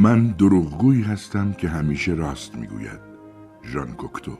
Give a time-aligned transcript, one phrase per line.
[0.00, 3.00] من دروغگویی هستم که همیشه راست می‌گوید
[3.64, 4.38] ژان کوکتو.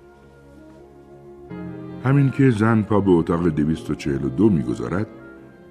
[2.05, 5.07] همین که زن پا به اتاق دویست و چهل و دو می‌گذارد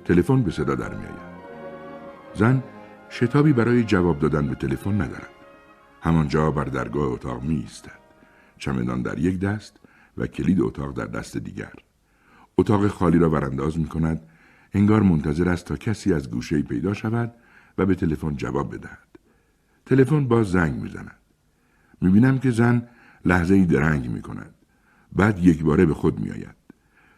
[0.06, 1.30] تلفن به صدا در میآید.
[2.36, 2.64] زن
[3.10, 5.30] شتابی برای جواب دادن به تلفن ندارد.
[6.02, 8.00] همانجا بر درگاه اتاق می ایستد
[8.58, 9.78] چمدان در یک دست
[10.18, 11.74] و کلید اتاق در دست دیگر.
[12.58, 14.22] اتاق خالی را ورانداز می کند
[14.74, 17.34] انگار منتظر است تا کسی از گوشه پیدا شود
[17.78, 19.09] و به تلفن جواب بدهد.
[19.90, 21.16] تلفن باز زنگ می‌زند
[22.02, 22.88] می‌بینم که زن
[23.26, 24.54] لحظه ای درنگ می کند
[25.14, 26.56] بعد یک باره به خود می آید.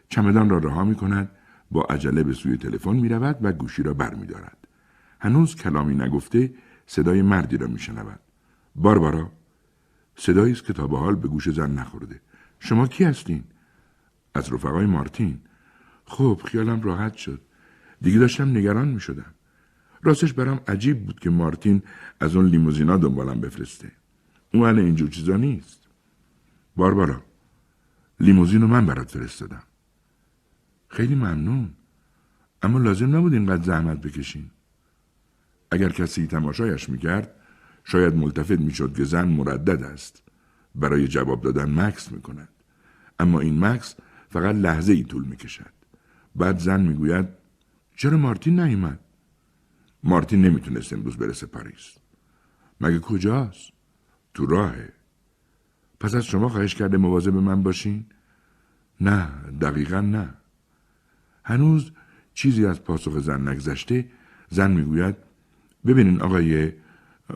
[0.08, 1.30] چمدان را رها می کند
[1.70, 4.58] با عجله به سوی تلفن می رود و گوشی را بر می دارد.
[5.20, 6.54] هنوز کلامی نگفته
[6.86, 8.20] صدای مردی را می شنود.
[8.76, 9.30] باربارا
[10.16, 12.20] صدایی است که تا به حال به گوش زن نخورده.
[12.60, 13.44] شما کی هستین؟
[14.34, 15.40] از رفقای مارتین.
[16.04, 17.40] خب خیالم راحت شد.
[18.00, 19.34] دیگه داشتم نگران می شدم.
[20.02, 21.82] راستش برام عجیب بود که مارتین
[22.20, 23.92] از اون لیموزینا دنبالم بفرسته.
[24.54, 25.88] اون اهل اینجور چیزا نیست.
[26.76, 27.22] باربارا
[28.20, 29.62] لیموزین رو من برات فرستادم.
[30.88, 31.70] خیلی ممنون.
[32.62, 34.50] اما لازم نبود اینقدر زحمت بکشین.
[35.70, 37.34] اگر کسی تماشایش می‌کرد
[37.84, 40.22] شاید ملتفت می‌شد که زن مردد است.
[40.74, 42.48] برای جواب دادن مکس می‌کند.
[43.18, 43.94] اما این مکس
[44.30, 45.72] فقط لحظه ای طول می‌کشد.
[46.36, 47.28] بعد زن می‌گوید
[47.96, 49.00] چرا مارتین نیومد؟
[50.04, 51.98] مارتین نمی‌تونست امروز برسه پاریس.
[52.80, 53.72] مگه کجاست؟
[54.34, 54.92] تو راهه.
[56.00, 58.06] پس از شما خواهش کرده مواظب من باشین؟
[59.00, 59.28] نه
[59.60, 60.34] دقیقا نه.
[61.44, 61.92] هنوز
[62.34, 64.10] چیزی از پاسخ زن نگذشته
[64.50, 65.16] زن می‌گوید
[65.86, 66.72] ببینین آقای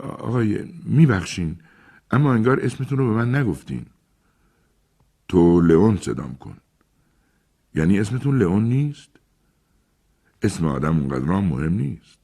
[0.02, 1.58] آقای میبخشین
[2.10, 3.86] اما انگار اسمتون رو به من نگفتین
[5.28, 6.56] تو لئون صدام کن
[7.74, 9.10] یعنی اسمتون لئون نیست
[10.42, 12.18] اسم آدم اونقدر مهم نیست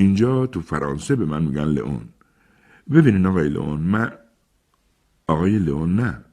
[0.00, 2.08] اینجا تو فرانسه به من میگن لئون.
[2.92, 4.12] ببینین آقای لئون من
[5.26, 6.24] آقای لئون نه.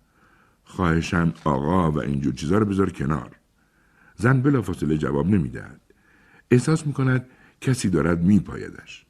[0.63, 3.31] خواهشم آقا و اینجور چیزا رو بذار کنار.
[4.15, 5.81] زن بلافاصله جواب نمی‌دهد.
[6.51, 7.25] احساس می‌کند
[7.61, 9.05] کسی دارد میپایدش.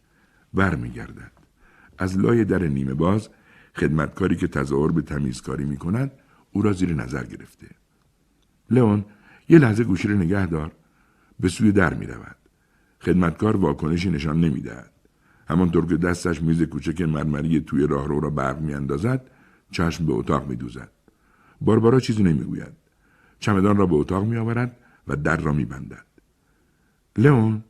[0.53, 1.31] بر میگردد
[1.97, 3.29] از لای در نیمه باز
[3.75, 6.11] خدمتکاری که تظاهر به تمیزکاری می‌کند
[6.51, 7.67] او را زیر نظر گرفته.
[8.69, 9.05] لئون
[9.49, 10.71] یه لحظه گوشی را نگه دار.
[11.39, 12.36] به سوی در می‌رود.
[13.07, 14.91] خدمتکار واکنشی نشان نمی‌دهد.
[15.47, 19.29] همانطور که دستش میز کوچک مرمری توی راهرو را برق میاندازد
[19.71, 20.91] چشم به اتاق میدوزد.
[21.61, 22.73] باربارا چیزی نمی‌گوید.
[23.39, 26.05] چمدان را به اتاق میآورد و در را میبندد.
[27.17, 27.63] لئون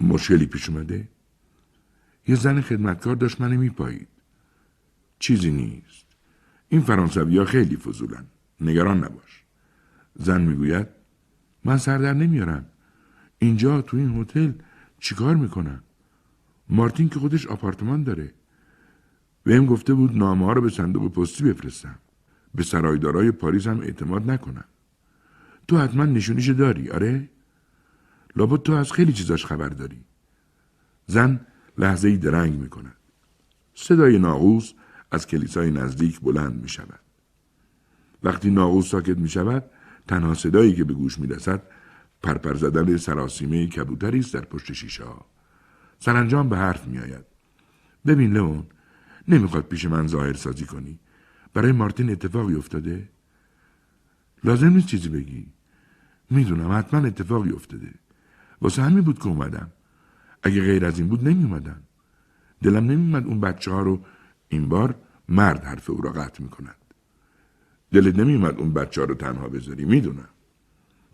[0.00, 1.08] مشکلی پیش اومده؟
[2.26, 4.08] یه زن خدمتکار داشت منو میپایید.
[5.18, 6.06] چیزی نیست.
[6.68, 8.26] این فرانسوی ها خیلی فضولن.
[8.60, 9.44] نگران نباش.
[10.14, 10.86] زن می‌گوید
[11.64, 12.66] من سردر نمیارم.
[13.38, 14.52] اینجا تو این هتل
[15.00, 15.82] چیکار می‌کنم
[16.68, 18.34] مارتین که خودش آپارتمان داره
[19.44, 21.98] بهم گفته بود نامه ها رو به صندوق پستی بفرستم
[22.54, 24.64] به سرایدارای پاریس هم اعتماد نکنم
[25.68, 27.28] تو حتما نشونیش داری آره؟
[28.36, 30.04] لابد تو از خیلی چیزاش خبر داری
[31.06, 31.40] زن
[31.78, 32.96] لحظه ای درنگ می کند.
[33.74, 34.72] صدای ناغوس
[35.10, 37.00] از کلیسای نزدیک بلند می شود.
[38.22, 39.64] وقتی ناغوس ساکت می شود
[40.08, 41.62] تنها صدایی که به گوش می رسد
[42.24, 45.26] پرپر زدن سراسیمه کبوتری است در پشت شیشه ها.
[45.98, 47.24] سرانجام به حرف می آید.
[48.06, 48.64] ببین لئون
[49.28, 50.98] نمی‌خواد پیش من ظاهر سازی کنی.
[51.54, 53.08] برای مارتین اتفاقی افتاده؟
[54.44, 55.46] لازم نیست چیزی بگی.
[56.30, 57.94] می‌دونم حتما اتفاقی افتاده.
[58.60, 59.72] واسه همین بود که اومدم.
[60.42, 61.82] اگه غیر از این بود نمی اومدم.
[62.62, 64.04] دلم نمیومد اون بچه ها رو
[64.48, 64.94] این بار
[65.28, 66.76] مرد حرف او را قطع می کند.
[67.92, 70.33] دلت نمیومد اون بچه ها رو تنها بذاری می‌دونم.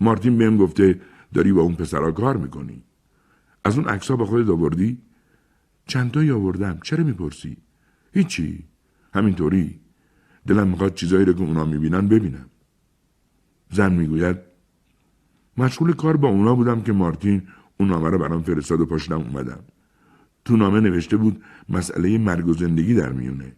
[0.01, 1.01] مارتین بهم گفته
[1.35, 2.83] داری با اون پسرا کار می‌کنی.
[3.65, 4.99] از اون عکس با خودت آوردی؟
[5.87, 6.79] چند تایی آوردم.
[6.83, 7.57] چرا می‌پرسی؟
[8.13, 8.65] هیچی.
[9.15, 9.81] همینطوری.
[10.47, 12.47] دلم می‌خواد چیزایی رو که اونا می‌بینن ببینم.
[13.71, 14.37] زن می‌گوید
[15.57, 17.43] مشغول کار با اونا بودم که مارتین
[17.77, 19.65] اون نامه رو برام فرستاد و پاشدم اومدم.
[20.45, 23.53] تو نامه نوشته بود مسئله مرگ و زندگی در میونه.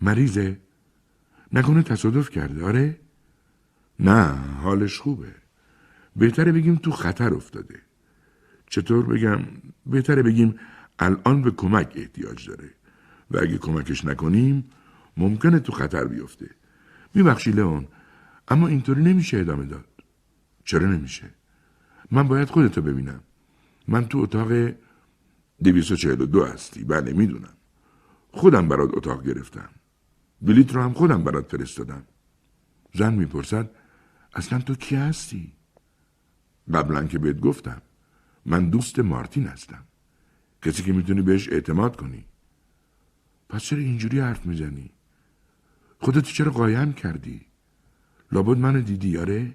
[0.00, 0.60] مریضه؟
[1.52, 3.00] نکنه تصادف کرده آره؟
[4.00, 4.22] نه
[4.62, 5.34] حالش خوبه.
[6.16, 7.80] بهتره بگیم تو خطر افتاده.
[8.66, 9.38] چطور بگم؟
[9.86, 10.58] بهتره بگیم
[10.98, 12.70] الان به کمک احتیاج داره.
[13.30, 14.64] و اگه کمکش نکنیم
[15.16, 16.50] ممکنه تو خطر بیفته.
[17.14, 17.88] میبخشی لئون
[18.48, 19.84] اما اینطوری نمیشه ادامه داد.
[20.64, 21.30] چرا نمیشه؟
[22.10, 23.20] من باید خودتو ببینم.
[23.88, 24.52] من تو اتاق
[26.12, 26.84] دو هستی.
[26.84, 27.54] بله می‌دونم.
[28.30, 29.68] خودم برات اتاق گرفتم.
[30.42, 32.02] بلیت رو هم خودم برات فرستادم.
[32.94, 33.70] زن می‌پرسد
[34.34, 35.55] اصلا تو کی هستی؟
[36.74, 37.82] قبلا که بهت گفتم.
[38.46, 39.84] من دوست مارتین هستم.
[40.62, 42.24] کسی که می‌تونی بهش اعتماد کنی.
[43.48, 44.90] پس چرا اینجوری حرف می‌زنی؟
[45.98, 47.40] خودتو چرا قایم کردی؟
[48.32, 49.54] لابد منو دیدی آره؟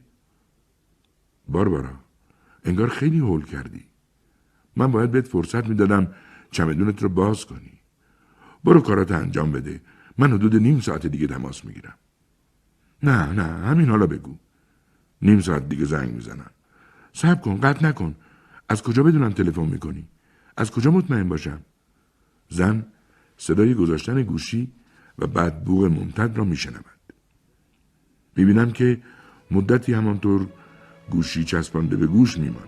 [1.47, 1.99] باربارا
[2.63, 3.85] انگار خیلی هول کردی
[4.75, 6.13] من باید بهت فرصت می‌دادم
[6.51, 7.79] چمدونت رو باز کنی
[8.63, 9.81] برو کارات انجام بده
[10.17, 11.97] من حدود نیم ساعت دیگه تماس می‌گیرم
[13.03, 14.37] نه نه همین حالا بگو
[15.21, 16.51] نیم ساعت دیگه زنگ می‌زنم
[17.13, 18.15] صبر کن قطع نکن.
[18.69, 20.07] از کجا بدونم تلفن می‌کنی؟
[20.57, 21.59] از کجا مطمئن باشم؟
[22.49, 22.85] زن
[23.37, 24.71] صدای گذاشتن گوشی
[25.19, 26.85] و بعد بوغ ممتد را میشنود.
[28.35, 29.01] می‌بینم که
[29.51, 30.47] مدتی همانطور
[31.09, 32.67] گوشی چسبانده به گوش میماند.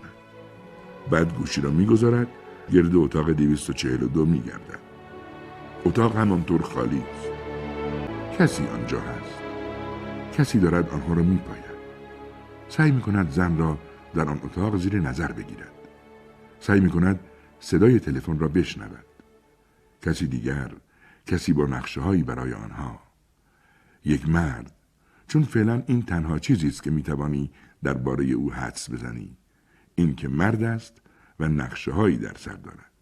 [1.10, 2.28] بعد گوشی را می‌گذارد
[2.72, 4.78] گرد اتاق دو میگردد.
[5.84, 7.28] اتاق همانطور خالی است.
[8.38, 9.34] کسی آنجا هست.
[10.38, 11.64] کسی دارد آنها را میپاید.
[12.68, 13.78] سعی می‌کند زن را
[14.14, 15.72] در آن اتاق زیر نظر بگیرد.
[16.60, 17.20] سعی می‌کند
[17.60, 19.04] صدای تلفن را بشنود.
[20.02, 20.72] کسی دیگر
[21.26, 23.00] کسی با نقشه هایی برای آنها.
[24.04, 24.72] یک مرد
[25.28, 27.50] چون فعلا این تنها چیزی است که می‌توانی
[27.82, 29.36] درباره او حدس بزنی.
[29.94, 31.02] این که مرد است
[31.40, 32.92] و نقشه هایی در سر دارد.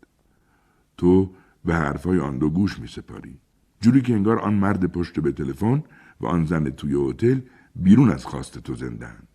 [0.96, 1.34] تو
[1.64, 3.38] به حرفهای آن دو گوش می سپاری
[3.80, 5.84] جوری که انگار آن مرد پشت به تلفن
[6.20, 7.40] و آن زن توی هتل
[7.76, 9.28] بیرون از خواست تو زندند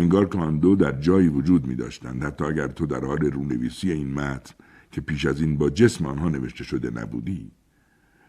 [0.00, 3.92] انگار که آن دو در جایی وجود می داشتند حتی اگر تو در حال رونویسی
[3.92, 4.54] این متن
[4.90, 7.50] که پیش از این با جسم آنها نوشته شده نبودی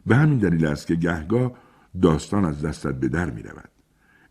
[0.05, 1.57] به همین دلیل است که گهگاه
[2.01, 3.69] داستان از دستت به در می رود.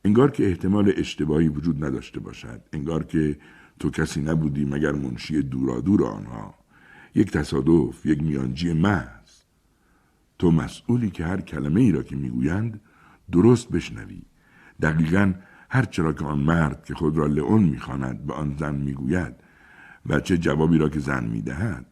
[0.05, 2.61] انگار که احتمال اشتباهی وجود نداشته باشد.
[2.73, 3.39] انگار که
[3.79, 6.55] تو کسی نبودی مگر منشی دورادور آنها.
[7.15, 9.31] یک تصادف یک میانجی محض.
[10.39, 12.81] تو مسئولی که هر کلمه ای را که می‌گویند
[13.33, 14.23] درست بشنوی.
[14.83, 15.35] دقیقا
[15.71, 19.35] هر چرا که آن مرد که خود را لئون می‌خواند به آن زن می‌گوید
[20.07, 21.87] و چه جوابی را که زن می‌دهد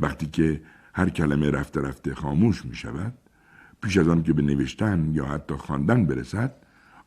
[0.00, 0.62] وقتی که
[0.94, 3.14] هر کلمه رفته رفته خاموش می شود
[3.82, 6.54] پیش از آن که به نوشتن یا حتی خواندن برسد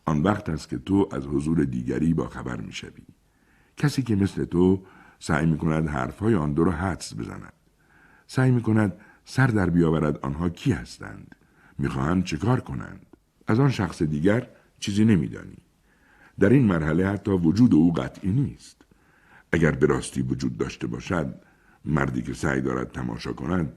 [0.06, 2.72] آن وقت است که تو از حضور دیگری با خبر می.
[3.78, 4.84] کسی که مثل تو
[5.20, 7.54] سعی می کند حرفهای آن دو را حدس بزند.
[8.28, 8.94] سعی می کند
[9.26, 11.36] سر در بیاورد آنها کی هستند.
[11.78, 13.06] می‌خواهند چه کار کنند.
[13.48, 14.48] از آن شخص دیگر
[14.80, 15.58] چیزی نمیدانی.
[16.42, 18.82] در این مرحله حتی وجود او قطعی نیست.
[19.52, 21.36] اگر به راستی وجود داشته باشد
[21.86, 23.74] مردی که سعی دارد تماشا کند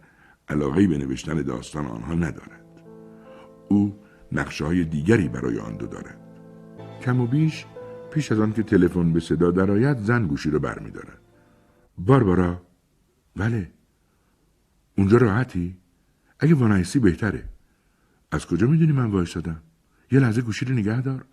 [0.48, 2.64] علاقه به نوشتن داستان آنها ندارد.
[3.68, 3.98] او
[4.32, 6.18] نقشه های دیگری برای آن دو دارد.
[7.02, 7.66] کم و بیش
[8.10, 11.18] پیش از آن که تلفن به صدا درآید زن گوشی رو برمیدارد.
[11.98, 12.62] باربارا
[13.36, 13.70] بله
[14.98, 15.76] اونجا راحتی
[16.40, 17.44] اگه وانایسی بهتره
[18.30, 19.62] از کجا می‌دونی من وایسادم
[20.12, 21.24] یه لحظه گوشی رو نگه دار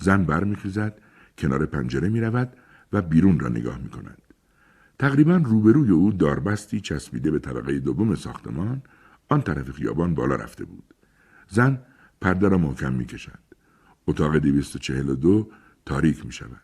[0.00, 0.98] زن برمیخیزد
[1.38, 2.52] کنار پنجره می‌رود
[2.92, 4.22] و بیرون را نگاه می‌کند
[4.98, 8.82] تقریبا روبروی او داربستی چسبیده به طبقه دوم ساختمان
[9.28, 10.94] آن طرف خیابان بالا رفته بود
[11.48, 11.78] زن
[12.20, 13.38] پرده را محکم می‌کشد
[14.06, 15.48] اتاق دو
[15.86, 16.60] تاریک می شود.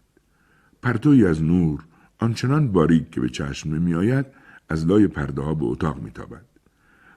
[0.83, 1.85] پرتوی از نور
[2.19, 4.27] آنچنان باریک که به چشم می آید
[4.69, 6.45] از لای پرده ها به اتاق می تابد.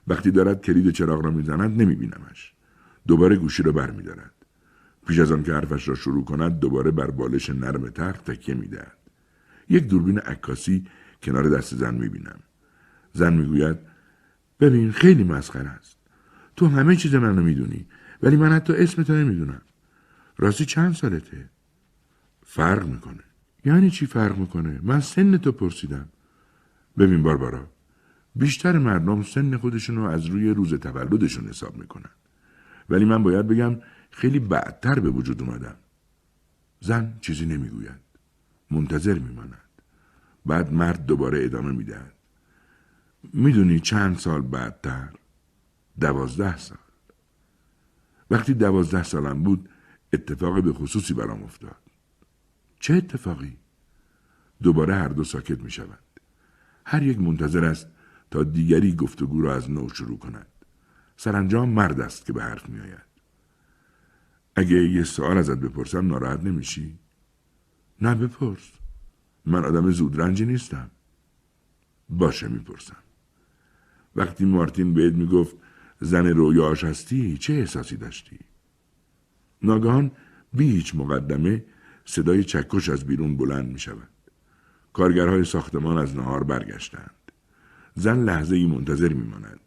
[0.06, 2.54] وقتی دارد کلید چراغ را می‌زند نمی بینمش.
[3.06, 4.39] دوباره گوشی را بر می دارد.
[5.10, 8.68] پیش از آن که حرفش را شروع کند دوباره بر بالش نرم تخت تکیه می
[8.68, 8.96] دهد.
[9.68, 10.86] یک دوربین عکاسی
[11.22, 12.38] کنار دست زن می بینم.
[13.12, 13.78] زن می گوید
[14.60, 15.96] ببین خیلی مسخره است.
[16.56, 17.86] تو همه چیز منو می‌دونی
[18.22, 19.62] ولی من حتی اسم تو نمی‌دونم.
[20.38, 21.50] راستی چند سالته؟
[22.42, 23.24] فرق می‌کنه.
[23.64, 26.08] یعنی چی فرق می‌کنه؟ من سن تو پرسیدم.
[26.98, 27.66] ببین باربارا
[28.36, 32.10] بیشتر مردم سن خودشون رو از روی روز تولدشون حساب می‌کنن.
[32.90, 33.76] ولی من باید بگم
[34.10, 35.76] خیلی بعدتر به وجود اومدم.
[36.80, 38.00] زن چیزی نمی‌گوید.
[38.70, 39.68] منتظر میماند.
[40.46, 42.12] بعد مرد دوباره ادامه می‌دهد.
[43.32, 45.08] می‌دونی چند سال بعدتر؟
[46.00, 46.78] دوازده سال.
[48.30, 49.68] وقتی دوازده سالم بود
[50.12, 51.76] اتفاق به خصوصی برام افتاد.
[52.80, 53.56] چه اتفاقی؟
[54.62, 55.98] دوباره هر دو ساکت می شود.
[56.86, 57.86] هر یک منتظر است
[58.30, 60.46] تا دیگری گفتگو را از نو شروع کند.
[61.16, 63.09] سرانجام مرد است که به حرف می آید.
[64.56, 66.98] اگه یه سوال ازت بپرسم ناراحت نمیشی؟
[68.02, 68.70] نه بپرس.
[69.46, 70.90] من آدم زودرنجی نیستم.
[72.08, 72.96] باشه می‌پرسم.
[74.16, 75.56] وقتی مارتین بهت می‌گفت
[76.00, 78.38] زن رویاش هستی چه احساسی داشتی؟
[79.62, 80.10] ناگهان
[80.52, 81.64] بی هیچ مقدمه
[82.04, 84.08] صدای چکش از بیرون بلند می شود.
[84.92, 87.14] کارگرهای ساختمان از نهار برگشتند.
[87.94, 89.60] زن لحظه ای منتظر می ماند.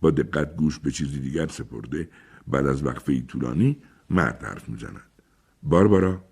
[0.00, 2.08] با دقت گوش به چیزی دیگر سپرده
[2.48, 3.76] بعد از وقفه طولانی
[4.10, 5.00] مرد حرف می زند.
[5.62, 6.24] باربارا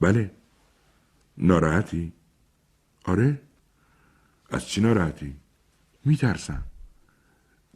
[0.00, 0.30] بله
[1.38, 2.12] ناراحتی؟
[3.04, 3.42] آره؟
[4.50, 5.36] از چی ناراحتی؟
[6.04, 6.64] می ترسم.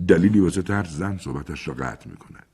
[0.09, 2.47] دلیلی واسه ترس زن صحبتش را قطع می‌کند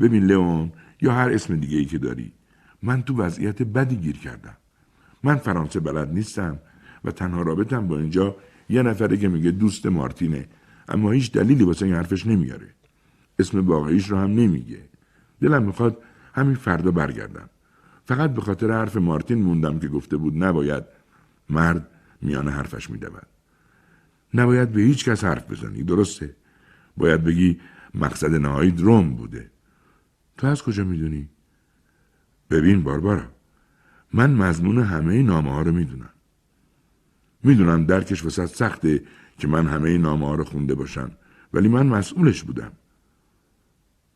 [0.00, 2.32] ببین لئون یا هر اسم دیگه ای که داری
[2.82, 4.56] من تو وضعیت بدی گیر کردم
[5.22, 6.58] من فرانسه بلد نیستم
[7.04, 8.36] و تنها رابطم با اینجا
[8.68, 10.48] یه نفره که میگه دوست مارتینه
[10.88, 12.68] اما هیچ دلیلی واسه این حرفش نمیاره
[13.38, 14.88] اسم واقعیش رو هم نمیگه
[15.42, 16.02] دلم می‌خواد
[16.34, 17.50] همین فردا برگردم.
[18.04, 20.84] فقط به خاطر حرف مارتین موندم که گفته بود نباید
[21.50, 21.88] مرد
[22.22, 23.26] میان حرفش میدود.
[24.34, 26.36] نباید به هیچ کس حرف بزنی درسته؟
[26.96, 27.60] باید بگی
[27.94, 29.50] مقصد نهایی روم بوده.
[30.38, 31.28] تو از کجا می‌دونی؟
[32.50, 33.24] ببین باربارا
[34.12, 36.10] من مضمون همه نامه ها رو می‌دونم.
[37.42, 39.02] می‌دونم درکش وسط سخته
[39.38, 41.10] که من همه نامه ها رو خونده باشم
[41.52, 42.72] ولی من مسئولش بودم.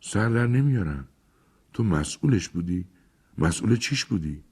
[0.00, 1.09] سر در نمیارم.
[1.76, 2.85] تو مسئولش بودی؟
[3.38, 4.42] مسئول چیش بودی؟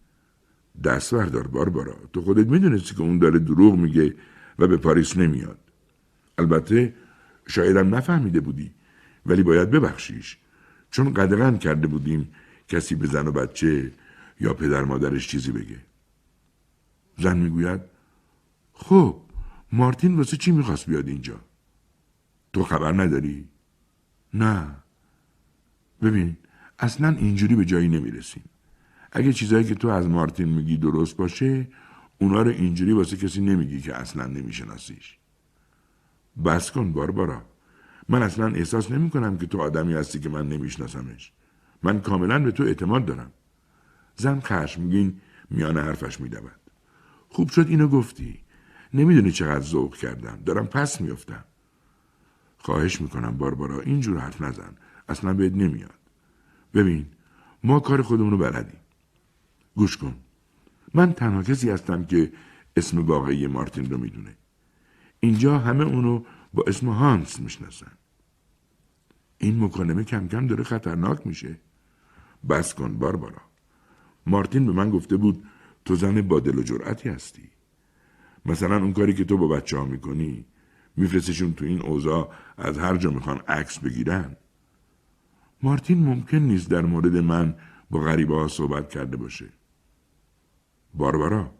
[0.85, 4.14] دست بردار باربارا تو خودت می‌دونستی که اون داره دروغ میگه
[4.59, 5.59] و به پاریس نمیاد.
[6.38, 6.95] البته
[7.47, 8.71] شایدم نفهمیده بودی
[9.26, 10.38] ولی باید ببخشیش.
[10.90, 12.35] چون قدغن کرده بودیم
[12.69, 13.93] کسی به زن و بچه
[14.40, 15.78] یا پدر مادرش چیزی بگه.
[17.19, 17.81] زن می‌گوید
[18.73, 19.21] خب
[19.73, 21.40] مارتین واسه چی می‌خواست بیاد اینجا؟
[22.52, 23.49] تو خبر نداری؟
[24.35, 24.76] نه.
[26.02, 26.37] ببین
[26.84, 28.44] اصلا اینجوری به جایی نمی‌رسیم.
[29.12, 31.68] اگه چیزایی که تو از مارتین میگی درست باشه
[32.18, 35.18] اونا رو اینجوری واسه کسی نمیگی که اصلا نمیشناسیش.
[36.44, 37.42] بس کن باربارا.
[38.08, 41.32] من اصلا احساس نمی کنم که تو آدمی هستی که من نمیشناسمش.
[41.82, 43.32] من کاملا به تو اعتماد دارم.
[44.16, 46.50] زن خشمگین میان حرفش میدود.
[47.28, 48.40] خوب شد اینو گفتی.
[48.94, 50.38] نمی‌دونی چقدر ذوق کردم.
[50.46, 51.44] دارم پس میافتم.
[52.58, 54.76] خواهش می‌کنم باربارا اینجور حرف نزن.
[55.08, 56.03] اصلا بهت نمیاد.
[56.75, 57.07] ببین
[57.64, 58.81] ما کار خودمون رو بلدیم.
[59.76, 60.16] گوش کن.
[60.95, 62.33] من تنها کسی هستم که
[62.76, 64.37] اسم واقعی مارتین رو می‌دونه.
[65.21, 66.23] اینجا همه اونو
[66.54, 67.93] با اسم هانس می‌شناسن.
[69.38, 71.57] این مکالمه کم کم داره خطرناک میشه.
[72.49, 73.43] بس کن باربارا.
[74.26, 75.45] مارتین به من گفته بود
[75.85, 77.50] تو زن با دل و جرأتی هستی.
[78.47, 80.45] مثلا اون کاری که تو با بچه ها می‌کنی
[80.97, 84.37] میفرستشون تو این اوضاع از هر جا می‌خوان عکس بگیرن.
[85.64, 87.54] مارتین ممکن نیست در مورد من
[87.90, 89.49] با غریبه ها صحبت کرده باشه.
[90.94, 91.54] باربارا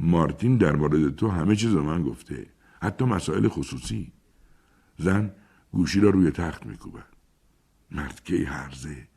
[0.00, 2.46] مارتین در مورد تو همه چیز رو من گفته.
[2.82, 4.12] حتی مسائل خصوصی.
[4.98, 5.32] زن
[5.72, 7.06] گوشی را روی تخت میکوبد
[7.90, 9.08] مرد کی هرزه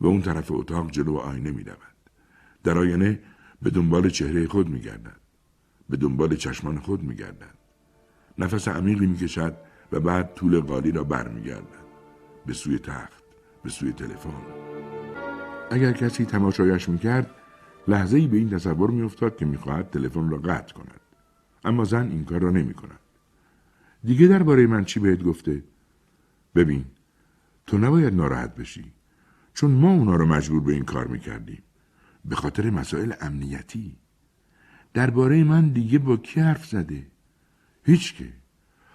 [0.00, 1.78] و اون طرف اتاق جلو آینه میدود
[2.62, 3.20] در آینه
[3.62, 5.20] به دنبال چهره خود میگردد.
[5.88, 7.54] به دنبال چشمان خود میگردد.
[8.38, 9.56] نفس عمیقی می‌کشد
[9.92, 11.84] و بعد طول قالی را برمیگردد.
[12.46, 13.23] به سوی تخت.
[13.64, 14.42] به سوی تلفن
[15.70, 17.30] اگر کسی تماشایش می‌کرد
[17.88, 21.00] لحظه ای به این تصور میافتاد که می‌خواهد تلفن را قطع کند
[21.64, 22.98] اما زن این کار را نمی کند.
[24.04, 25.64] دیگه درباره من چی بهت گفته؟
[26.54, 26.84] ببین
[27.66, 28.92] تو نباید ناراحت بشی
[29.54, 31.62] چون ما اونا رو مجبور به این کار می‌کردیم
[32.24, 33.96] به خاطر مسائل امنیتی
[34.94, 37.06] درباره من دیگه با کی حرف زده؟
[37.84, 38.32] هیچ که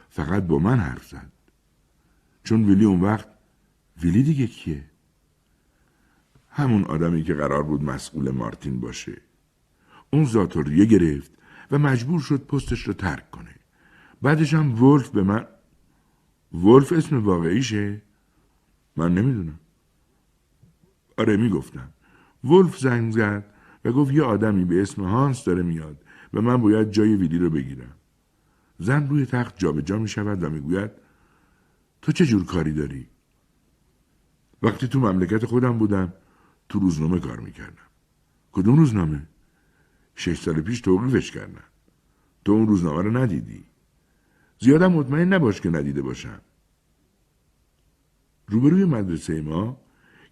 [0.10, 1.32] فقط با من حرف زد
[2.44, 3.39] چون ویلی اون وقت
[4.04, 4.84] ویلی دیگه کیه؟
[6.50, 9.22] همون آدمی که قرار بود مسئول مارتین باشه.
[10.14, 11.32] اون زاتوریه گرفت
[11.72, 13.56] و مجبور شد پستش رو ترک کنه.
[14.22, 15.48] بعدش هم ولف به من
[16.54, 18.02] ولف اسم واقعیشه؟
[18.96, 19.60] من نمی‌دونم.
[21.18, 21.90] آره می‌گفتم
[22.44, 23.46] ولف زنگ زد
[23.86, 26.04] و گفت یه آدمی به اسم هانس داره میاد
[26.34, 27.96] و من باید جای ویلی رو بگیرم.
[28.80, 30.92] زن روی تخت جابجا جا می شود و می‌گوید
[32.02, 33.08] تو چه جور کاری داری؟
[34.62, 36.14] وقتی تو مملکت خودم بودم
[36.70, 37.88] تو روزنامه کار می‌کردم.
[38.52, 39.28] کدوم روزنامه؟
[40.16, 41.64] شش سال پیش توقیفش کردن
[42.46, 43.64] تو اون روزنامه رو ندیدی.
[44.60, 46.42] زیادم مطمئن نباش که ندیده باشم.
[48.48, 49.82] روبروی مدرسه ما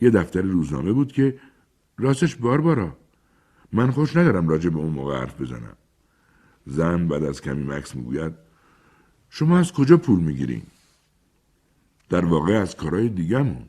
[0.01, 1.39] یه دفتر روزنامه بود که
[1.97, 2.97] راستش باربارا
[3.71, 5.77] من خوش ندارم راجع به اون موقع حرف بزنم.
[6.65, 8.33] زن بعد از کمی مکس می‌گوید
[9.29, 10.61] شما از کجا پول می‌گیرین؟
[12.09, 13.65] در واقع از کارهای دیگمون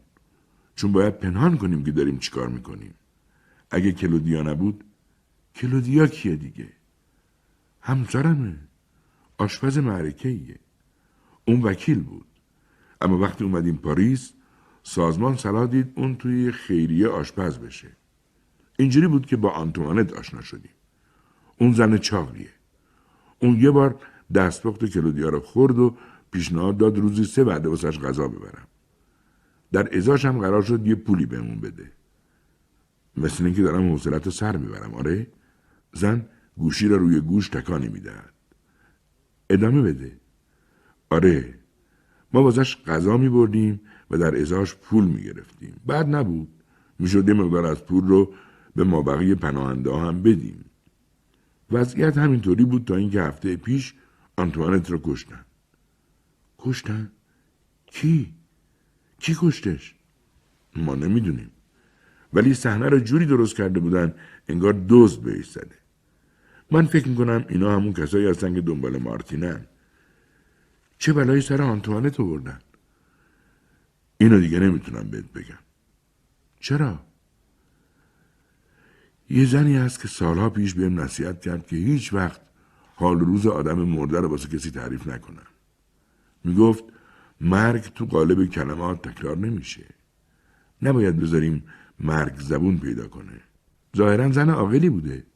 [0.78, 2.94] چون باید پنهان کنیم که داریم چیکار می‌کنیم.
[3.70, 4.85] اگه کلودیا نبود
[5.54, 6.68] کلودیا کیه دیگه؟
[7.80, 8.56] همسرمه.
[9.38, 10.58] آشپز معرکه ایه.
[11.44, 12.26] اون وکیل بود.
[13.00, 14.32] اما وقتی اومدیم پاریس
[14.82, 17.88] سازمان صلاح دید اون توی خیریه آشپز بشه.
[18.78, 20.75] اینجوری بود که با آنتوانت آشنا شدیم.
[21.61, 22.52] اون زن چاقیه.
[23.38, 24.00] اون یه بار
[24.35, 25.97] دستپخت کلودیا رو خورد و
[26.30, 28.66] پیشنهاد داد روزی سه وعده واسش غذا ببرم.
[29.72, 31.92] در ازاش هم قرار شد یه پولی بهمون بده
[33.16, 35.26] مثل اینکه دارم حوصلت سر می‌برم آره
[35.92, 38.32] زن گوشی را روی گوش تکانی می‌دهد
[39.50, 40.20] ادامه بده
[41.10, 41.58] آره
[42.32, 45.80] ما واسش غذا می بردیم و در ازاش پول می گرفتیم.
[45.87, 46.48] بعد نبود.
[46.98, 48.34] می یه مقدار از پول رو
[48.76, 50.64] به مابقی پناهنده هم بدیم.
[51.70, 53.94] وضعیت همینطوری بود تا اینکه هفته پیش
[54.37, 55.44] آنتوانت رو کشتن.
[56.58, 57.12] کشتن؟
[57.87, 58.34] کی؟
[59.20, 59.94] کی کشتش؟
[60.76, 61.50] ما نمی‌دونیم.
[62.32, 64.14] ولی صحنه رو جوری درست کرده بودن
[64.48, 65.78] انگار دزد بهش زده.
[66.70, 69.66] من فکر می‌کنم اینا همون کسایی هستن که دنبال مارتینن.
[70.98, 72.58] چه بلایی سر آنتوانت آوردن؟
[74.18, 75.58] اینو دیگه نمی‌تونم بهت بگم.
[76.60, 77.00] چرا؟
[79.30, 82.40] یه زنی هست که سالها پیش بهم نصیحت کرد که هیچ وقت
[82.94, 85.46] حال روز آدم مرده رو واسه کسی تعریف نکنم.
[86.44, 86.84] می‌گفت
[87.40, 89.87] مرگ تو قالب کلمات تکرار نمیشه.
[90.83, 91.62] نباید بذاریم
[92.00, 93.40] مرگ زبون پیدا کنه.
[93.97, 95.26] ظاهرا زن عاقلی بوده.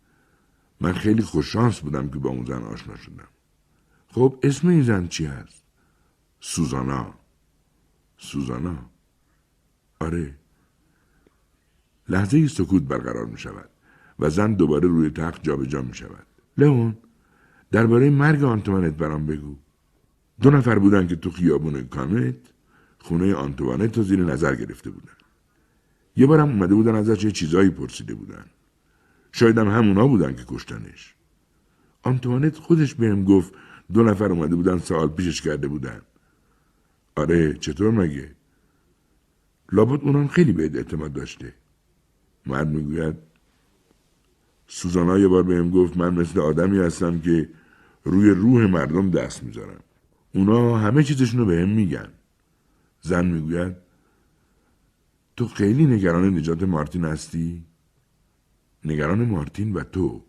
[0.80, 3.28] من خیلی خوششانس بودم که با اون زن آشنا شدم.
[4.09, 5.64] خب اسم این زن چی هست؟
[6.40, 7.14] سوزانا.
[8.18, 8.90] سوزانا.
[10.00, 10.35] آره.
[12.09, 13.68] لحظه سکوت برقرار می شود
[14.18, 16.26] و زن دوباره روی تخت جابجا می شود.
[16.59, 16.97] لئون
[17.71, 19.56] درباره مرگ آنتوانت برام بگو.
[20.42, 22.34] دو نفر بودن که تو خیابون کامت
[22.99, 25.12] خونه آنتوانت رو زیر نظر گرفته بودن.
[26.16, 28.44] یه بارم اومده بودن ازش یه چیزایی پرسیده بودن.
[29.32, 31.14] شاید هم همونا بودن که کشتنش.
[32.02, 33.54] آنتوانت خودش بهم گفت
[33.92, 36.00] دو نفر اومده بودن سوال پیشش کرده بودن.
[37.16, 38.30] آره چطور مگه؟
[39.72, 41.54] لابد اونم خیلی بهت اعتماد داشته.
[42.46, 43.16] مرد می‌گوید
[44.66, 47.49] سوزانا یه بار بهم گفت من مثل آدمی هستم که
[48.04, 49.80] روی روح مردم دست می‌ذارم.
[50.34, 52.08] اونا همه چیزشون رو بهم میگن.
[53.00, 53.76] زن می‌گوید
[55.36, 57.64] تو خیلی نگران نجات مارتین هستی؟
[58.84, 60.24] نگران مارتین و تو.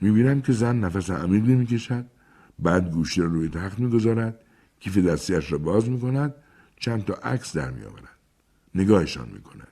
[0.00, 2.06] می‌بینم که زن نفس عمیقی می‌کشد
[2.58, 4.40] بعد گوشی را روی تخت می‌گذارد
[4.80, 6.34] کیف دستیش را باز می‌کند
[6.76, 8.08] چند تا عکس در میآورد.
[8.74, 9.68] نگاهشان می‌کند.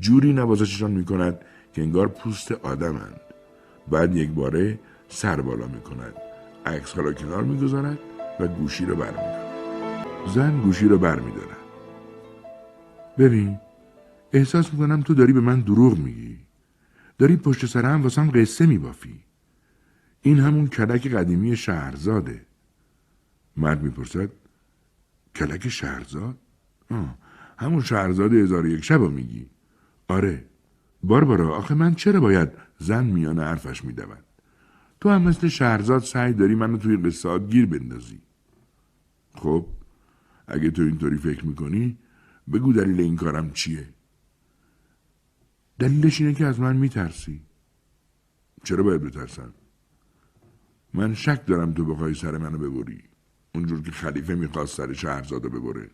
[0.00, 1.38] جوری نوازششان می‌کند
[1.72, 3.20] که انگار پوست آدمند.
[3.90, 6.14] بعد یک باره سر بالا می‌کند.
[6.66, 7.98] عکس را کنار می‌گذارد
[8.40, 9.46] و گوشی را برمیدارد
[10.34, 11.56] زن گوشی را برمیدارد
[13.18, 13.58] ببین
[14.32, 16.38] احساس می‌کنم تو داری به من دروغ میگی.
[17.18, 19.20] داری پشت سر هم واسم قصه میبافی.
[20.22, 22.46] این همون کلک قدیمی شهرزاده.
[23.56, 24.30] مرد می‌پرسد
[25.34, 26.38] کلک شهرزاد؟
[26.90, 27.18] آه
[27.58, 29.50] همون شهرزاد هزار یک شب میگی.
[30.08, 30.44] آره.
[31.02, 34.18] باربارا آخه من چرا باید زن میانه حرفش میدود
[35.06, 38.18] تو هم مثل شهرزاد سعی داری منو توی قصه گیر بندازی.
[39.34, 39.66] خب
[40.46, 41.98] اگه تو اینطوری فکر می‌کنی
[42.52, 43.88] بگو دلیل این کارم چیه؟
[45.78, 47.42] دلیلش اینه که از من میترسی.
[48.64, 49.52] چرا باید بترسم؟
[50.94, 53.02] من شک دارم تو بخوای سر منو ببری.
[53.54, 55.90] اونجور که خلیفه می‌خواست سر شهرزاده ببره.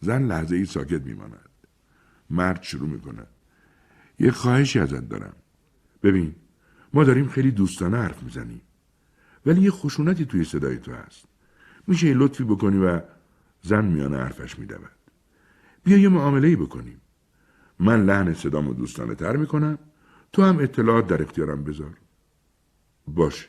[0.00, 1.50] زن لحظه ای ساکت میماند.
[2.30, 3.28] مرد شروع می‌کند.
[4.18, 5.36] یه خواهشی ازت دارم.
[6.02, 6.34] ببین
[6.94, 8.60] ما داریم خیلی دوستانه حرف می‌زنیم.
[9.46, 11.24] ولی یه خشونتی توی صدای تو هست.
[11.86, 13.00] میشه یه لطفی بکنی و
[13.62, 14.90] زن میانه حرفش میدود.
[15.84, 17.00] بیا یه معامله ای بکنیم.
[17.78, 19.78] من لحن صدامو دوستانه تر می‌کنم.
[20.32, 21.96] تو هم اطلاعات در اختیارم بذار.
[23.06, 23.48] باشه.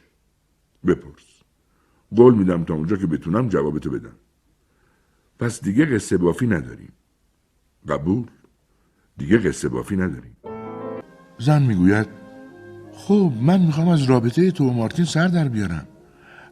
[0.86, 1.44] بپرس.
[2.16, 4.16] قول میدم تا اونجا که بتونم جوابتو بدم.
[5.40, 6.94] پس دیگه قصه بافی نداریم.
[7.88, 8.28] قبول؟
[9.18, 10.38] دیگه قصه بافی نداریم.
[11.40, 12.23] زن می‌گوید
[12.96, 15.88] خب من می‌خوام از رابطه تو و مارتین سر در بیارم.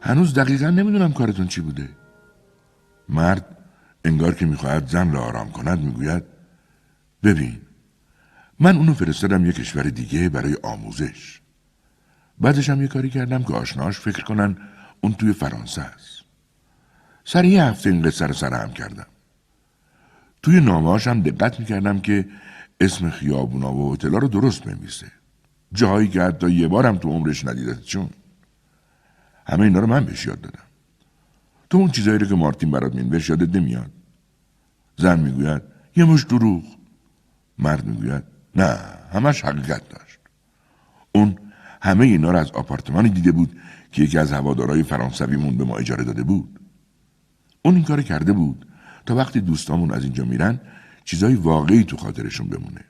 [0.00, 1.88] هنوز دقیقا نمی‌دونم کارتون چی بوده.
[3.08, 3.56] مرد
[4.04, 6.22] انگار که می‌خواهد زن را آرام کند می‌گوید
[7.22, 7.60] ببین
[8.60, 11.40] من اونو فرستادم یه کشور دیگه برای آموزش.
[12.38, 14.56] بعدش هم یه کاری کردم که آشناش فکر کنن
[15.00, 16.22] اون توی فرانسه است.
[17.24, 19.06] سر یه هفته این قصه رو سرهم کردم.
[20.42, 22.28] توی نامهاش هم دقت می‌کردم که
[22.80, 25.06] اسم خیابونا و هتلا رو درست بنویسه
[25.72, 28.10] جایی که حتی یه بارم تو عمرش ندیده چون
[29.46, 30.62] همه اینا رو من بهش یاد دادم.
[31.70, 33.90] تو اون چیزایی رو که مارتین برات مینوشت یادت نمیاد؟
[34.96, 35.62] زن می‌گوید
[35.96, 36.62] یه مش دروغ.
[37.58, 38.22] مرد می‌گوید
[38.56, 38.78] نه
[39.12, 40.18] همش حقیقت داشت.
[41.14, 41.38] اون
[41.82, 43.56] همه اینا رو از آپارتمانی دیده بود
[43.92, 46.60] که یکی از هوادارهای فرانسویمون به ما اجاره داده بود.
[47.62, 48.66] اون این کار کرده بود
[49.06, 50.60] تا وقتی دوستامون از اینجا میرن
[51.04, 52.84] چیزای واقعی تو خاطرشون بمونه.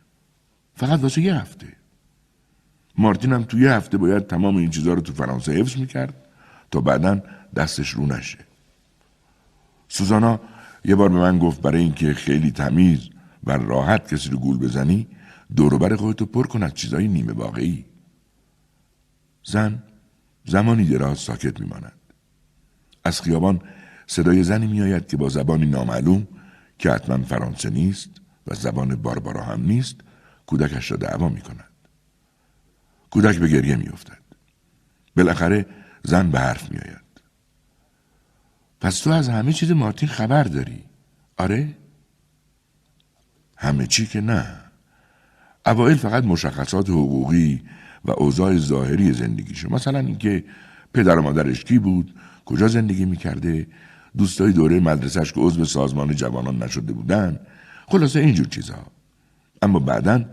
[0.74, 1.66] فقط واسه یه هفته.
[2.98, 6.14] مارتین هم تو هفته باید تمام این چیزها رو تو فرانسه حفظ می‌کرد
[6.70, 7.22] تا بعدا
[7.56, 8.38] دستش رو نشه.
[9.88, 10.40] سوزانا
[10.84, 13.08] یه بار به من گفت برای اینکه خیلی تمیز
[13.44, 15.06] و راحت کسی رو گول بزنی
[15.56, 17.84] دوروبر خودتو پر کن از چیزای نیمه واقعی
[19.44, 19.82] زن
[20.44, 21.92] زمانی دراز ساکت میماند.
[23.04, 23.60] از خیابان
[24.06, 26.28] صدای زنی میآید که با زبانی نامعلوم
[26.78, 28.10] که حتما فرانسه نیست
[28.46, 29.96] و زبان باربارا هم نیست
[30.46, 31.71] کودکش را دعوا می کند.
[33.12, 34.18] کودک به گریه می افتد.
[35.16, 35.66] بالاخره
[36.02, 37.02] زن به حرف می آید.
[38.80, 40.84] پس تو از همه چیز مارتین خبر داری؟
[41.36, 41.74] آره؟
[43.56, 44.46] همه چی که نه.
[45.66, 47.62] اوائل فقط مشخصات حقوقی
[48.04, 50.44] و اوضاع ظاهری زندگیشو مثلا اینکه
[50.94, 53.66] پدر و مادرش کی بود کجا زندگی می‌کرده
[54.18, 57.40] دوستای دوره مدرسهش که عضو سازمان جوانان نشده بودن
[57.86, 58.86] خلاصه اینجور چیزها
[59.62, 60.24] اما بعدا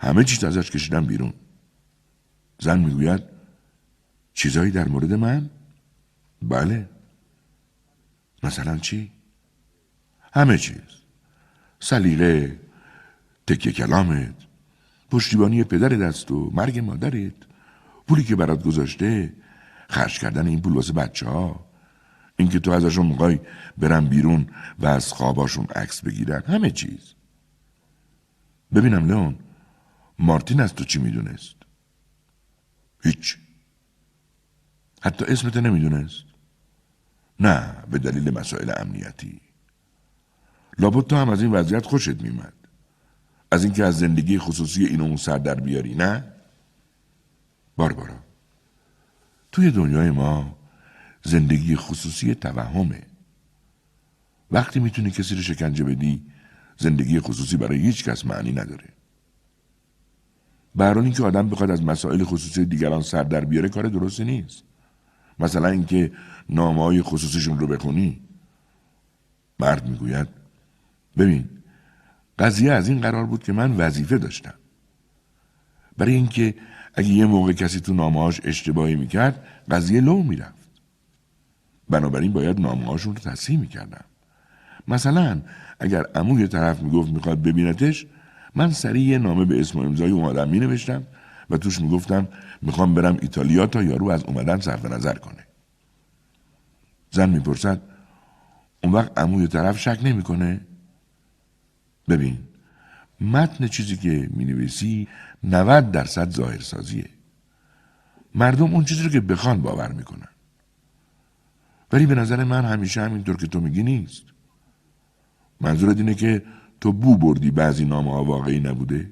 [0.00, 1.32] همه چیز ازش کشیدن بیرون
[2.58, 3.22] زن می‌گوید
[4.34, 5.50] چیزایی در مورد من؟
[6.42, 6.88] بله.
[8.42, 9.10] مثلا چی؟
[10.32, 10.80] همه چیز.
[11.80, 12.60] سلیقه
[13.46, 14.34] تکیه کلامت
[15.10, 17.32] پشتیبانی پدر دست و مرگ مادرت
[18.08, 19.32] پولی که برات گذاشته
[19.88, 21.66] خرج کردن این پول واسه بچه ها
[22.36, 23.40] اینکه تو ازشون می‌خوای
[23.78, 24.46] برن بیرون
[24.78, 27.14] و از خواباشون عکس بگیرن همه چیز.
[28.74, 29.36] ببینم لئون
[30.18, 31.57] مارتین از تو چی می‌دونست؟
[33.02, 33.38] هیچ.
[35.00, 36.24] حتی اسمت نمی‌دونست.
[37.40, 39.40] نه به دلیل مسائل امنیتی.
[40.78, 42.52] لابد تو هم از این وضعیت خوشت میمد
[43.50, 46.24] از اینکه از زندگی خصوصی این اون سر در بیاری نه؟
[47.76, 48.14] باربارا
[49.52, 50.58] توی دنیای ما
[51.24, 53.02] زندگی خصوصی توهمه.
[54.50, 56.26] وقتی می‌تونی کسی رو شکنجه بدی
[56.78, 58.97] زندگی خصوصی برای هیچ کس معنی نداره.
[60.74, 64.62] برای اینکه آدم بخواد از مسائل خصوصی دیگران سر در بیاره کار درستی نیست.
[65.38, 66.12] مثلا اینکه
[66.48, 68.20] نامه های خصوصیشون رو بخونی
[69.60, 70.28] مرد می‌گوید
[71.18, 71.48] ببین
[72.38, 74.54] قضیه از این قرار بود که من وظیفه داشتم.
[75.96, 76.54] برای اینکه
[76.94, 80.68] اگه یه موقع کسی تو نامهاش اشتباهی می‌کرد قضیه لو می‌رفت.
[81.90, 84.04] بنابراین باید نامهاشون رو تصحیح می‌کردم
[84.88, 85.40] مثلا
[85.80, 88.06] اگر عموی طرف می‌گفت می‌خواد ببینتش
[88.58, 91.02] من سریع یه نامه به اسم امضای اون آدم مینوشتم
[91.50, 92.28] و توش می‌گفتم
[92.62, 95.46] می‌خوام برم ایتالیا تا یارو از اومدن صرف نظر کنه.
[97.10, 97.80] زن می‌پرسد
[98.82, 100.60] اون وقت عموی طرف شک نمی‌کنه؟
[102.08, 102.38] ببین
[103.20, 105.08] متن چیزی که می نویسی
[105.44, 107.10] 90 درصد ظاهرسازیه.
[108.34, 110.28] مردم اون چیزی رو که بخوان باور می‌کنن.
[111.92, 114.22] ولی به نظر من همیشه همینطور که تو میگی نیست.
[115.60, 116.42] منظورت اینه که
[116.80, 119.10] تو بو بردی بعضی نامه ها واقعی نبوده؟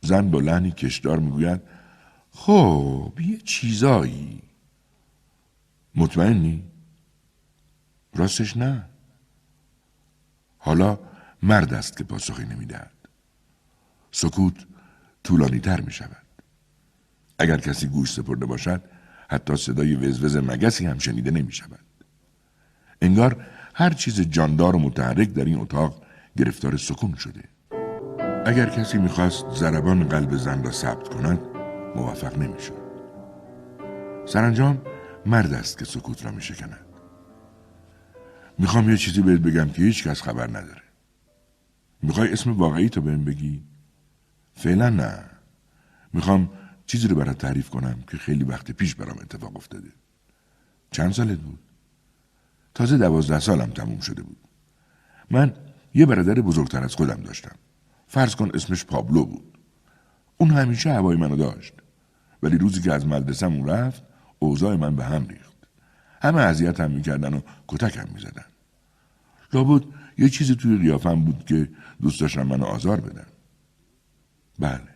[0.00, 1.60] زن با لحنی کشدار می‌گوید
[2.30, 4.42] خب یه چیزایی.
[5.94, 6.64] مطمئنی؟
[8.14, 8.84] راستش نه.
[10.58, 10.98] حالا
[11.42, 12.92] مرد است که پاسخی نمی‌دهد.
[14.12, 14.66] سکوت
[15.24, 16.22] طولانی تر می شود
[17.38, 18.82] اگر کسی گوش سپرده باشد
[19.28, 21.78] حتی صدای وزوز مگسی هم شنیده نمی شود
[23.02, 26.01] انگار هر چیز جاندار و متحرک در این اتاق
[26.36, 27.44] گرفتار سکون شده.
[28.46, 31.40] اگر کسی می‌خواست ضربان قلب زن را ثبت کند
[31.96, 32.82] موفق نمی‌شد.
[34.26, 34.82] سرانجام
[35.26, 36.86] مرد است که سکوت را میشکند.
[38.58, 40.82] می‌خوام یه چیزی بهت بگم که هیچ کس خبر نداره.
[42.02, 43.64] می‌خوای اسم واقعی تو بهم بگی؟
[44.54, 45.24] فعلا نه.
[46.12, 46.50] می‌خوام
[46.86, 49.88] چیزی رو برات تعریف کنم که خیلی وقت پیش برام اتفاق افتاده.
[50.90, 51.58] چند سالت بود؟
[52.74, 54.36] تازه دوازده سالم تموم شده بود.
[55.30, 55.54] من
[55.94, 57.56] یه برادر بزرگتر از خودم داشتم.
[58.08, 59.58] فرض کن اسمش پابلو بود.
[60.38, 61.74] اون همیشه هوای منو داشت.
[62.42, 64.02] ولی روزی که از مدرسه‌مون رفت
[64.38, 65.56] اوضاع من به هم ریخت.
[66.22, 68.44] همه اذیت هم می‌کردن و کتک هم می‌زدن.
[69.52, 69.84] لابد
[70.18, 71.68] یه چیزی توی قیافم بود که
[72.02, 73.26] دوست داشتم منو آزار بدن.
[74.58, 74.88] بله.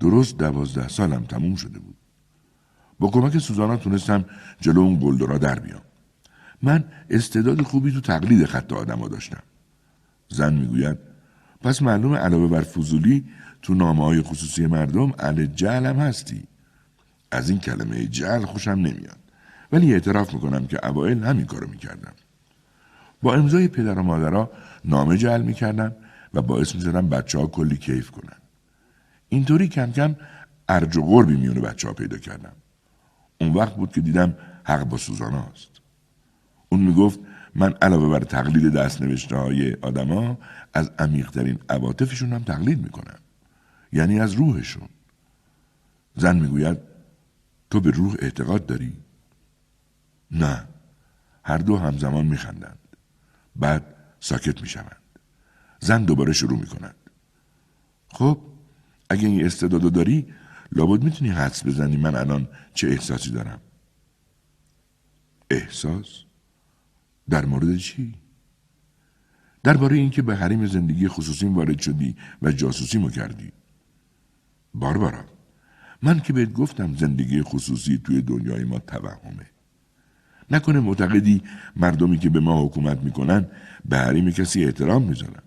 [0.00, 1.96] درست دوازده سالم تموم شده بود.
[2.98, 4.24] با کمک سوزانا تونستم
[4.60, 5.82] جلو اون گلدرا در بیام.
[6.62, 9.42] من استعداد خوبی تو تقلید خط آدما داشتم.
[10.34, 10.98] زن می‌گوید
[11.60, 13.24] پس معلوم علاوه بر فضولی
[13.62, 16.44] تو نامه های خصوصی مردم اهل جهل هم هستی.
[17.30, 19.18] از این کلمه جهل خوشم نمیاد.
[19.72, 22.12] ولی اعتراف می‌کنم که اوائل همین کارو می‌کردم.
[23.22, 24.50] با امضای پدر و مادرها
[24.84, 25.92] نامه جعل می‌کردم
[26.34, 28.38] و باعث می‌زدم بچه ها کلی کیف کنن.
[29.28, 30.16] اینطوری کم کم
[30.68, 32.52] ارج و قربی میونه بچه ها پیدا کردم.
[33.40, 35.70] اون وقت بود که دیدم حق با سوزاناست
[36.68, 37.20] اون می‌گفت
[37.54, 40.38] من علاوه بر تقلید دست نوشته های آدما
[40.74, 43.18] از عمیقترین عواطفشون هم تقلید می‌کنم.
[43.92, 44.88] یعنی از روحشون.
[46.16, 46.78] زن می‌گوید
[47.70, 48.92] تو به روح اعتقاد داری؟
[50.30, 50.64] نه.
[51.44, 52.78] هر دو همزمان میخندند.
[53.56, 55.02] بعد ساکت می‌شوند.
[55.80, 56.94] زن دوباره شروع می‌کند.
[58.08, 58.38] خب
[59.10, 60.34] اگه این استعدادو داری
[60.72, 63.60] لابد می‌تونی حدس بزنی من الان چه احساسی دارم.
[65.50, 66.24] احساس؟
[67.30, 68.14] در مورد چی؟
[69.62, 73.52] درباره اینکه به حریم زندگی خصوصیم وارد شدی و جاسوسی مو کردی.
[74.74, 75.24] باربارا
[76.02, 79.46] من که بهت گفتم زندگی خصوصی توی دنیای ما توهمه.
[80.50, 81.42] نکنه معتقدی
[81.76, 83.46] مردمی که به ما حکومت می‌کنن
[83.84, 85.42] به حریم کسی احترام می‌ذارن.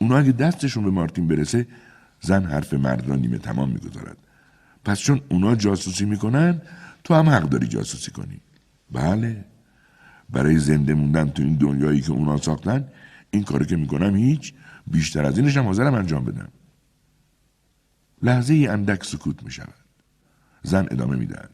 [0.00, 1.66] اونا اگه دستشون به مارتین برسه
[2.20, 4.16] زن حرف مرد را نیمه تمام می‌گذارد.
[4.84, 6.62] پس چون اونا جاسوسی می‌کنن
[7.04, 8.40] تو هم حق داری جاسوسی کنی.
[8.92, 9.44] بله.
[10.30, 12.88] برای زنده موندن تو این دنیایی که اونا ساختن
[13.30, 14.54] این کاری که می‌کنم هیچ
[14.86, 16.48] بیشتر از اینش هم حاضرم انجام بدم.
[18.22, 19.74] لحظه ای اندک سکوت می شود.
[20.62, 21.50] زن ادامه می‌دهد.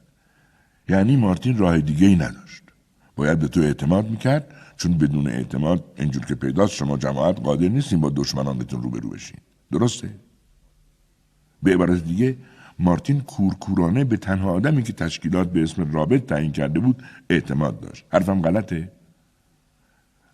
[0.88, 2.62] یعنی مارتین راه دیگه ای نداشت.
[3.16, 8.00] باید به تو اعتماد می‌کرد چون بدون اعتماد اینجور که پیداست شما جماعت قادر نیستیم
[8.00, 9.38] با دشمنانتون روبرو بشین.
[9.72, 10.20] درسته؟
[11.62, 12.36] به عبارت دیگه
[12.82, 18.04] مارتین کورکورانه به تنها آدمی که تشکیلات به اسم رابط تعیین کرده بود اعتماد داشت.
[18.08, 18.92] حرفم غلطه؟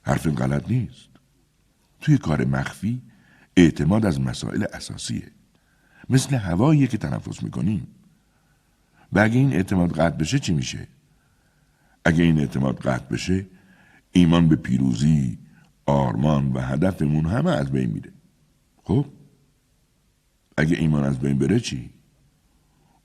[0.02, 1.08] حرف غلط نیست.
[2.00, 3.02] توی کار مخفی
[3.56, 5.30] اعتماد از مسائل اساسیه.
[6.10, 7.86] مثل هوایی که تنفس می‌کنیم.
[9.12, 10.88] و اگه این اعتماد قطع بشه چی میشه؟
[12.04, 13.46] اگه این اعتماد قطع بشه
[14.12, 15.38] ایمان به پیروزی،
[15.86, 18.12] آرمان و هدفمون همه از بین میره.
[18.84, 19.06] خب
[20.56, 21.97] اگه ایمان از بین بره چی؟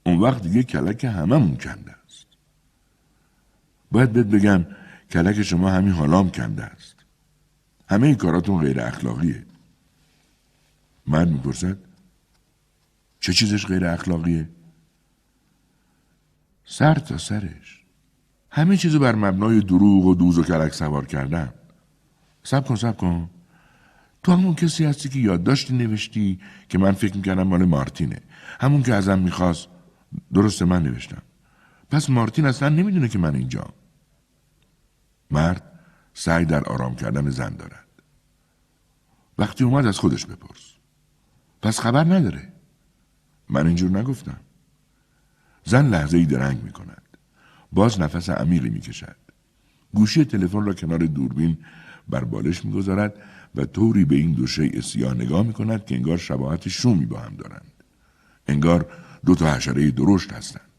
[0.06, 2.26] اون وقت دیگه کلک هممون کنده است.
[3.90, 4.66] باید بهت بگم
[5.10, 6.94] کلک شما همین حالام کنده است.
[7.88, 9.46] همه این کاراتون غیر اخلاقیه.
[11.06, 11.76] مرد می‌پرسد
[13.20, 14.48] چه چیزش غیر اخلاقیه؟
[16.64, 17.84] سر تا سرش.
[18.50, 21.52] همه چیزو بر مبنای دروغ و دوز و کلک سوار کردن.
[22.42, 23.30] سب کن سب کن.
[24.22, 28.20] تو همون کسی هستی که یادداشتی نوشتی که من فکر می‌کردم مال مارتینه.
[28.60, 29.68] همون که ازم می‌خواست
[30.34, 31.22] درسته من نوشتم.
[31.90, 33.66] پس مارتین اصلا نمی‌دونه که من اینجا.
[35.30, 35.62] مرد
[36.14, 37.88] سعی در آرام کردن زن دارد.
[39.38, 40.72] وقتی اومد از خودش بپرس.
[41.62, 42.52] پس خبر نداره.
[43.48, 44.40] من اینجور نگفتم.
[45.64, 47.02] زن لحظه ای درنگ می کند.
[47.72, 49.16] باز نفس عمیقی می کشد.
[49.94, 51.58] گوشی تلفن را کنار دوربین
[52.08, 53.14] بر بالش می‌گذارد
[53.54, 57.18] و طوری به این دو شیء سیاه نگاه می کند که انگار شباهت شومی با
[57.18, 57.72] هم دارند.
[58.48, 58.92] انگار
[59.26, 60.70] دو تا حشره درشت هستند.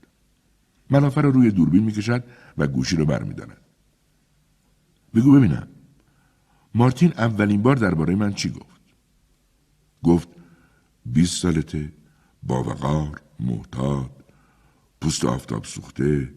[0.90, 2.24] ملافه را روی دوربین می‌کشد
[2.58, 3.62] و گوشی را برمیدارد.
[5.16, 5.68] بگو ببینم.
[6.76, 8.82] مارتین اولین بار درباره من چی گفت؟
[10.04, 10.28] گفت
[11.06, 11.94] بیست سالته
[12.44, 14.12] با وقار محتاط
[15.02, 16.34] پوست آفتاب سوخته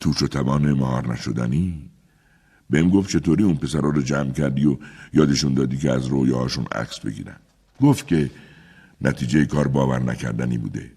[0.00, 1.90] توش و توان مهار نشدنی
[2.70, 4.78] بهم گفت چطوری اون پسرها رو جمع کردی و
[5.12, 7.36] یادشون دادی که از رویاهاشون عکس بگیرن
[7.80, 8.30] گفت که
[9.00, 10.92] نتیجه کار باور نکردنی بوده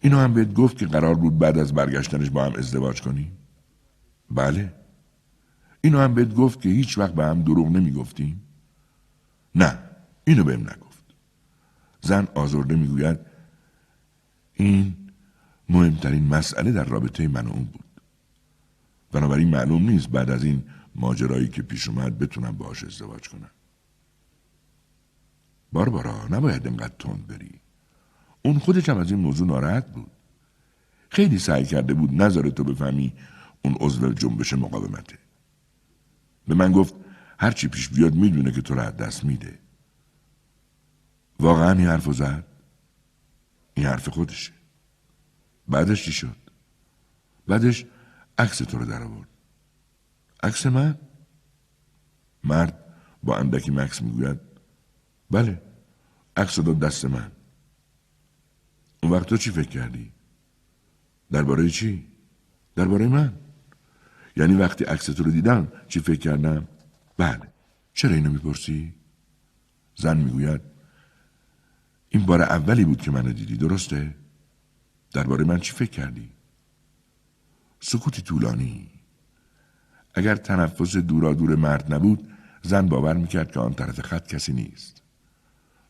[0.00, 3.32] اینو هم بهت گفت که قرار بود بعد از برگشتنش با هم ازدواج کنی؟
[4.30, 4.74] بله.
[5.80, 8.42] اینو هم بهت گفت که هیچ وقت به هم دروغ نمی‌گفتیم؟
[9.54, 9.78] نه
[10.24, 11.04] اینو بهم نگفت.
[12.00, 13.18] زن آزرده می‌گوید
[14.54, 14.94] این
[15.68, 17.84] مهمترین مسئله در رابطه من و اون بود.
[19.12, 23.50] بنابراین معلوم نیست بعد از این ماجرایی که پیش اومد بتونم باهاش ازدواج کنم.
[25.72, 27.60] باربارا نباید اینقدر تند بری.
[28.48, 30.10] اون خودش هم از این موضوع ناراحت بود.
[31.08, 33.12] خیلی سعی کرده بود نظر تو بفهمی
[33.62, 35.18] اون عضو جنبش مقاومته.
[36.46, 36.94] به من گفت
[37.38, 39.58] هرچی پیش بیاد می‌دونه که تو را دست میده.
[41.40, 42.44] واقعا این حرف زد؟
[43.74, 44.52] این حرف خودشه.
[45.68, 46.36] بعدش چی شد؟
[47.46, 47.84] بعدش
[48.38, 49.28] عکس تو رو در آورد.
[50.42, 50.98] عکس من؟
[52.44, 52.84] مرد
[53.22, 54.40] با اندکی مکس می‌گوید
[55.30, 55.62] بله
[56.36, 57.30] عکس داد دست من.
[59.02, 60.12] اون وقت تو چی فکر کردی؟
[61.32, 62.06] درباره چی؟
[62.76, 63.32] درباره من؟
[64.36, 66.68] یعنی وقتی عکس تو رو دیدم چی فکر کردم؟
[67.16, 67.52] بله.
[67.94, 68.94] چرا اینو می‌پرسی؟
[69.94, 70.60] زن می‌گوید
[72.08, 74.14] این بار اولی بود که منو دیدی درسته؟
[75.12, 76.30] درباره من چی فکر کردی؟
[77.80, 78.90] سکوتی طولانی.
[80.14, 82.32] اگر تنفس دورا دور مرد نبود
[82.62, 85.02] زن باور می‌کرد که آن طرف خط کسی نیست.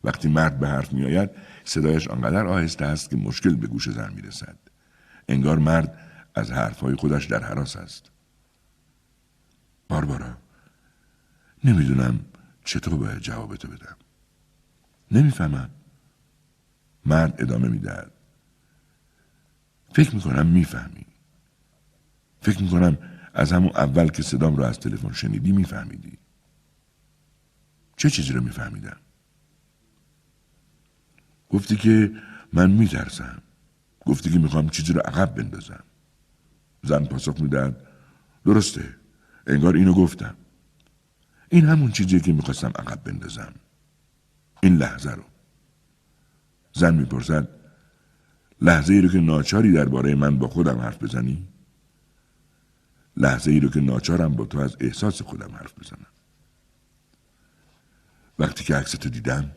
[0.03, 1.29] وقتی مرد به حرف میآید
[1.63, 4.57] صدایش آنقدر آهسته است که مشکل به گوش زن می‌رسد.
[5.27, 5.99] انگار مرد
[6.35, 8.11] از حرفهای خودش در حراس است.
[9.89, 10.37] باربارا
[11.63, 12.19] نمی‌دونم
[12.63, 13.95] چطور باید جوابتو بدم.
[15.11, 15.69] نمی‌فهمم.
[17.05, 18.11] مرد ادامه می‌دهد.
[19.93, 21.05] فکر می‌کنم می‌فهمی.
[22.41, 22.97] فکر می‌کنم
[23.33, 26.17] از همون اول که صدام رو از تلفن شنیدی میفهمیدی.
[27.97, 28.97] چه چیزی رو میفهمیدم؟
[31.49, 32.11] گفتی که
[32.53, 33.41] من میترسم.
[34.05, 35.83] گفتی که می‌خوام چیزی رو عقب بندازم.
[36.83, 37.75] زن پاسخ میدن
[38.45, 38.95] درسته
[39.47, 40.35] انگار اینو گفتم.
[41.49, 43.53] این همون چیزیه که می‌خواستم عقب بندازم.
[44.61, 45.23] این لحظه رو.
[46.73, 47.47] زن می‌پرسد
[48.61, 51.47] لحظه ای رو که ناچاری درباره من با خودم حرف بزنی؟
[53.17, 56.05] لحظه ای رو که ناچارم با تو از احساس خودم حرف بزنم.
[58.39, 59.51] وقتی که عکستو دیدم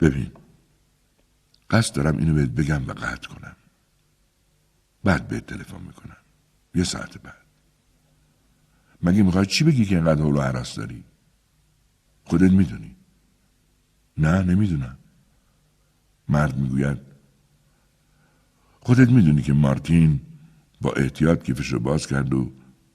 [0.00, 0.32] ببین.
[1.70, 3.56] قصد دارم اینو بهت بگم و قطع کنم.
[5.04, 6.16] بعد بهت تلفن می‌کنم.
[6.74, 7.44] یه ساعت بعد.
[9.02, 11.04] مگه می‌خوای چی بگی که اینقدر حول و حراس داری؟
[12.24, 12.96] خودت می‌دونی.
[14.16, 14.98] نه نمی‌دونم.
[16.28, 16.98] مرد می‌گوید
[18.80, 20.20] خودت می‌دونی که مارتین
[20.80, 22.52] با احتیاط کیفش رو باز کرد و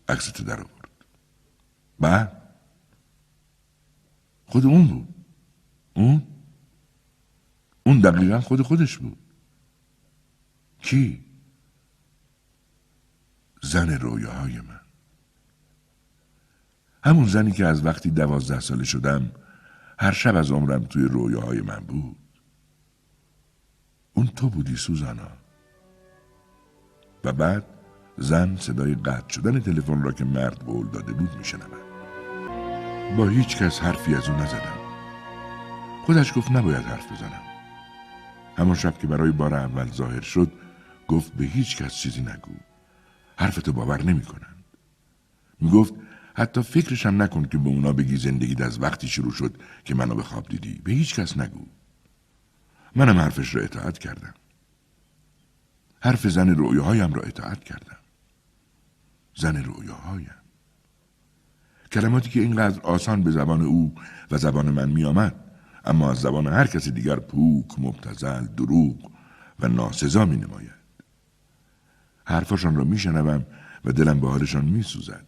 [0.09, 1.05] عکستو در آورد.
[1.99, 2.41] بعد؟
[4.45, 5.07] خود اون بود.
[5.93, 6.27] اون؟
[7.85, 9.17] اون دقیقا خود خودش بود.
[10.79, 11.25] کی؟
[13.61, 14.79] زن رویاهای من.
[17.03, 19.31] همون زنی که از وقتی دوازده ساله شدم
[19.99, 22.17] هر شب از عمرم توی رویاهای من بود.
[24.13, 25.31] اون تو بودی سوزانا.
[27.23, 27.65] و بعد
[28.17, 31.85] زن صدای قطع شدن تلفن را که مرد قول داده بود میشنود.
[33.17, 34.79] با هیچ کس حرفی از او نزدم.
[36.05, 37.44] خودش گفت نباید حرف بزنم.
[38.57, 40.51] همان شب که برای بار اول ظاهر شد
[41.07, 42.55] گفت به هیچ کس چیزی نگو.
[43.37, 44.55] حرفتو باور نمی‌کنن
[45.61, 45.93] می‌گفت
[46.33, 50.23] حتی فکرشم نکن که به اونا بگی زندگی از وقتی شروع شد که منو به
[50.23, 50.81] خواب دیدی.
[50.83, 51.65] به هیچ کس نگو.
[52.95, 54.33] منم حرفش را اطاعت کردم.
[56.01, 57.97] حرف زن رویاهایم را اطاعت کردم.
[59.35, 60.35] زن رویاهایم
[61.91, 63.95] کلماتی که اینقدر آسان به زبان او
[64.31, 65.44] و زبان من می آمد
[65.85, 69.11] اما از زبان هر کسی دیگر پوک، مبتزل، دروغ
[69.59, 70.75] و ناسزا می نماید.
[72.25, 72.97] حرفشان را می
[73.85, 75.25] و دلم به حالشان می سوزد.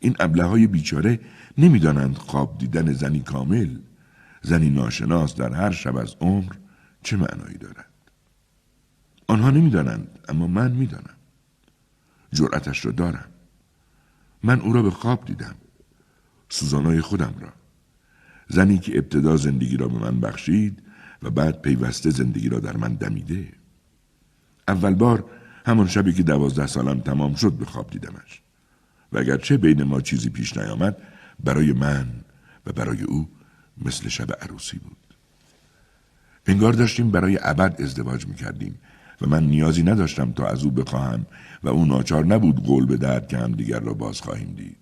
[0.00, 1.20] این ابله های بیچاره
[1.58, 3.78] نمی‌دانند خواب دیدن زنی کامل
[4.42, 6.52] زنی ناشناس در هر شب از عمر
[7.02, 7.88] چه معنایی دارد.
[9.26, 11.16] آنها نمی‌دانند اما من می‌دانم.
[12.32, 13.28] جرأتش را دارم.
[14.42, 15.54] من او را به خواب دیدم.
[16.48, 17.57] سوزانای خودم را.
[18.48, 20.82] زنی که ابتدا زندگی را به من بخشید
[21.22, 23.48] و بعد پیوسته زندگی را در من دمیده.
[24.68, 25.24] اول بار
[25.66, 28.42] همان شبی که دوازده سالم تمام شد به خواب دیدمش.
[29.12, 30.96] و اگرچه بین ما چیزی پیش نیامد
[31.44, 32.06] برای من
[32.66, 33.28] و برای او
[33.84, 34.96] مثل شب عروسی بود.
[36.46, 38.78] انگار داشتیم برای ابد ازدواج می‌کردیم
[39.20, 41.26] و من نیازی نداشتم تا از او بخواهم
[41.62, 44.76] و او ناچار نبود قول بدهد که هم دیگر را باز خواهیم دید.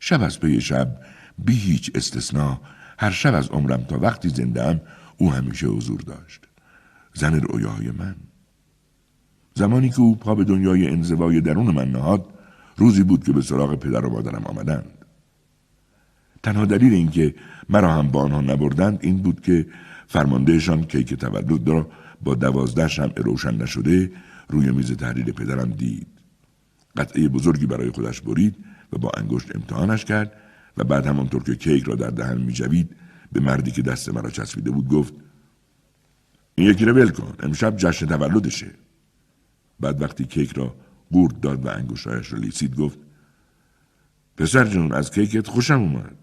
[0.00, 0.96] شب از پی شب
[1.38, 2.60] بی هیچ استثنا
[2.98, 4.80] هر شب از عمرم تا وقتی زندم
[5.16, 6.40] او همیشه حضور داشت.
[7.14, 8.16] زن رویاهای من.
[9.54, 12.26] زمانی که او پا به دنیای انزوای درون من نهاد
[12.76, 14.90] روزی بود که به سراغ پدر و مادرم آمدند.
[16.42, 17.34] تنها دلیل اینکه
[17.68, 19.66] مرا هم با آنها نبردند این بود که
[20.06, 21.88] فرماندهشان کیک تولد را
[22.22, 24.12] با دوازده شمع روشن نشده
[24.48, 26.06] روی میز تحریر پدرم دید.
[26.96, 28.56] قطعه بزرگی برای خودش برید
[28.92, 30.32] و با انگشت امتحانش کرد
[30.78, 32.96] و بعد همانطور که کیک را در دهن میجوید
[33.32, 35.14] به مردی که دست مرا چسبیده بود گفت
[36.54, 38.70] این یکی را ول کن امشب جشن تولدشه.
[39.80, 40.74] بعد وقتی کیک را
[41.10, 42.98] قورت داد و انگشتهایش را لیسید گفت
[44.36, 46.16] پسر جون از کیکت خوشم اومد.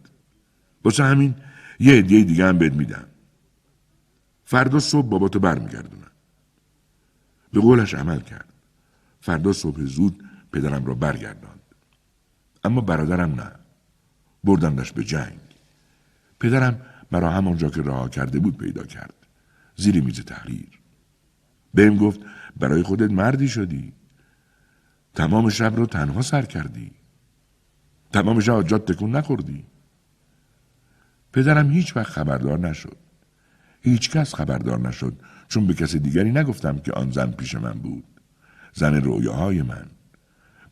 [0.83, 1.35] واسه همین
[1.79, 3.05] یه هدیه دیگه هم بهت میدم.
[4.45, 6.11] فردا صبح باباتو برمیگردونم
[7.53, 8.53] به قولش عمل کرد.
[9.21, 11.61] فردا صبح زود پدرم را برگرداند.
[12.63, 13.64] اما برادرم نه.
[14.45, 15.39] بردندش به جنگ.
[16.39, 16.81] پدرم
[17.11, 19.13] مرا همانجا که رها کرده بود پیدا کرد.
[19.75, 20.79] زیر میز تحریر.
[21.73, 22.19] بهم گفت
[22.57, 23.93] برای خودت مردی شدی.
[25.15, 26.91] تمام شب رو تنها سر کردی.
[28.13, 29.65] تمام شب جات تکون نخوردی.
[31.33, 32.97] پدرم هیچ وقت خبردار نشد.
[33.81, 38.03] هیچ کس خبردار نشد چون به کسی دیگری نگفتم که آن زن پیش من بود.
[38.73, 39.85] زن رویاهای من.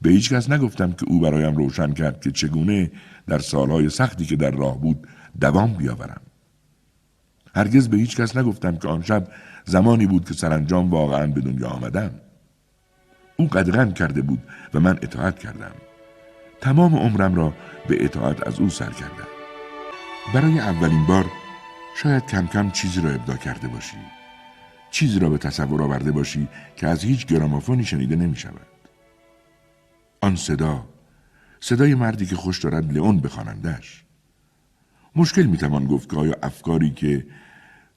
[0.04, 2.92] به هیچ کس نگفتم که او برایم روشن کرد که چگونه
[3.28, 5.08] در سالهای سختی که در راه بود
[5.42, 6.22] دوام بیاورم.
[7.56, 9.28] هرگز به هیچ کس نگفتم که آن شب
[9.66, 12.12] زمانی بود که سرانجام واقعا به دنیا آمدم.
[13.38, 14.40] او قدغن کرده بود
[14.74, 15.72] و من اطاعت کردم.
[16.62, 17.54] تمام عمرم را
[17.88, 19.28] به اطاعت از او سر کردم.
[20.34, 21.26] برای اولین بار
[21.98, 23.98] شاید کم کم چیزی را ابدا کرده باشی.
[24.92, 28.73] چیزی را به تصور آورده باشی که از هیچ گرامافونی شنیده نمی شود
[30.24, 30.86] آن صدا
[31.60, 34.04] صدای مردی که خوش دارد لئون بخوانندش.
[35.16, 37.26] مشکل می‌توان گفت که آیا افکاری که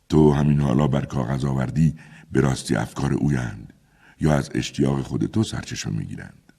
[0.08, 1.94] تو همین حالا بر کاغذ آوردی
[2.32, 3.72] به راستی افکار اویند
[4.20, 6.52] یا از اشتیاق خود تو سرچشمه می‌گیرند؟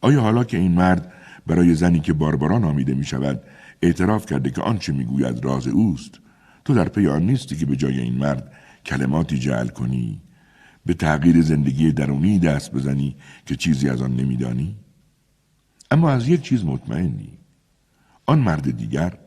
[0.00, 1.12] آیا حالا که این مرد
[1.46, 3.42] برای زنی که باربارا نامیده می شود
[3.82, 6.20] اعتراف کرده که آنچه می‌گوید راز اوست
[6.64, 8.52] تو در پی آن نیستی که به جای این مرد
[8.86, 10.20] کلماتی جعل کنی
[10.86, 13.16] به تغییر زندگی درونی دست بزنی
[13.46, 14.76] که چیزی از آن نمیدانی؟
[15.90, 17.38] اما از یک چیز مطمئنی.
[18.26, 19.18] آن مرد دیگر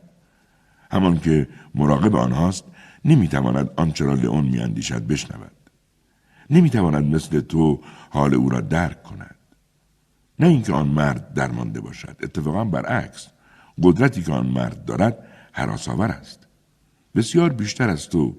[0.90, 2.64] همان که مراقب آنهاست
[3.04, 5.50] نمی‌تواند آنچه را لئون میاندیشد بشنود.
[6.50, 7.80] نمی‌تواند مثل تو
[8.10, 9.36] حال او را درک کند.
[10.38, 13.26] نه اینکه آن مرد درمانده باشد اتفاقا برعکس.
[13.82, 15.18] قدرتی که آن مرد دارد
[15.52, 16.46] حراسآور است.
[17.14, 18.36] بسیار بیشتر از تو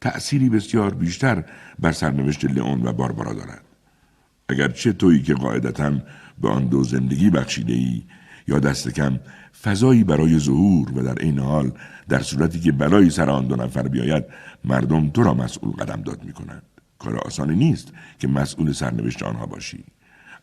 [0.00, 1.44] تأثیری بسیار بیشتر
[1.78, 3.64] بر سرنوشت لئون و باربارا دارد.
[4.48, 5.92] اگرچه تویی که قاعدتا
[6.40, 8.02] به آن دو زندگی بخشیده ای
[8.48, 9.20] یا دست کم
[9.62, 11.72] فضایی برای ظهور و در این حال
[12.08, 14.24] در صورتی که بلایی سر آن دو نفر بیاید
[14.64, 16.62] مردم تو را مسئول قدم داد می کنند.
[16.98, 19.84] کار آسانی نیست که مسئول سرنوشت آنها باشی.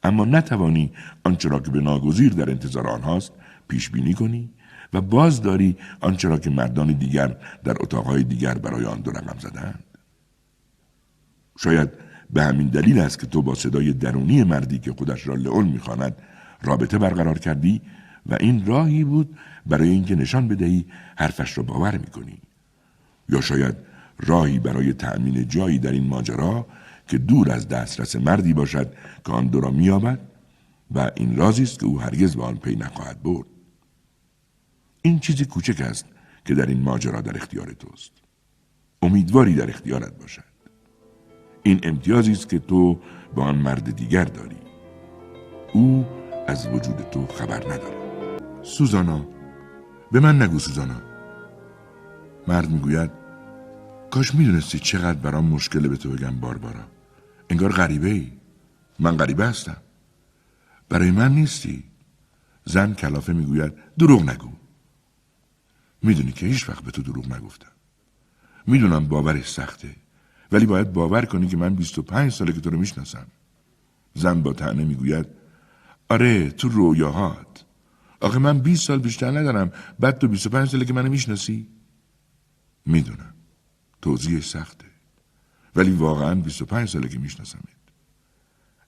[0.04, 0.92] اما نتوانی
[1.24, 3.32] آنچه را که به ناگزیر در انتظار آنهاست
[3.68, 4.50] پیش بینی کنی.
[4.94, 9.40] و باز داری آنچه را که مردان دیگر در اتاقهای دیگر برای آن دو رقم
[9.40, 9.84] زدند.
[11.60, 11.90] شاید
[12.34, 16.16] به همین دلیل است که تو با صدای درونی مردی که خودش را لئون می‌خواند
[16.62, 17.82] رابطه برقرار کردی
[18.26, 20.86] و این راهی بود برای اینکه نشان بدهی
[21.18, 22.38] حرفش را باور می‌کنی.
[23.30, 23.76] یا شاید
[24.20, 26.68] راهی برای تأمین جایی در این ماجرا
[27.08, 28.94] که دور از دسترس مردی باشد
[29.26, 30.20] که آن دو را مییابد
[30.96, 33.57] و این رازی است که او هرگز به آن پی نخواهد برد.
[35.08, 36.06] این چیزی کوچک است
[36.46, 38.12] که در این ماجرا در اختیار توست.
[39.02, 40.44] امیدواری در اختیارت باشد.
[41.64, 43.00] این امتیازی است که تو
[43.36, 44.58] با آن مرد دیگر داری.
[45.74, 46.06] او
[46.48, 47.98] از وجود تو خبر نداره.
[48.64, 49.26] سوزانا
[50.12, 51.02] به من نگو سوزانا.
[52.48, 53.12] مرد می‌گوید
[54.12, 56.86] کاش می‌دونستی چقدر برام مشکله به تو بگم باربارا.
[57.50, 58.32] انگار غریبه ای.
[59.00, 59.78] من غریبه هستم.
[60.90, 61.84] برای من نیستی.
[62.66, 64.50] زن کلافه می‌گوید دروغ نگو.
[66.02, 67.72] می‌دونی که هیچ وقت به تو دروغ نگفتم.
[68.68, 69.96] می‌دونم باورش سخته
[70.52, 73.28] ولی باید باور کنی که من 25 ساله که تو رو می‌شناسم.
[74.14, 75.26] زن با تنه می‌گوید
[76.10, 77.66] آره تو رویاهات.
[78.22, 79.72] آخه من 20 سال بیشتر ندارم.
[80.00, 81.68] بعد تو 25 ساله که منو می‌شناسی.
[82.86, 83.34] می‌دونم.
[84.02, 84.86] توضیحش سخته.
[85.76, 87.64] ولی واقعا 25 ساله که میشناسمت.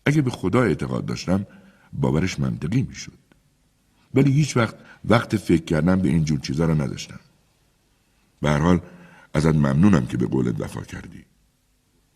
[0.05, 1.45] اگه به خدا اعتقاد داشتم
[1.93, 3.18] باورش منطقی می‌شد.
[4.13, 7.19] ولی هیچ وقت وقت فکر کردن به این جور چیزا رو نداشتم.
[8.41, 8.81] به هر حال
[9.33, 11.25] ازت ممنونم که به قولت وفا کردی.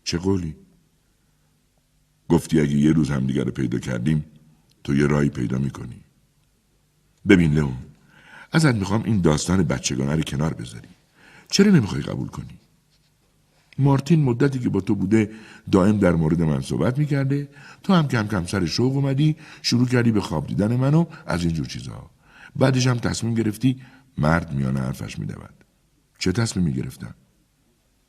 [0.04, 0.56] چه قولی؟
[2.28, 4.24] گفتی اگه یه روز همدیگر رو پیدا کردیم
[4.84, 6.00] تو یه رای پیدا می‌کنی.
[7.28, 7.76] ببین لئون
[8.52, 10.88] ازت می‌خوام این داستان بچگانه رو کنار بذاری.
[11.50, 12.58] چرا نمی‌خوای قبول کنی؟
[13.78, 15.30] مارتین مدتی که با تو بوده
[15.72, 17.48] دائم در مورد من صحبت می‌کرده.
[17.82, 21.66] تو هم کم کم سر شوق اومدی شروع کردی به خواب دیدن منو از اینجور
[21.66, 22.10] چیزها
[22.56, 23.80] بعدش هم تصمیم گرفتی
[24.18, 25.54] مرد میانه حرفش میدود.
[26.18, 27.14] چه تصمیمی گرفتم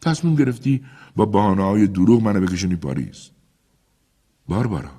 [0.02, 0.86] تصمیم گرفتی
[1.16, 3.30] با بحانه های دروغ منو بکشونی پاریس.
[4.48, 4.92] باربارا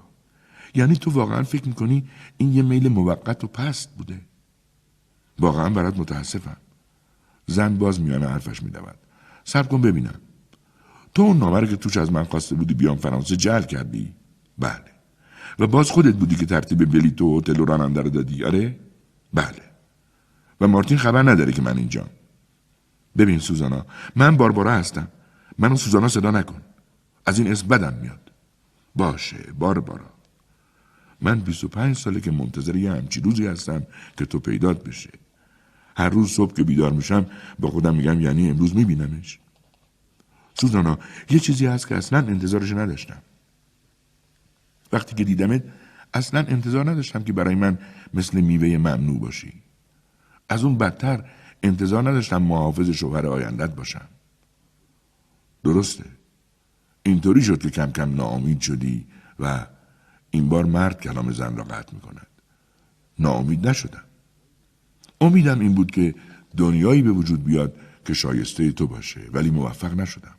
[0.75, 4.21] یعنی تو واقعا فکر می‌کنی این یه میل موقت و پست بوده؟
[5.39, 6.57] واقعا برات متاسفم.
[7.47, 8.95] زن باز میانه حرفش میدود.
[9.45, 10.21] سب کن ببینم.
[11.17, 14.15] تو اون نامه که توش از من خواسته بودی بیام فرانسه جل کردی؟
[14.59, 14.93] بله.
[15.59, 18.45] و باز خودت بودی که ترتیب بلیط و هتل و راننده رو دادی.
[18.45, 18.77] آره؟
[19.35, 19.63] بله.
[20.61, 22.09] و مارتین خبر نداره که من اینجام.
[23.19, 23.87] ببین سوزانا
[24.17, 25.09] من باربارا هستم.
[25.59, 26.61] منو سوزانا صدا نکن.
[27.27, 28.33] از این اسم بدم میاد.
[28.97, 30.11] باشه باربارا.
[31.21, 33.87] من 25 ساله که منتظر یه همچی روزی هستم
[34.17, 35.11] که تو پیدات بشه.
[35.97, 37.27] هر روز صبح که بیدار میشم
[37.59, 39.39] با خودم میگم یعنی امروز میبینمش.
[40.61, 40.99] سوزانا
[41.31, 43.23] یه چیزی هست که اصلا انتظارش نداشتم.
[44.93, 45.63] وقتی که دیدمت
[46.15, 47.79] اصلا انتظار نداشتم که برای من
[48.15, 49.53] مثل میوه ممنوع باشی.
[50.49, 51.25] از اون بدتر
[51.63, 54.09] انتظار نداشتم محافظ شوهر آیندت باشم.
[55.65, 56.05] درسته.
[57.03, 59.07] اینطوری شد که کم کم ناامید شدی
[59.41, 59.67] و
[60.31, 62.27] این بار مرد کلام زن را قطع می کند
[63.19, 64.03] ناامید نشدم.
[65.21, 66.15] امیدم این بود که
[66.57, 70.35] دنیایی به وجود بیاد که شایسته تو باشه ولی موفق نشدم.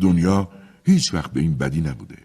[0.00, 0.48] دنیا
[0.84, 2.18] هیچ وقت به این بدی نبوده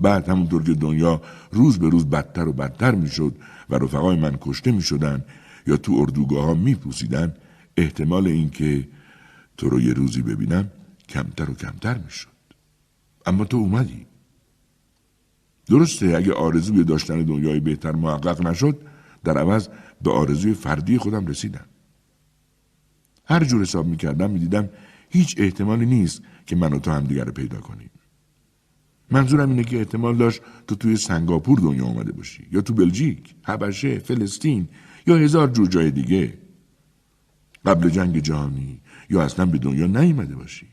[0.00, 3.34] بعد همونطور که دنیا روز به روز بدتر و بدتر می‌شد
[3.70, 5.24] و رفقای من کشته می شدن
[5.66, 7.34] یا تو اردوگاه ها می پوسیدن
[7.76, 8.88] احتمال اینکه
[9.56, 10.70] تو رو یه روزی ببینم
[11.08, 12.28] کمتر و کمتر می شد.
[13.26, 14.06] اما تو اومدی.
[15.66, 18.80] درسته اگه آرزوی داشتن دنیای بهتر محقق نشد
[19.24, 19.68] در عوض
[20.02, 21.64] به آرزوی فردی خودم رسیدم.
[23.24, 24.68] هر جور حساب می دیدم
[25.10, 27.90] هیچ احتمالی نیست که من و تو همدیگر رو پیدا کنیم.
[29.10, 32.46] منظورم اینه که احتمال داشت تو توی سنگاپور دنیا آمده باشی.
[32.52, 34.68] یا تو بلژیک، حبشه، فلسطین
[35.06, 36.38] یا هزار جور جای دیگه.
[37.64, 38.80] قبل جنگ جهانی
[39.10, 40.66] یا اصلا به دنیا نیامده باشی.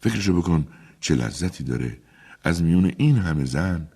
[0.00, 0.66] فکرشو بکن
[1.00, 1.98] چه لذتی داره
[2.44, 3.88] از میون این همه زن.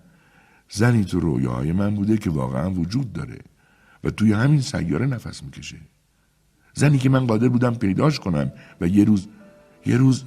[0.69, 3.39] زنی تو رویاهای من بوده که واقعا وجود داره
[4.03, 5.77] و توی همین سیاره نفس می‌کشه.
[6.73, 8.51] زنی که من قادر بودم پیداش کنم
[8.81, 9.27] و یه روز
[9.85, 10.23] یه روز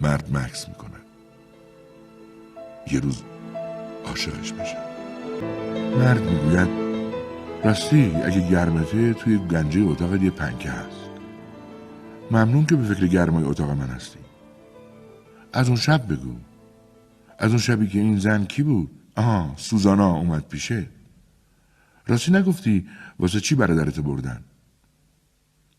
[0.00, 0.90] مرد مکس می‌کنه.
[2.92, 3.22] یه روز
[4.06, 4.78] عاشقش میشه.
[5.98, 6.68] مرد می‌گوید
[7.64, 11.10] راستی اگه گرمته توی گنجه اتاق یه پنکه هست.
[12.30, 14.18] ممنون که به فکر گرمای اتاق من هستی.
[15.52, 16.36] از اون شب بگو.
[17.38, 20.86] از اون شبی که این زن کی بود؟ آها سوزانا اومد پیشه.
[22.06, 22.88] راستی نگفتی
[23.18, 24.44] واسه چی برادرت بردن؟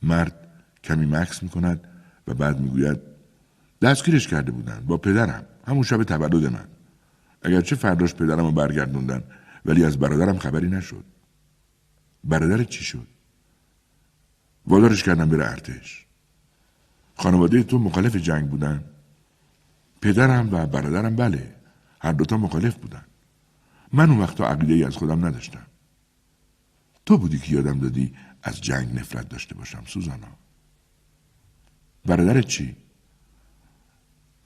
[0.04, 0.48] مرد
[0.84, 1.88] کمی مکس می‌کند.
[2.28, 3.00] و بعد می‌گوید
[3.82, 5.46] دستگیرش کرده بودن با پدرم.
[5.68, 6.68] همون شب تولد من.
[7.42, 9.24] اگرچه فرداش پدرم رو برگردوندن
[9.66, 11.04] ولی از برادرم خبری نشد.
[12.24, 13.08] برادرت چی شد؟
[14.68, 16.06] وادارش کردم بره ارتش.
[17.16, 18.84] خانواده تو مخالف جنگ بودن.
[20.02, 21.56] پدرم و برادرم بله
[22.00, 23.04] هر دوتا مخالف بودن.
[23.94, 25.66] من اون وقتا عقیده ای از خودم نداشتم.
[27.06, 28.14] تو بودی که یادم دادی
[28.44, 30.41] از جنگ نفرت داشته باشم سوزانا.
[32.06, 32.76] برادرت چی؟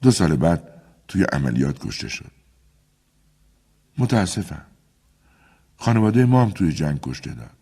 [0.02, 2.30] دو سال بعد توی عملیات کشته شد.
[3.98, 4.66] متاسفم.
[5.76, 7.56] خانواده ما هم توی جنگ کشته داد.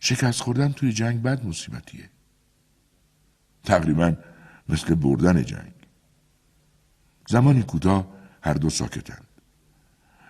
[0.00, 2.10] شکست خوردن توی جنگ بد مصیبتیه.
[3.64, 4.16] تقریبا
[4.68, 5.72] مثل بردن جنگ.
[7.28, 8.06] زمانی کوتاه
[8.42, 9.26] هر دو ساکتند.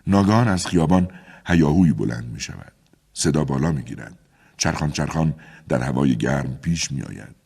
[0.06, 1.08] ناگهان از خیابان
[1.46, 2.72] هیاهوی بلند می شود
[3.12, 4.18] صدا بالا می گیرد
[4.56, 5.34] چرخان چرخان
[5.68, 7.45] در هوای گرم پیش می آید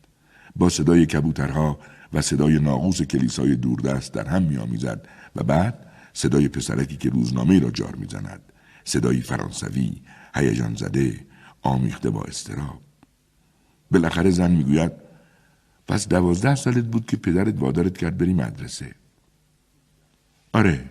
[0.55, 1.79] با صدای کبوترها
[2.13, 7.59] و صدای ناقوس کلیسای دوردست در هم می آمیزد و بعد صدای پسرکی که روزنامه
[7.59, 8.41] را جار می‌زند
[8.83, 10.01] صدای فرانسوی
[10.35, 11.25] هیجان زده
[11.61, 12.81] آمیخته با استراب
[13.91, 14.91] بالاخره زن می‌گوید
[15.87, 18.95] پس دوازده سالت بود که پدرت وادارت کرد بری مدرسه.
[20.53, 20.89] آره.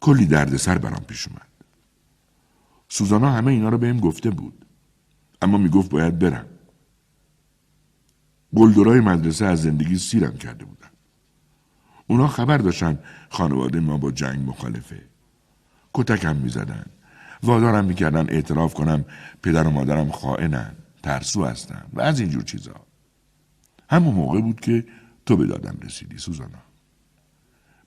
[0.00, 1.46] کلی دردسر برام پیش اومد.
[2.88, 4.64] سوزانا همه اینا رو بهم گفته بود
[5.42, 6.46] اما می‌گفت باید برم.
[8.56, 10.88] گلدورای مدرسه از زندگی سیرم کرده بودن.
[12.06, 12.98] اونا خبر داشتن
[13.28, 15.02] خانواده ما با جنگ مخالفه.
[15.94, 16.86] کتکم می‌زدن.
[17.42, 19.04] وادارم می‌کردن اعتراف کنم
[19.42, 22.74] پدر و مادرم خائنن ترسو هستن و از اینجور چیزا.
[23.90, 24.84] همون موقع بود که
[25.26, 26.62] تو به دادم رسیدی سوزانا.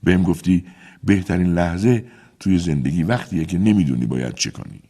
[0.02, 0.66] بهم گفتی
[1.04, 2.04] بهترین لحظه
[2.40, 4.82] توی زندگی وقتیه که نمی‌دونی باید چه کنی.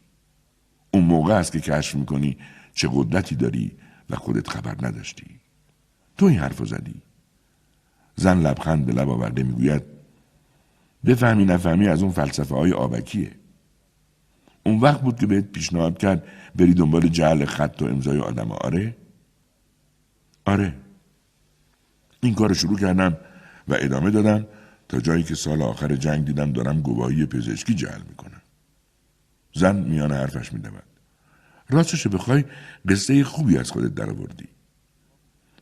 [0.91, 2.37] اون موقع است که کشف می‌کنی
[2.75, 3.77] چه قدرتی داری
[4.11, 5.40] و خودت خبر نداشتی.
[6.21, 7.03] تو این حرف زدی.
[8.17, 9.83] زن لبخند به لب آورده می‌گوید
[11.07, 13.31] بفهمی نفهمی از اون فلسفه های آبکیه.
[14.67, 18.97] اون وقت بود که بهت پیشنهاد کرد بری دنبال جعل خط و امضای آدم آره؟
[20.45, 20.75] آره.
[22.21, 23.17] این کار شروع کردم
[23.69, 24.47] و ادامه دادم
[24.89, 28.41] تا جایی که سال آخر جنگ دیدم دارم گواهی پزشکی جعل می‌کنم.
[29.55, 30.83] زن میان حرفش میدود.
[31.69, 32.45] راستش بخوای
[32.89, 34.49] قصه خوبی از خودت درآوردی.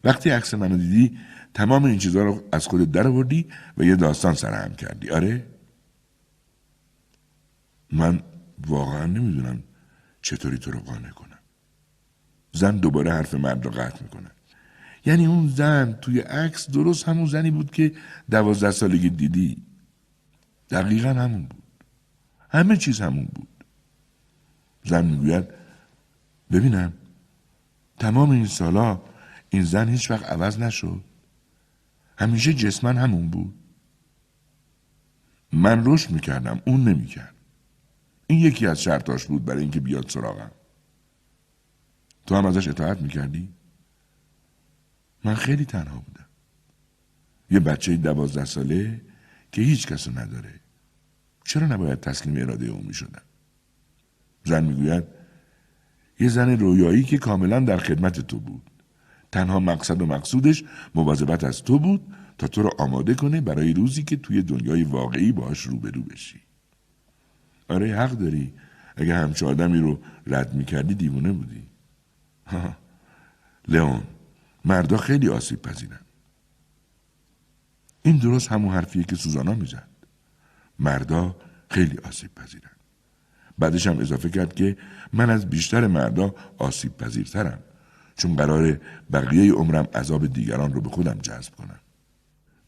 [0.05, 1.19] وقتی عکس منو دیدی
[1.55, 3.47] تمام این چیزها رو از خودت درآوردی
[3.77, 5.11] و یه داستان سرهم کردی.
[5.11, 5.47] آره؟
[7.93, 8.23] من
[8.67, 9.63] واقعا نمی‌دونم
[10.23, 11.39] چطوری تو رو قانع کنم.
[12.53, 14.31] زن دوباره حرف مرد رو قطع می‌کنه.
[15.07, 17.93] یعنی اون زن توی عکس درست همون زنی بود که
[18.31, 19.63] دوازده سالگی دیدی.
[20.71, 21.63] دقیقا همون بود.
[22.51, 23.49] همه چیز همون بود.
[24.85, 25.45] زن می‌گوید
[26.53, 26.93] ببینم
[27.99, 29.01] تمام این سالا
[29.51, 31.05] این زن هیچ وقت عوض نشد.
[32.19, 33.55] همیشه جسمن همون بود.
[35.53, 37.35] من رشد می‌کردم اون نمی‌کرد.
[38.27, 40.51] این یکی از شرطاش بود برای اینکه بیاد سراغم.
[42.27, 43.49] تو هم ازش اطاعت می‌کردی؟
[45.25, 46.27] من خیلی تنها بودم.
[47.51, 49.01] یه بچه دوازده ساله
[49.53, 50.61] که هیچ کسو نداره.
[51.45, 53.23] چرا نباید تسلیم اراده او می‌شدم؟
[54.45, 55.05] زن می‌گوید
[56.21, 58.71] یه زن رویایی که کاملا در خدمت تو بود.
[59.33, 60.65] تنها مقصد و مقصودش
[60.95, 65.33] مواظبت از تو بود تا تو رو آماده کنه برای روزی که توی دنیای واقعی
[65.33, 66.41] باهاش روبرو بشی.
[67.69, 68.55] آره حق داری.
[68.97, 71.67] اگه همچه آدمی رو رد می‌کردی دیوونه بودی.
[73.69, 74.03] لئون
[74.65, 76.01] مردا خیلی آسیب پذیرن.
[78.03, 79.89] این درست همون حرفیه که سوزانا می‌زد.
[80.79, 81.37] مردا
[81.71, 82.71] خیلی آسیب پذیرن.
[83.59, 84.77] بعدش هم اضافه کرد که
[85.13, 87.59] من از بیشتر مردا آسیب پذیرترم.
[88.19, 88.81] چون قرار
[89.13, 91.81] بقیه عمرم عذاب دیگران رو به خودم جذب کنم.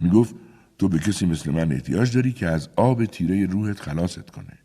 [0.00, 0.34] می‌گفت
[0.78, 4.58] تو به کسی مثل من احتیاج داری که از آب تیره روحت خلاصت کنه.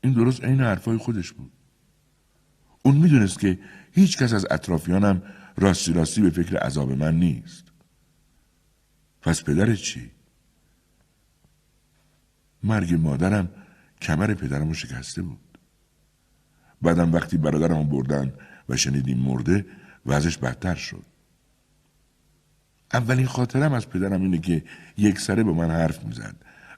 [0.00, 1.52] این درست عین حرفای خودش بود.
[2.82, 3.58] اون می‌دونست که
[3.92, 5.22] هیچ کس از اطرافیانم
[5.56, 7.64] راستی راستی به فکر عذاب من نیست.
[9.22, 10.10] پس پدرت چی؟
[12.62, 13.48] مرگ مادرم
[14.00, 15.58] کمر پدرم رو شکسته بود.
[16.82, 18.32] بعدم وقتی برادرم بردن
[18.72, 19.66] و شنیدیم مرده
[20.06, 21.04] وضعش بدتر شد.
[22.92, 24.64] اولین خاطرم از پدرم اینه که
[24.96, 26.34] یک سره به من حرف می‌زد.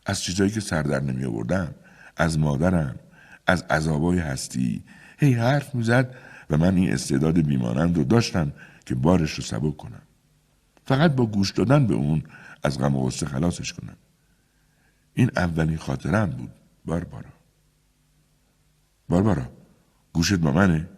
[0.07, 1.75] از چیزایی که سردر نمی آوردم
[2.17, 2.97] از مادرم
[3.47, 4.83] از عذابای هستی
[5.19, 6.15] هی حرف می‌زد
[6.51, 8.53] و من این استعداد بیمانند رو داشتم
[8.87, 10.03] که بارش رو سبک کنم.
[10.87, 12.23] فقط با گوش دادن به اون
[12.63, 13.97] از غم و غصه خلاصش کنم.
[15.15, 16.51] این اولین خاطرم بود.
[16.85, 17.31] باربارا.
[19.09, 19.49] باربارا
[20.13, 20.89] گوشت با منه؟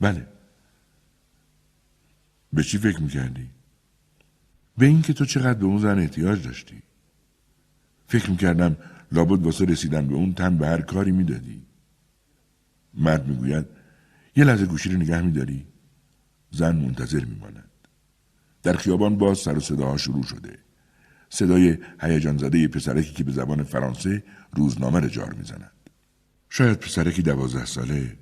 [0.00, 0.26] بله.
[2.52, 3.50] به چی فکر می‌کردی؟
[4.78, 6.82] به اینکه تو چقدر به اون زن احتیاج داشتی.
[8.06, 8.76] فکر می‌کردم
[9.12, 11.62] لابد واسه رسیدن به اون تن به هر کاری می‌دادی.
[12.94, 13.66] مرد می‌گوید
[14.36, 15.66] یه لحظه گوشی رو نگه میداری.
[16.50, 17.70] زن منتظر میماند.
[18.62, 20.58] در خیابان باز سر و صداها شروع شده.
[21.30, 25.70] صدای هیجان زده پسرکی که به زبان فرانسه روزنامه را جار می‌زند.
[26.48, 28.16] شاید پسرکی دوازده ساله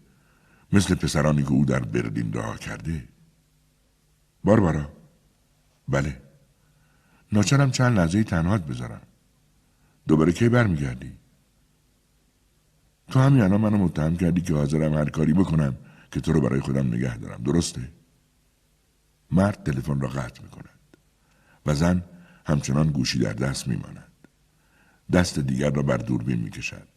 [0.72, 3.08] مثل پسرانی که او در برلین راه کرده.
[4.44, 4.88] باربارا.
[5.88, 6.22] بله.
[7.32, 9.00] ناچارم چند لحظه تنهات بذارم.
[10.08, 11.12] دوباره کی برمیگردی؟
[13.10, 15.76] تو همین الان منو متهم کردی که حاضرم هر کاری بکنم
[16.12, 17.42] که تو رو برای خودم نگه دارم.
[17.42, 17.92] درسته؟
[19.30, 20.96] مرد تلفن را قطع می کند
[21.66, 22.04] و زن
[22.46, 24.12] همچنان گوشی در دست می ماند.
[25.12, 26.88] دست دیگر را بر دوربین می کشد.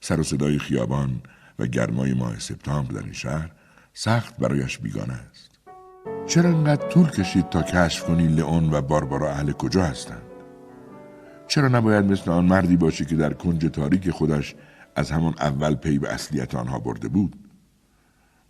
[0.00, 1.22] سر و صدای خیابان
[1.62, 3.50] و گرمای ماه سپتامبر در این شهر
[3.94, 5.50] سخت برایش بیگانه است.
[6.26, 10.22] چرا انقدر طول کشید تا کشف کنی لئون و باربارا اهل کجا هستند؟
[11.48, 14.54] چرا نباید مثل آن مردی باشی که در کنج تاریک خودش
[14.96, 17.36] از همان اول پی به اصلیت آنها برده بود؟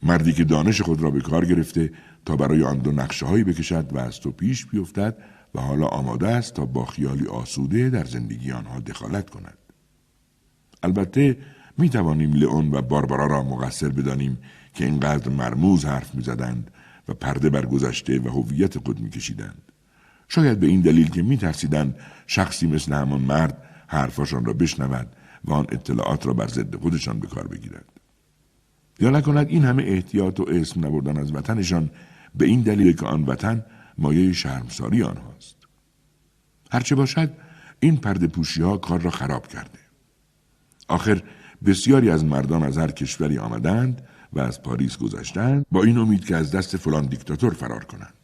[0.03, 1.93] مردی که دانش خود را به کار گرفته
[2.25, 5.17] تا برای آن دو نقشه هایی بکشد و از تو پیش بیفتد
[5.55, 9.59] و حالا آماده است تا با خیالی آسوده در زندگی آنها دخالت کند.
[10.83, 11.37] البته
[11.79, 14.39] می توانیم لئون و باربارا را مقصر بدانیم
[14.75, 16.71] که اینقدر مرموز حرف می زدند
[17.09, 19.73] و پرده بر گذشته و هویت خود می کشیدند.
[20.29, 21.97] شاید به این دلیل که می ترسیدند
[22.27, 27.27] شخصی مثل همان مرد حرفاشان را بشنود و آن اطلاعات را بر ضد خودشان به
[27.27, 27.85] کار بگیرد.
[29.01, 31.91] یا نکند این همه احتیاط و اسم نبردن از وطنشان
[32.35, 33.65] به این دلیل که آن وطن
[33.99, 35.57] مایه شرمساری آنهاست.
[36.71, 37.31] هرچه باشد
[37.81, 39.79] این پرده پوشی ها کار را خراب کرده.
[40.89, 41.23] آخر
[41.67, 44.03] بسیاری از مردان از هر کشوری آمدند
[44.33, 48.15] و از پاریس گذشتند با این امید که از دست فلان دیکتاتور فرار کنند.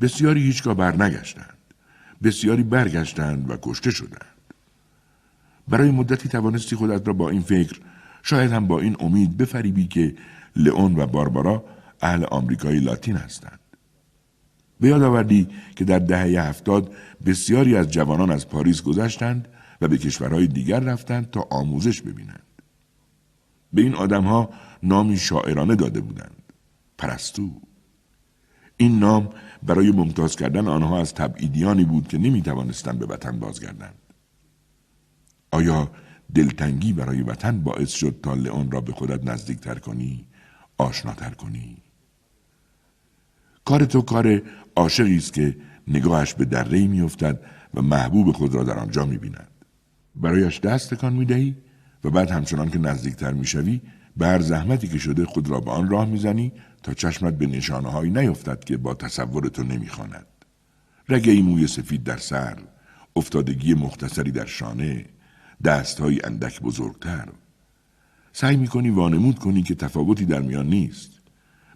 [0.00, 1.58] بسیاری هیچگاه برنگشتند.
[2.22, 4.34] بسیاری برگشتند و کشته شدند.
[5.68, 7.80] برای مدتی توانستی خودت را با این فکر
[8.22, 10.14] شاید هم با این امید بفریبی که
[10.56, 11.64] لئون و باربارا
[12.00, 13.58] اهل آمریکای لاتین هستند.
[14.80, 16.92] به یاد آوردی که در دهه هفتاد
[17.26, 19.48] بسیاری از جوانان از پاریس گذشتند
[19.80, 22.43] و به کشورهای دیگر رفتند تا آموزش ببینند.
[23.74, 24.50] به این آدمها
[24.82, 26.42] نامی شاعرانه داده بودند.
[26.98, 27.50] پرستو.
[28.76, 29.30] این نام
[29.62, 33.94] برای ممتاز کردن آنها از تبعیدیانی بود که نمی توانستند به وطن بازگردند.
[35.50, 35.90] آیا
[36.34, 40.26] دلتنگی برای وطن باعث شد تا لئون را به خودت نزدیکتر کنی
[40.78, 41.76] آشناتر کنی
[43.64, 44.42] کار تو کار
[44.76, 45.56] عاشقی است که
[45.88, 47.40] نگاهش به دره میافتد
[47.74, 49.48] و محبوب خود را در آنجا می‌بیند
[50.16, 51.56] برایش دست تکان می‌دهی
[52.04, 53.80] و بعد همچنان که نزدیکتر می‌شوی
[54.16, 56.52] به هر زحمتی که شده خود را به آن راه می‌زنی
[56.82, 60.26] تا چشمت به نشانه هایی نیفتد که با تصور تو نمی‌خواند.
[61.08, 62.58] رگه موی سفید در سر
[63.16, 65.04] افتادگی مختصری در شانه
[65.64, 67.28] دست های اندک بزرگتر.
[68.32, 71.10] سعی می‌کنی وانمود کنی که تفاوتی در میان نیست.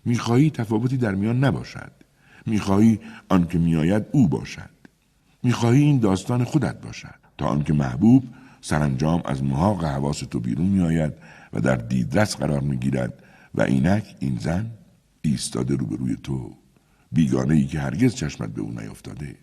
[0.04, 1.92] می‌خواهی تفاوتی در میان نباشد.
[2.46, 4.70] می‌خواهی آنکه میآید او باشد.
[5.42, 8.24] می‌خواهی این داستان خودت باشد تا آنکه محبوب
[8.60, 11.12] سرانجام از محاق حواس تو بیرون میآید
[11.52, 13.22] و در دیدرس قرار می‌گیرد
[13.54, 14.70] و اینک این زن
[15.22, 16.54] ایستاده روبروی تو.
[17.12, 19.36] بیگانه ای که هرگز چشمت به او نیفتاده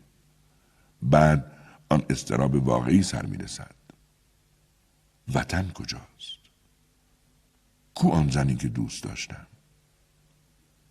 [1.02, 1.52] بعد
[1.90, 3.76] آن استراب واقعی سر می‌رسد.
[5.34, 6.36] وطن کجاست؟
[7.96, 9.48] کو آن زنی که دوست داشتم؟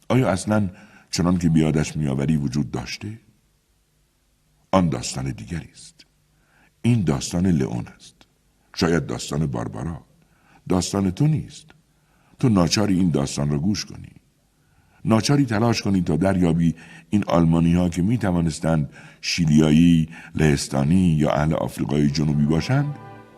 [0.08, 0.70] آیا اصلا
[1.10, 3.20] چنان که بیادش میآوری وجود داشته؟
[4.72, 6.06] آن داستان دیگری است.
[6.82, 8.13] این داستان لئون است.
[8.74, 10.00] شاید داستان باربارا.
[10.68, 11.66] داستان تو نیست.
[12.38, 14.08] تو ناچاری این داستان را گوش کنی.
[15.04, 16.74] ناچاری تلاش کنید تا دریابی
[17.10, 22.94] این آلمانی ها که می توانستند شیلیایی، لهستانی یا اهل آفریقای جنوبی باشند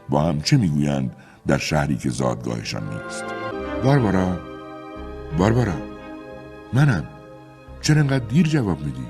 [0.09, 1.17] با هم چه می‌گویند
[1.47, 3.25] در شهری که زادگاهشان نیست.
[3.85, 4.39] باربارا
[5.39, 5.75] باربارا
[6.73, 7.05] منم.
[7.81, 9.07] چرا انقدر دیر جواب میدی؟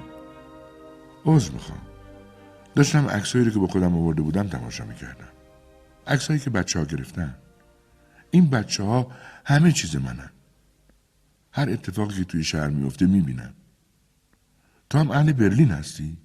[1.25, 1.79] عذر می‌خوام.
[2.75, 5.36] داشتم عکسایی رو که با خودم آورده بودم تماشا می‌کردم.
[6.07, 7.35] عکسایی که بچه ها گرفتن.
[8.31, 9.13] این بچه ها
[9.45, 10.31] همه چیز منن.
[11.53, 13.55] هر اتفاقی توی شهر میفته می‌بینم
[14.91, 16.19] تو هم اهل برلین هستی؟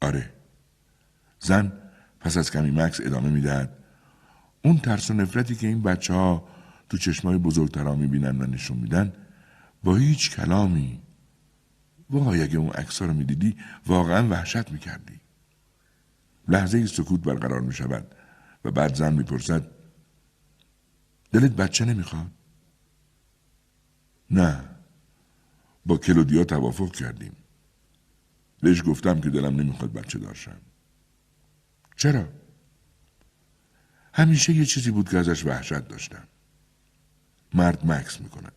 [0.00, 0.32] آره.
[1.40, 1.72] زن
[2.20, 3.78] پس از کمی مکس ادامه می‌دهد.
[4.64, 6.48] اون ترس و نفرتی که این بچه ها
[6.88, 9.12] تو چشمای بزرگترها می‌بینن و نشون میدن
[9.84, 11.00] با هیچ کلامی.
[12.10, 13.56] وای اگه اون عکس رو می‌دیدی
[13.86, 15.20] واقعا وحشت می‌کردی.
[16.48, 18.14] لحظه سکوت برقرار می‌شود.
[18.64, 19.70] و بعد زن می‌پرسد
[21.32, 22.30] دلت بچه نمی‌خواد؟
[24.30, 24.64] نه
[25.86, 27.36] با کلودیا توافق کردیم.
[28.60, 30.60] بهش گفتم که دلم نمی‌خواد بچه دارشم
[31.96, 32.28] چرا؟
[34.12, 36.28] همیشه یه چیزی بود که ازش وحشت داشتم.
[37.54, 38.52] مرد مکس می‌کند.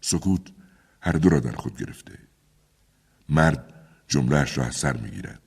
[0.00, 0.52] سکوت
[1.00, 2.18] هر دو را در خود گرفته.
[3.28, 3.74] مرد
[4.08, 5.42] جملهش را از سر می‌گیرد.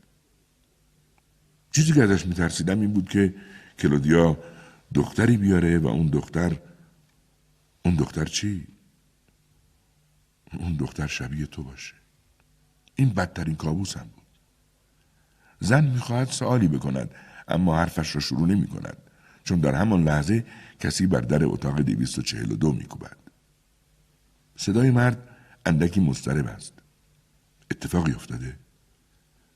[1.71, 3.35] چیزی که ازش میترسیدم این بود که
[3.79, 4.37] کلودیا
[4.93, 6.59] دختری بیاره و اون دختر
[7.85, 8.67] اون دختر چی؟
[10.59, 11.93] اون دختر شبیه تو باشه.
[12.95, 14.23] این بدترین کابوسم بود.
[15.59, 17.11] زن می‌خواهد سوالی بکند
[17.47, 18.97] اما حرفش را شروع نمی کند
[19.43, 20.45] چون در همان لحظه
[20.79, 23.17] کسی بر در اتاق 242 میکوبد.
[24.57, 25.29] صدای مرد
[25.65, 26.73] اندکی مضطرب است.
[27.71, 28.59] اتفاقی افتاده.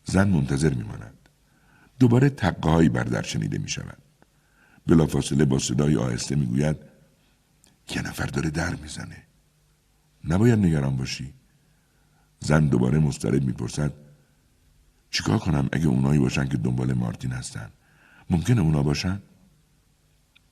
[0.06, 1.25] زن منتظر میماند.
[2.00, 3.98] دوباره تقه بر در شنیده می شود
[4.88, 6.78] بلافاصله با صدای آهسته می‌گوید
[7.90, 9.24] یه نفر داره در می‌زنه.
[10.24, 11.34] نباید نگران باشی.
[12.40, 13.94] زن دوباره مضطرب می‌پرسد
[15.12, 17.70] چیکار کنم اگه اونایی باشن که دنبال مارتین هستن؟
[18.30, 19.22] ممکنه اونا باشن؟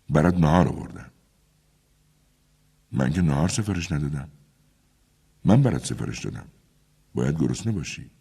[0.09, 1.11] برات نهار آوردم.
[2.91, 4.29] من که نهار سفارش ندادم.
[5.45, 6.45] من برات سفارش دادم.
[7.15, 8.11] باید گرسنه باشی.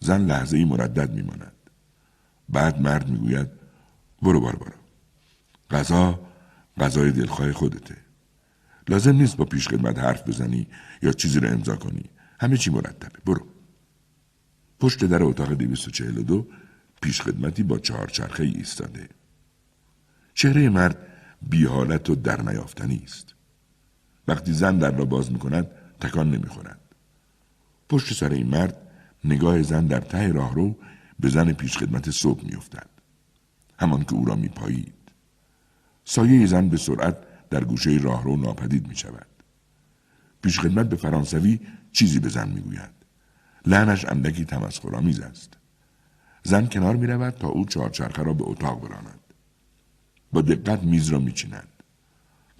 [0.00, 1.52] زن لحظه ای مردد میماند.
[2.48, 3.48] بعد مرد می‌گوید
[4.22, 4.72] برو بار برو.
[5.70, 6.20] غذا
[6.80, 7.96] غذای دلخواه خودته.
[8.88, 10.66] لازم نیست با پیش خدمت حرف بزنی
[11.02, 12.04] یا چیزی رو امضا کنی.
[12.40, 13.18] همه چی مرتبه.
[13.26, 13.46] برو.
[14.80, 16.46] پشت در اتاق 242
[17.02, 19.08] پیش خدمتی با چهار چرخه ایستاده.
[20.34, 20.96] چهره مرد
[21.42, 23.34] بی حالت و در نیافتنی است.
[24.28, 25.66] وقتی زن در را باز می کند
[26.00, 26.80] تکان نمی خورد.
[27.88, 28.76] پشت سر این مرد
[29.24, 30.76] نگاه زن در ته راهرو
[31.20, 32.90] به زن پیشخدمت صبح میافتد
[33.78, 34.94] همان که او را میپایید
[36.04, 37.16] سایه زن به سرعت
[37.50, 39.26] در گوشه راهرو ناپدید می شود.
[40.42, 41.60] پیشخدمت به فرانسوی
[41.92, 42.90] چیزی به زن می‌گوید.
[43.66, 45.54] لعنش اندکی تمسخرآمیز است.
[46.42, 49.20] زن کنار می رود تا او چهارچرخه را به اتاق براند.
[50.32, 51.68] با دقت میز را میچیند.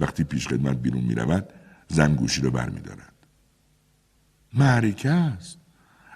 [0.00, 1.48] وقتی پیشخدمت بیرون می رود
[1.88, 3.12] زن گوشی را بر می دارد.
[4.52, 5.58] معرکه است.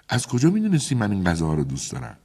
[0.09, 2.17] از کجا می من این غذاها رو دوست دارم؟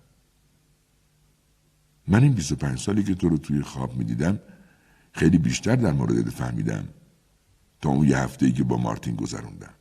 [2.09, 4.39] من این 25 سالی که تو رو توی خواب می دیدم
[5.13, 6.89] خیلی بیشتر در مورد فهمیدم
[7.81, 9.75] تا اون یه هفته ای که با مارتین گذروندم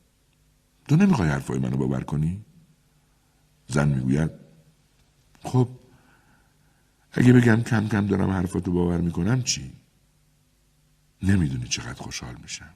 [0.88, 2.46] تو نمی‌خوای حرفای منو باور کنی؟
[3.68, 4.32] زن می‌گوید
[5.44, 5.70] خب
[7.12, 9.74] اگه بگم کم کم دارم حرفاتو باور می‌کنم چی؟
[11.24, 12.74] نمی‌دونی چقدر خوشحال میشم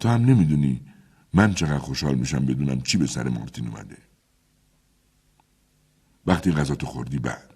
[0.00, 0.80] تو هم نمی‌دونی
[1.32, 4.05] من چقدر خوشحال میشم بدونم چی به سر مارتین اومده
[6.26, 7.50] وقتی غذا تو خوردی بعد.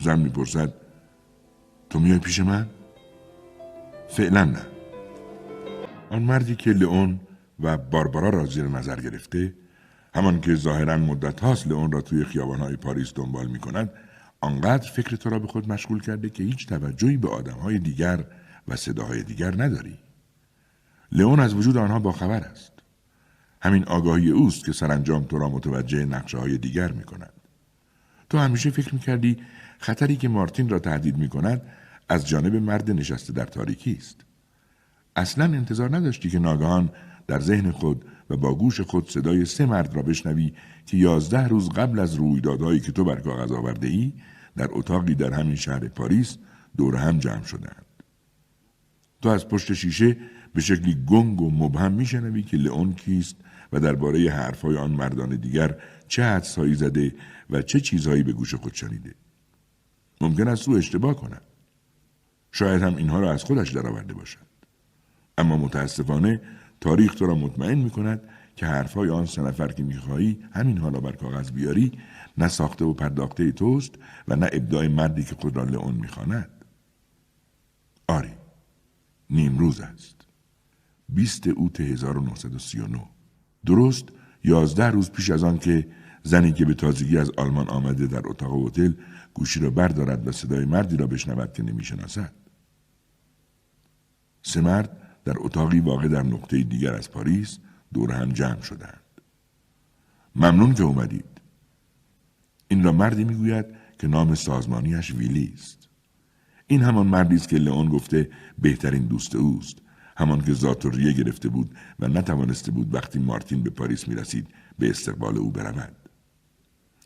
[0.00, 0.72] زن می‌پرسد
[1.90, 2.66] تو میای پیش من؟
[4.08, 4.66] فعلا نه.
[6.10, 7.20] آن مردی که لئون
[7.60, 9.54] و باربارا را زیر نظر گرفته
[10.14, 13.90] همان که ظاهرا مدت هاست لئون را توی خیابانهای پاریس دنبال می کند
[14.40, 18.24] آنقدر فکر تو را به خود مشغول کرده که هیچ توجهی به آدمهای دیگر
[18.68, 19.98] و صداهای دیگر نداری.
[21.12, 22.71] لئون از وجود آنها باخبر است.
[23.62, 27.32] همین آگاهی اوست که سرانجام تو را متوجه نقشه های دیگر می کند.
[28.30, 29.36] تو همیشه فکر می کردی
[29.78, 31.62] خطری که مارتین را تهدید می کند
[32.08, 34.20] از جانب مرد نشسته در تاریکی است.
[35.16, 36.90] اصلا انتظار نداشتی که ناگهان
[37.26, 40.52] در ذهن خود و با گوش خود صدای سه مرد را بشنوی
[40.86, 44.12] که یازده روز قبل از رویدادهایی که تو بر کاغذ آورده ای
[44.56, 46.36] در اتاقی در همین شهر پاریس
[46.76, 47.86] دور هم جمع شدند.
[49.22, 50.16] تو از پشت شیشه
[50.54, 53.36] به شکلی گنگ و مبهم میشنوی که لئون کیست
[53.72, 55.76] و درباره حرفهای آن مردان دیگر
[56.08, 57.14] چه حدسهایی زده
[57.50, 59.14] و چه چیزهایی به گوش خود شنیده.
[60.20, 61.42] ممکن است او اشتباه کند.
[62.52, 64.46] شاید هم اینها را از خودش درآورده باشد.
[65.38, 66.40] اما متاسفانه
[66.80, 68.22] تاریخ تو را مطمئن می کند
[68.56, 71.92] که حرفهای آن سه نفر که می‌خواهی همین حالا بر کاغذ بیاری
[72.38, 73.94] نه ساخته و پرداخته توست
[74.28, 76.50] و نه ابداع مردی که خود را لئون می‌خواند.
[78.08, 78.32] آری
[79.30, 80.16] نیمروز است.
[81.08, 83.11] بیست اوت 1939
[83.66, 84.04] درست
[84.44, 85.88] یازده روز پیش از آن که
[86.22, 88.92] زنی که به تازگی از آلمان آمده در اتاق هتل
[89.34, 92.32] گوشی را بردارد و صدای مردی را بشنود که نمی‌شناسد.
[94.42, 97.58] سه مرد در اتاقی واقع در نقطه دیگر از پاریس
[97.94, 99.00] دور هم جمع شدند.
[100.36, 101.24] ممنون که اومدید.
[102.68, 103.66] این را مردی می‌گوید
[103.98, 105.88] که نام سازمانیش ویلی است
[106.66, 109.78] این همان مردی است که لئون گفته بهترین دوست اوست.
[110.16, 114.48] همان که ذات گرفته بود و نتوانسته بود وقتی مارتین به پاریس می رسید
[114.78, 115.96] به استقبال او برود.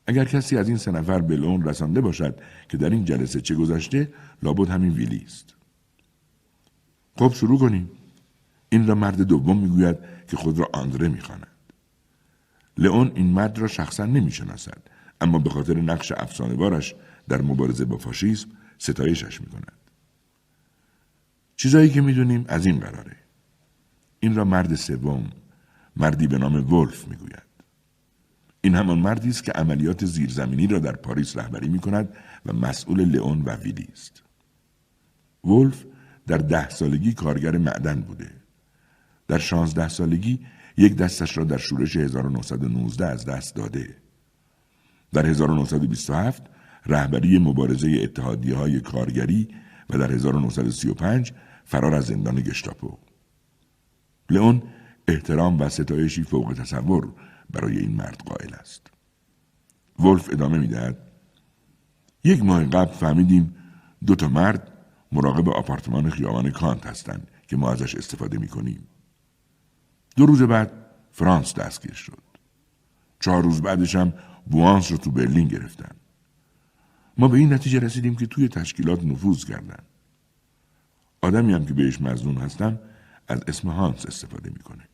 [0.07, 3.55] اگر کسی از این سه نفر به لون رسانده باشد که در این جلسه چه
[3.55, 5.55] گذشته لابد همین ویلی است.
[7.17, 7.91] خب شروع کنیم.
[8.69, 9.97] این را مرد دوم می‌گوید
[10.29, 11.47] که خود را آندره می‌خواند.
[12.79, 14.83] لئون این مرد را شخصا نمی‌شناسد
[15.21, 16.95] اما به خاطر نقش افسانهوارش
[17.29, 18.49] در مبارزه با فاشیسم
[18.79, 19.73] ستایشش می‌کند.
[21.57, 23.17] چیزایی که می‌دونیم از این قراره.
[24.21, 25.31] این را مرد سوم
[25.97, 27.43] مردی به نام ولف می‌گوید.
[28.61, 32.09] این همان مردی است که عملیات زیرزمینی را در پاریس رهبری می کند
[32.47, 34.23] و مسئول لئون و ویلی است.
[35.45, 35.85] ولف
[36.27, 38.31] در ده سالگی کارگر معدن بوده.
[39.29, 40.47] در شانزده سالگی
[40.77, 43.97] یک دستش را در شورش 1919 از دست داده.
[45.13, 46.43] در 1927
[46.87, 49.49] رهبری مبارزه اتحادیه های کارگری
[49.91, 51.33] و در 1935
[51.67, 52.99] فرار از زندان گشتاپو.
[54.31, 54.62] لئون
[55.09, 57.12] احترام و ستایشی فوق تصور
[57.51, 58.87] برای این مرد قائل است.
[59.99, 60.99] ولف ادامه می‌دهد
[62.25, 63.55] یک ماه قبل فهمیدیم
[64.07, 64.73] دو تا مرد
[65.12, 68.87] مراقب آپارتمان خیابان کانت هستند که ما ازش استفاده می کنیم.
[70.17, 70.73] دو روز بعد
[71.12, 72.23] فرانس دستگیر شد.
[73.21, 74.12] چهار روز بعدش هم
[74.47, 75.97] بوانس رو تو برلین گرفتن.
[77.19, 79.85] ما به این نتیجه رسیدیم که توی تشکیلات نفوذ کردن.
[81.23, 82.79] آدمی هم که بهش مزنون هستم
[83.29, 84.89] از اسم هانس استفاده می‌کنه.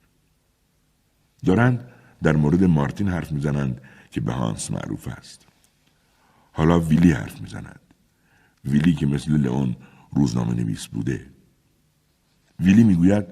[1.45, 1.89] دارند
[2.23, 5.47] در مورد مارتین حرف می‌زنند که به هانس معروف است.
[6.53, 7.81] حالا ویلی حرف می‌زند.
[8.65, 9.77] ویلی که مثل لئون
[10.13, 11.27] روزنامه نویس بوده.
[12.61, 13.27] ویلی می‌گوید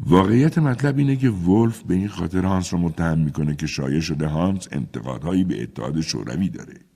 [0.00, 4.26] واقعیت مطلب اینه که ولف به این خاطر هانس را متهم می‌کنه که شایع شده
[4.26, 6.87] هانس انتقادهایی به اتحاد شوروی داره.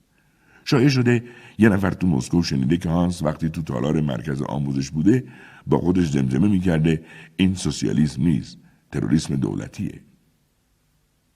[0.65, 1.23] شایع شده
[1.57, 5.23] یه نفر تو مسکو شنیده که هانس وقتی تو تالار مرکز آموزش بوده
[5.67, 7.03] با خودش زمزمه می‌کرده.
[7.35, 8.57] این سوسیالیسم نیست
[8.91, 10.01] تروریسم دولتیه.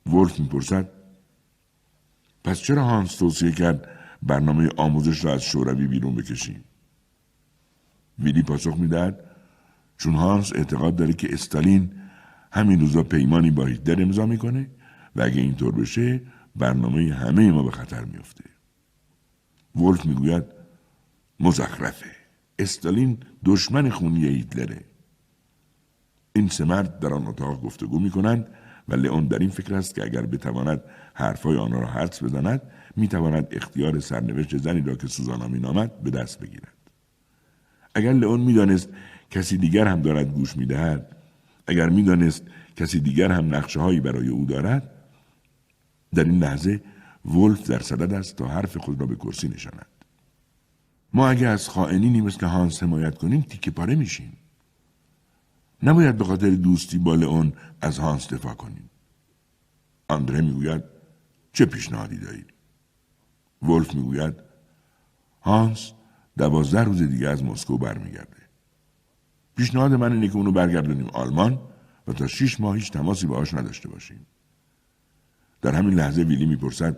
[0.06, 0.90] ولف می‌پرسد
[2.44, 3.88] پس چرا هانس توصیه کرد
[4.24, 6.64] برنامه آموزش را از شوروی بیرون بکشیم؟
[8.20, 9.20] ویلی پاسخ می‌دهد
[9.98, 11.92] چون هانس اعتقاد داره که استالین
[12.52, 14.70] همین روزا پیمانی با هیتلر امضا می‌کنه
[15.16, 16.22] و اگه اینطور بشه
[16.56, 18.44] برنامه همه ما به خطر میفته
[19.82, 20.44] ولف می‌گوید
[21.40, 22.06] مزخرفه.
[22.60, 24.82] استالین دشمن خونی هیتلره.
[26.36, 28.48] این سه مرد در آن اتاق گفتگو می‌کنند
[28.88, 30.82] و لئون در این فکر است که اگر بتواند
[31.14, 32.62] حرفهای آنها را حدس بزند
[32.96, 36.74] می‌تواند اختیار سرنوشت زنی را که سوزانا مینامد به دست بگیرد.
[37.96, 38.90] اگر لئون می‌دانست
[39.32, 41.16] کسی دیگر هم دارد گوش می‌دهد
[41.68, 42.44] اگر می‌دانست
[42.76, 44.92] کسی دیگر هم نقشه هایی برای او دارد
[46.16, 46.82] در این لحظه
[47.28, 49.86] ولف در صدد است تا حرف خود را به کرسی نشاند.
[51.14, 54.38] ما اگر از خائنینی مثل هانس حمایت کنیم تیکه پاره میشیم.
[55.84, 58.90] نباید به خاطر دوستی با لئون از هانس دفاع کنیم.
[60.10, 60.84] آندره می‌گوید
[61.54, 62.54] چه پیشنهادی دارید؟
[63.62, 64.34] ولف می‌گوید
[65.42, 65.92] هانس
[66.38, 68.38] دوازده روز دیگه از مسکو برمیگرده.
[69.56, 71.60] پیشنهاد من اینه که اونو برگردونیم آلمان
[72.08, 74.26] و تا شیش ماه هیچ تماسی باهاش نداشته باشیم.
[75.62, 76.98] در همین لحظه ویلی می‌پرسد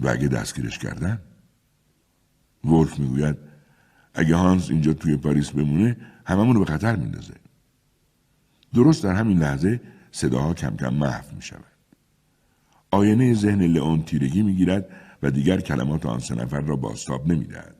[0.00, 1.20] و اگه دستگیرش کردن
[2.64, 3.36] ولف می‌گوید
[4.14, 7.34] اگه هانس اینجا توی پاریس بمونه هممون رو به خطر میندازه
[8.74, 9.80] درست در همین لحظه
[10.12, 11.64] صداها کم کم محو می شود.
[12.90, 14.88] آینه ذهن لئون تیرگی می گیرد
[15.22, 17.74] و دیگر کلمات آن سه نفر را باستاب نمی دهد.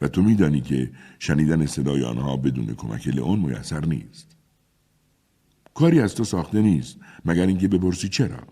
[0.00, 4.36] و تو میدانی که شنیدن صدای آنها بدون کمک لئون میسر نیست.
[5.74, 8.46] کاری از تو ساخته نیست مگر اینکه بپرسی چرا؟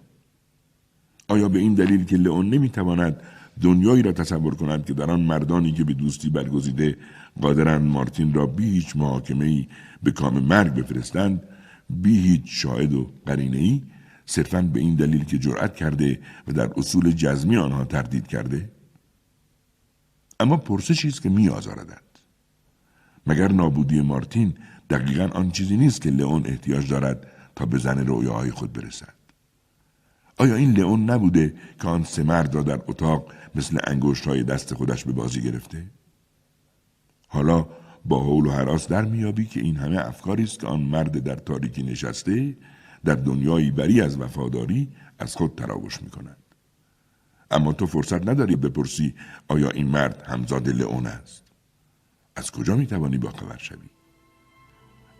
[1.30, 3.22] آیا به این دلیل که لئون نمی‌تواند
[3.60, 6.96] دنیایی را تصور کند که در آن مردانی که به دوستی برگزیده
[7.40, 9.66] قادرند مارتین را بی هیچ محاکمه ای
[10.02, 11.42] به کام مرگ بفرستند
[11.90, 13.82] بی هیچ شاهد و قرینه ای
[14.26, 18.70] صرفا به این دلیل که جرأت کرده و در اصول جزمی آنها تردید کرده؟
[20.40, 22.02] اما پرسشی است که می آزاردد.
[23.26, 24.54] مگر نابودی مارتین
[24.90, 27.26] دقیقا آن چیزی نیست که لئون احتیاج دارد
[27.56, 29.19] تا به زن رویاهای خود برسد؟
[30.40, 34.74] آیا این لئون نبوده که آن سه مرد را در اتاق مثل انگشت های دست
[34.74, 35.86] خودش به بازی گرفته؟
[37.28, 37.66] حالا
[38.04, 41.34] با حول و حراس در میابی که این همه افکاری است که آن مرد در
[41.34, 42.56] تاریکی نشسته
[43.04, 44.88] در دنیایی بری از وفاداری
[45.18, 46.36] از خود تراوش می کند.
[47.50, 49.14] اما تو فرصت نداری بپرسی
[49.48, 51.44] آیا این مرد همزاد لئون است.
[52.36, 53.90] از کجا می توانی باخبر شوی؟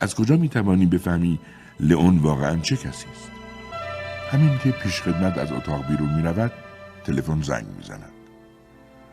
[0.01, 1.41] از کجا می توانی بفهمی
[1.81, 3.40] لئون واقعا چه کسی است؟
[4.31, 6.53] همین که پیش خدمت از اتاق بیرون می رود
[7.05, 8.13] تلفن زنگ می زند.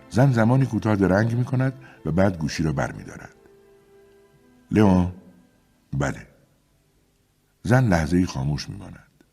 [0.09, 1.73] زن زمانی کوتاه درنگ می کند
[2.05, 3.35] و بعد گوشی را بر می دارد.
[4.71, 5.11] لئون
[5.93, 6.27] بله
[7.63, 9.23] زن لحظه خاموش می ماند.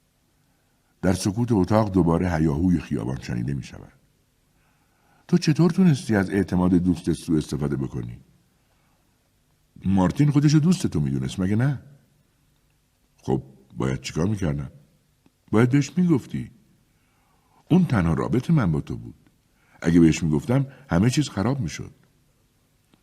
[1.03, 3.93] در سکوت اتاق دوباره هیاهوی خیابان شنیده می شود.
[5.29, 8.19] تو چطور تونستی از اعتماد دوست سو استفاده بکنی؟
[9.85, 11.81] مارتین خودشو دوست تو می‌دونست مگه نه؟
[13.23, 13.43] خب
[13.77, 14.71] باید چیکار می‌کردم؟
[15.55, 16.51] باید بهش می‌گفتی.
[17.71, 19.15] اون تنها رابط من با تو بود.
[19.83, 21.91] اگه بهش می‌گفتم همه چیز خراب می‌شد.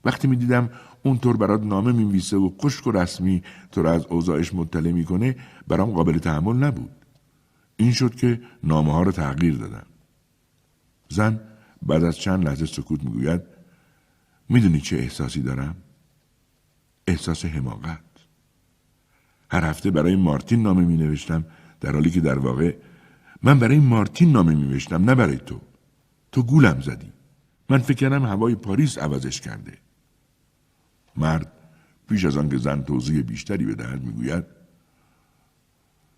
[0.05, 0.69] وقتی می‌دیدم
[1.03, 5.35] اونطور برات نامه می‌نویسه و خشک و رسمی تو را از اوضاعش مطلع می‌کنه
[5.67, 6.91] برام قابل تحمل نبود.
[7.77, 9.85] این شد که نامه ها رو تغییر دادم.
[11.09, 11.39] زن
[11.81, 13.41] بعد از چند لحظه سکوت می‌گوید
[14.49, 15.75] می‌دونی چه احساسی دارم؟
[17.07, 18.03] احساس حماقت.
[19.51, 21.45] هر هفته برای مارتین نامه می نوشتم
[21.81, 22.75] در حالی که در واقع
[23.43, 25.61] من برای مارتین نامه می نوشتم نه برای تو.
[26.31, 27.11] تو گولم زدی.
[27.69, 29.77] من فکر کردم هوای پاریس عوضش کرده.
[31.17, 31.51] مرد
[32.09, 34.43] پیش از آنکه زن توضیح بیشتری بدهد می‌گوید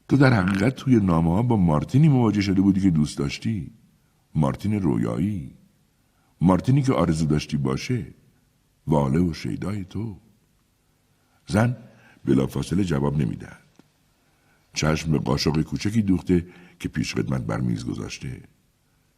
[0.07, 3.71] تو در حقیقت توی نامه ها با مارتینی مواجه شده بودی که دوست داشتی
[4.35, 5.51] مارتین رویایی
[6.41, 8.05] مارتینی که آرزو داشتی باشه
[8.87, 10.17] واله و شیدای تو
[11.47, 11.77] زن
[12.25, 13.62] بلافاصله جواب نمی‌دهد
[14.73, 16.47] چشم به قاشق کوچکی دوخته
[16.79, 18.41] که پیش خدمت بر میز گذاشته.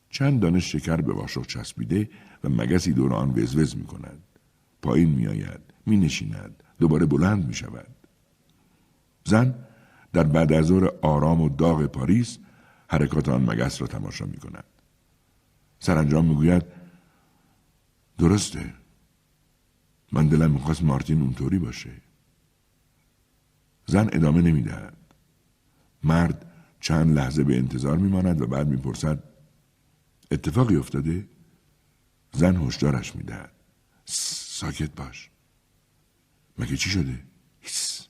[0.10, 2.10] چند دانه شکر به قاشق چسبیده
[2.44, 4.24] و مگسی دور آن وزوز می کند
[4.82, 7.88] پایین می آید می نشیند دوباره بلند می شود
[9.26, 9.56] زن
[10.14, 12.38] در بعد از آرام و داغ پاریس
[12.88, 14.64] حرکات آن مگس را تماشا می کند
[15.80, 16.64] سرانجام می‌گوید
[18.18, 18.74] درسته.
[20.12, 21.92] من دلم می‌خواست مارتین اونطوری باشه.
[23.86, 24.98] زن ادامه نمی‌دهد.
[26.06, 26.46] مرد
[26.80, 29.24] چند لحظه به انتظار میماند و بعد می‌پرسد
[30.32, 31.28] اتفاقی افتاده؟
[32.32, 33.52] زن هشدارش می‌دهد.
[34.06, 35.30] ساکت باش.
[36.58, 37.24] مگه چی شده؟
[37.60, 38.08] هیس.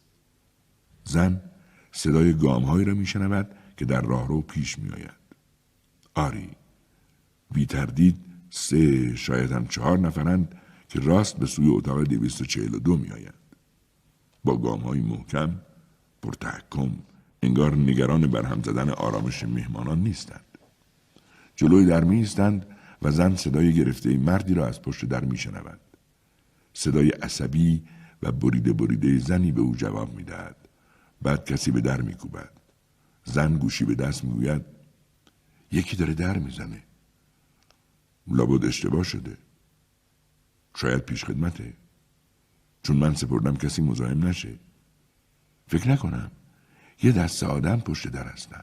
[1.03, 1.41] زن
[1.91, 5.25] صدای گامهایی را میشنود که در راهرو پیش میآید.
[6.15, 6.49] آری.
[7.51, 10.55] بی تردید سه شاید هم چهار نفرند
[10.89, 13.55] که راست به سوی اتاق دویست و چهل و دو می آیند.
[14.43, 15.61] با گام های محکم
[16.21, 16.91] پرتحکم
[17.45, 20.45] انگار نگران برهم زدن آرامش مهمانان نیستند.
[21.55, 22.27] جلوی در می
[23.01, 25.79] و زن صدای گرفته مردی را از پشت در می شنود.
[26.73, 27.83] صدای عصبی
[28.23, 30.55] و بریده بریده زنی به او جواب می دهد.
[31.21, 32.51] بعد کسی به در می کوبد.
[33.23, 34.65] زن گوشی به دست می گوید
[35.71, 36.83] یکی داره در می‌زنه.
[38.27, 39.37] لابد اشتباه شده
[40.75, 41.73] شاید پیش خدمته
[42.83, 44.59] چون من سپردم کسی مزاحم نشه
[45.67, 46.31] فکر نکنم
[47.03, 48.61] یه دست آدم پشت در هستن.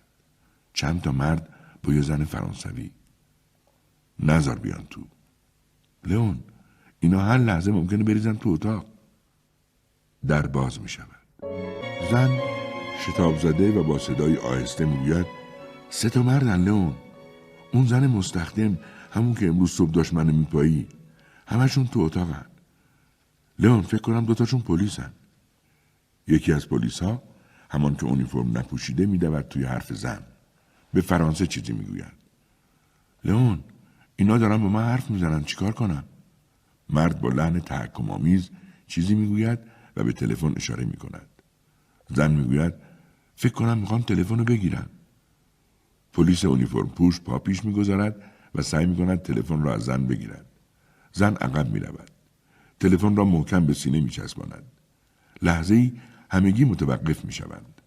[0.72, 1.48] چند تا مرد
[1.82, 2.90] با یه زن فرانسوی.
[4.18, 5.06] نظر بیان تو.
[6.04, 6.44] لئون
[7.00, 8.86] اینا هر لحظه ممکنه بریزن تو اتاق.
[10.26, 11.22] در باز می شود
[12.10, 12.38] زن
[13.00, 15.26] شتاب زده و با صدای آهسته می‌گوید
[15.90, 16.94] سه تا مردن لئون.
[17.72, 18.78] اون زن مستخدم
[19.10, 20.88] همون که امروز صبح داشت منو میپایی.
[21.46, 22.46] همشون تو اتاقن.
[23.58, 25.12] لئون فکر کنم دوتاشون پلیسن.
[26.26, 27.22] یکی از پلیس ها
[27.72, 30.22] همان که اونیفرم نپوشیده میدود توی حرف زن
[30.94, 32.12] به فرانسه چیزی می‌گوید
[33.24, 33.58] لئون
[34.16, 36.04] اینا دارن با من حرف می‌زنن چیکار کنم
[36.90, 38.50] مرد با لحن تحکم آمیز
[38.86, 39.58] چیزی می‌گوید
[39.96, 41.26] و به تلفن اشاره می‌کند
[42.10, 42.74] زن می‌گوید
[43.36, 44.90] فکر کنم می‌خوام تلفن رو بگیرم
[46.12, 48.16] پلیس اونیفرم پوش پا پیش می‌گذارد
[48.54, 50.46] و سعی می کند تلفن را از زن بگیرد.
[51.12, 52.10] زن عقب می رود.
[52.80, 54.62] تلفن را محکم به سینه می چسباند.
[55.42, 55.92] لحظه ای
[56.32, 57.80] همگی متوقف می شوند.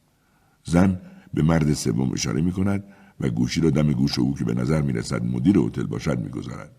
[0.64, 1.02] زن
[1.34, 2.84] به مرد سوم اشاره می کند
[3.20, 6.30] و گوشی را دم گوش او که به نظر می رسد مدیر هتل باشد می
[6.30, 6.72] گذارد.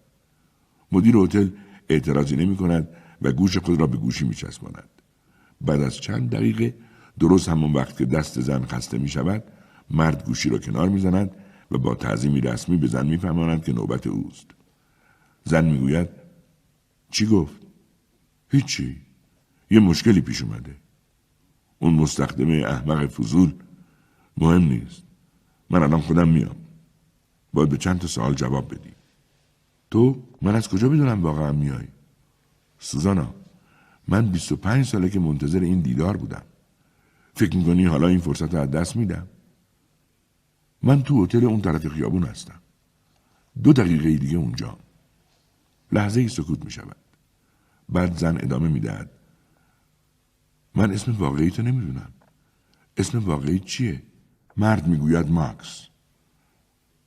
[0.93, 1.49] مدیر هتل
[1.89, 2.89] اعتراضی نمی کند
[3.23, 4.89] و گوش خود را به گوشی می چسباند.
[5.61, 6.75] بعد از چند دقیقه
[7.19, 9.45] درست همان وقت که دست زن خسته می شود
[9.91, 11.31] مرد گوشی را کنار می زند
[11.71, 14.47] و با تعظیمی رسمی به زن میفهمانند که نوبت اوست
[15.45, 16.09] زن می‌گوید
[17.11, 17.61] چی گفت
[18.51, 18.97] هیچی
[19.71, 20.77] یه مشکلی پیش اومده
[21.79, 23.55] اون مستخدمه احمق فضول
[24.37, 25.03] مهم نیست.
[25.71, 26.57] من الان خودم میام.
[27.53, 28.93] باید به چند تا سوال جواب بدی.
[29.91, 31.89] تو؟ من از کجا بدونم واقعا میای؟
[32.79, 33.35] سوزانا
[34.09, 36.43] من 25 ساله که منتظر این دیدار بودم.
[37.35, 39.29] فکر می‌کنی حالا این فرصت رو از دست میدم؟
[40.83, 42.61] من تو هتل اون طرف خیابون هستم.
[43.63, 44.79] دو دقیقه دیگه اونجا.
[45.93, 46.97] لحظه ای سکوت می شود
[47.89, 49.11] بعد زن ادامه می‌دهد.
[50.77, 52.09] من اسم واقعی تو نمی‌دونم
[52.97, 54.03] اسم واقعی چیه
[54.57, 55.87] مرد می‌گوید ماکس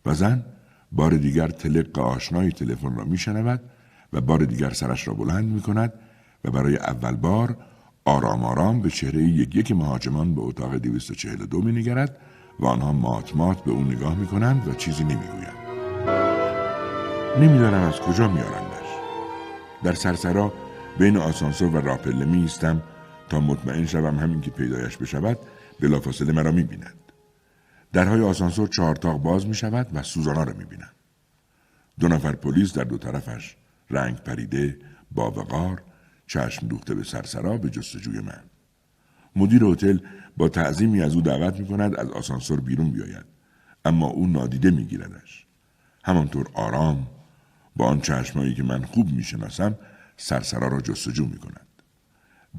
[0.05, 0.45] و زن
[0.91, 3.61] بار دیگر تلق آشنای تلفن را میشنود
[4.13, 5.93] و بار دیگر سرش را بلند می کند
[6.45, 7.57] و برای اول بار
[8.05, 12.17] آرام آرام به چهره یک یک مهاجمان به اتاق 242 می نگرد
[12.59, 15.59] و آنها مات مات به اون نگاه می کنند و چیزی نمی گویند.
[17.39, 18.89] نمی‌دانم از کجا میارندش.
[19.83, 20.53] در سرسرا
[20.99, 22.81] بین آسانسور و راپله می ایستم
[23.29, 25.37] تا مطمئن شوم همین که پیدایش بشود
[25.79, 26.95] بلافاصله مرا می بیند.
[27.93, 30.91] درهای آسانسور چهارتاق باز می شود و سوزانا را می بینم.
[31.99, 33.55] دو نفر پلیس در دو طرفش
[33.89, 34.77] رنگ پریده
[35.11, 35.81] با وقار
[36.27, 38.43] چشم دوخته به سرسرا به جستجوی من
[39.35, 39.97] مدیر هتل
[40.37, 43.25] با تعظیمی از او دعوت می کند از آسانسور بیرون بیاید
[43.85, 45.45] اما او نادیده می گیردش.
[46.03, 47.07] همانطور آرام
[47.75, 49.75] با آن چشمایی که من خوب می شناسم
[50.17, 51.68] سرسرا را جستجو می کند.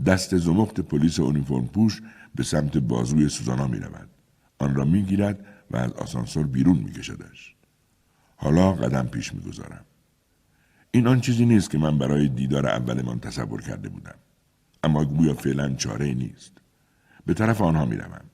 [0.06, 2.02] دست زمخت پلیس اونیفرم پوش
[2.34, 4.08] به سمت بازوی سوزانا می رود.
[4.58, 7.54] آن را می گیرد و از آسانسور بیرون می کشدش.
[8.36, 9.84] حالا قدم پیش می گذارم.
[10.90, 14.14] این آن چیزی نیست که من برای دیدار اولمان تصور کرده بودم.
[14.84, 16.52] اما گویا فعلا چاره نیست.
[17.26, 18.24] به طرف آنها می روم.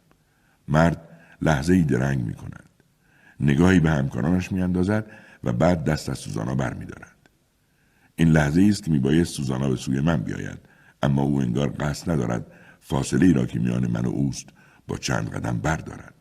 [0.69, 1.09] مرد
[1.43, 2.71] لحظه ای درنگ می کند.
[3.41, 5.07] نگاهی به همکارانش می اندازد
[5.45, 7.17] و بعد دست از سوزانا بر می دارد.
[8.17, 10.59] این لحظه است که می باید سوزانا به سوی من بیاید
[11.03, 12.47] اما او انگار قصد ندارد
[12.81, 14.49] فاصله ای را که میان من و اوست
[14.89, 16.15] با چند قدم بردارد.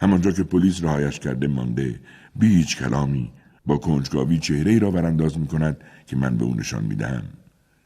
[0.00, 2.00] همانجا که پلیس رهایش کرده مانده
[2.36, 3.32] بی هیچ کلامی
[3.66, 7.24] با کنجکاوی چهره ای را برانداز می کند که من به او نشان می دهم.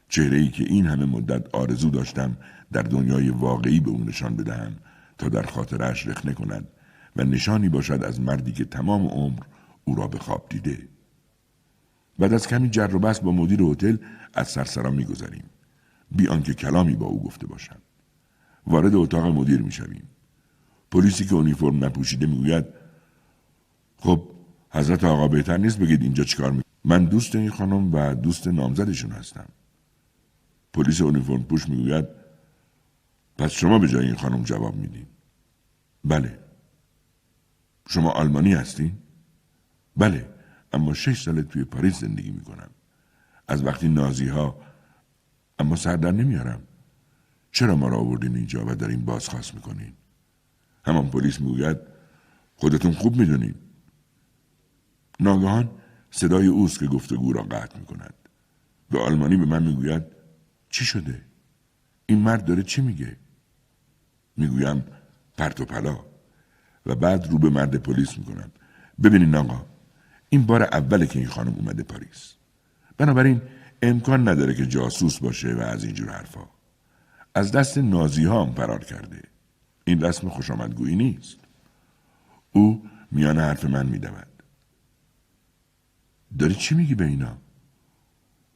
[0.09, 2.37] چهره ای که این همه مدت آرزو داشتم
[2.71, 4.75] در دنیای واقعی به او نشان بدهم
[5.17, 6.67] تا در خاطرش رخنه کند
[7.15, 9.39] و نشانی باشد از مردی که تمام عمر
[9.85, 10.77] او را به خواب دیده.
[12.19, 13.97] بعد از کمی جر و بس با مدیر هتل
[14.33, 15.43] از سرسرا میگذریم
[16.11, 17.77] بی آنکه کلامی با او گفته باشم
[18.67, 20.09] وارد اتاق مدیر می‌شویم.
[20.91, 22.65] پلیسی که اونیفرم نپوشیده می‌گوید
[23.97, 24.29] خب
[24.69, 29.11] حضرت آقا بهتر نیست بگید اینجا چیکار می من دوست این خانم و دوست نامزدشون
[29.11, 29.45] هستم.
[30.73, 32.05] پلیس اونیفرم پوش می‌گوید
[33.37, 35.05] پس شما به جای این خانم جواب میدین.
[36.05, 36.39] بله.
[37.89, 38.91] شما آلمانی هستین؟
[39.97, 40.29] بله
[40.73, 42.69] اما شش ساله توی پاریس زندگی می‌کنم.
[43.47, 44.61] از وقتی نازی ها
[45.59, 46.61] اما سر نمیارم
[47.51, 49.93] چرا ما را آوردین اینجا و دارین بازخواست می‌کنین
[50.85, 51.77] همان پلیس می‌گوید
[52.55, 53.55] خودتون خوب می‌دونین
[55.19, 55.69] ناگهان
[56.11, 58.13] صدای اوست که گفتگو را قطع می کند.
[58.89, 60.03] به آلمانی به من می‌گوید
[60.69, 61.21] چی شده؟
[62.05, 63.17] این مرد داره چی میگه؟
[64.37, 64.83] می‌گویم
[65.37, 65.99] پرت و پلا
[66.85, 68.51] و بعد رو به مرد پلیس می‌کنم
[69.03, 69.65] ببینین آقا
[70.29, 72.33] این بار اوله که این خانم اومده پاریس
[72.97, 73.41] بنابراین
[73.81, 76.47] امکان نداره که جاسوس باشه و از اینجور حرفا.
[77.35, 79.21] از دست نازی ها هم فرار کرده.
[79.85, 81.37] این رسم خوش نیست.
[82.51, 84.27] او میان حرف من میدود.
[86.39, 87.37] داری چی میگی به اینا؟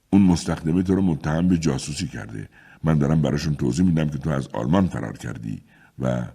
[0.09, 2.49] اون مستخدمه تو رو متهم به جاسوسی کرده.
[2.83, 5.61] من دارم براشون توضیح میدم که تو از آلمان فرار کردی
[5.99, 6.27] و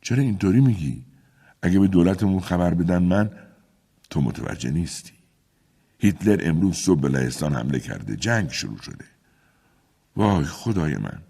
[0.00, 1.04] چرا اینطوری میگی؟
[1.62, 3.30] اگه به دولتمون خبر بدن من
[4.10, 5.15] تو متوجه نیستی.
[5.98, 8.16] هیتلر امروز صبح به لهستان حمله کرده.
[8.16, 9.04] جنگ شروع شده.
[10.16, 11.22] وای خدای من.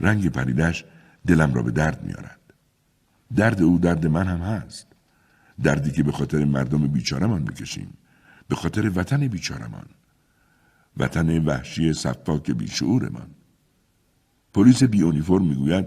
[0.00, 0.84] رنگ پریدش
[1.26, 2.40] دلم را به درد میارد
[3.36, 4.86] درد او درد من هم هست.
[5.62, 7.96] دردی که به خاطر مردم بیچارمان می‌کشیم.
[8.48, 9.86] به خاطر وطن بیچارمان
[10.96, 13.30] وطن وحشی صفاک بیشعورمان.
[14.54, 15.86] پلیس بی اونیفرم می‌گوید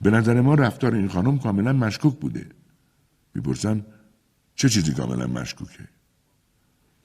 [0.00, 2.46] به نظر ما رفتار این خانم کاملا مشکوک بوده.
[3.34, 3.86] می‌پرسم
[4.54, 5.88] چه چیزی کاملا مشکوکه؟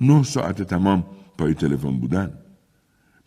[0.01, 1.05] نه ساعت تمام
[1.37, 2.33] پای تلفن بودن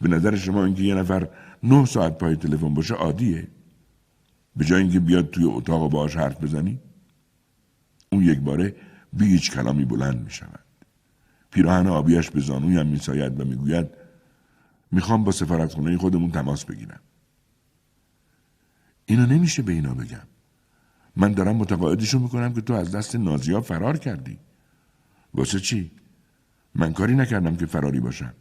[0.01, 1.29] به نظر شما اینکه یه نفر
[1.63, 3.49] نه ساعت پای تلفن باشه عادیه
[4.57, 6.81] به جای اینکه بیاد توی اتاق و باهاش حرف بزنی
[8.13, 8.75] اون یک باره
[9.13, 10.65] بی هیچ کلامی بلند می شود.
[11.51, 13.87] پیراهن آبیش به زانویم می ساید و می گوید
[14.91, 17.01] می‌خوام با سفارتخونه خودمون تماس بگیرم.
[19.07, 20.27] اینو نمیشه به اینا بگم.
[21.17, 24.39] من دارم متقاعدشون می‌کنم که تو از دست نازیا فرار کردی.
[25.35, 25.91] واسه چی؟
[26.75, 28.35] من کاری نکردم که فراری باشم.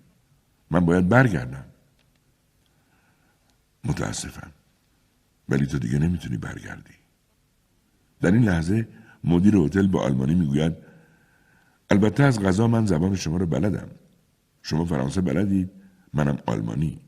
[0.72, 1.66] من باید برگردم.
[3.84, 4.52] متاسفم.
[5.50, 6.94] ولی تو دیگه نمی‌تونی برگردی.
[8.22, 8.88] در این لحظه
[9.24, 10.74] مدیر هتل با آلمانی می‌گوید
[11.90, 13.88] البته از غذا من زبان شما رو بلدم.
[14.64, 15.72] شما فرانسه بلدید
[16.14, 17.00] منم آلمانی.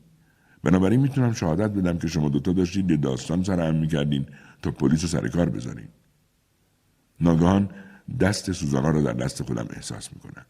[0.62, 4.26] بنابراین می‌تونم شهادت بدم که شما دوتا داشتید یه داستان سر هم می‌کردین
[4.62, 5.88] تا پلیس رو سر کار بذارین.
[7.20, 7.70] ناگهان
[8.20, 10.46] دست سوزانا رو در دست خودم احساس می‌کنم.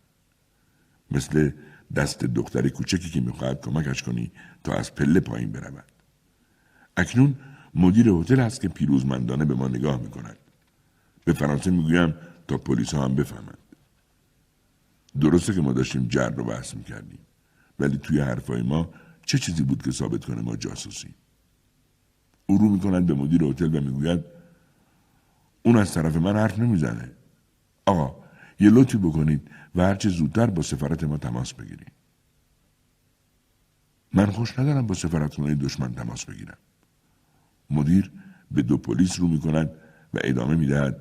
[1.15, 1.51] مثل
[1.97, 4.33] دست دختر کوچکی که می‌خواهد کمکش کنی
[4.65, 5.93] تا از پله پایین برود.
[6.97, 7.37] اکنون
[7.75, 10.37] مدیر هتل است که پیروزمندانه به ما نگاه می‌کند.
[11.25, 12.15] به فرانسه می‌گویم
[12.49, 13.59] تا پلیس ها هم بفهمند.
[15.21, 17.19] درسته که ما داشتیم جر رو بحث می‌کردیم
[17.79, 18.91] ولی توی حرفای ما
[19.27, 21.15] چه چیزی بود که ثابت کنه ما جاسوسیم؟
[22.47, 24.25] او رو می‌کند به مدیر هتل و می‌گوید
[25.63, 27.11] اون از طرف من حرف نمی‌زنه.
[27.87, 28.25] آقا
[28.61, 31.93] یه لطفی بکنید و هرچه زودتر با سفارت ما تماس بگیرید
[34.13, 36.57] من خوش ندارم با سفارتخونه دشمن تماس بگیرم.
[37.71, 38.13] مدیر
[38.51, 39.71] به دو پلیس رو می‌کند
[40.15, 41.01] و ادامه می‌دهد.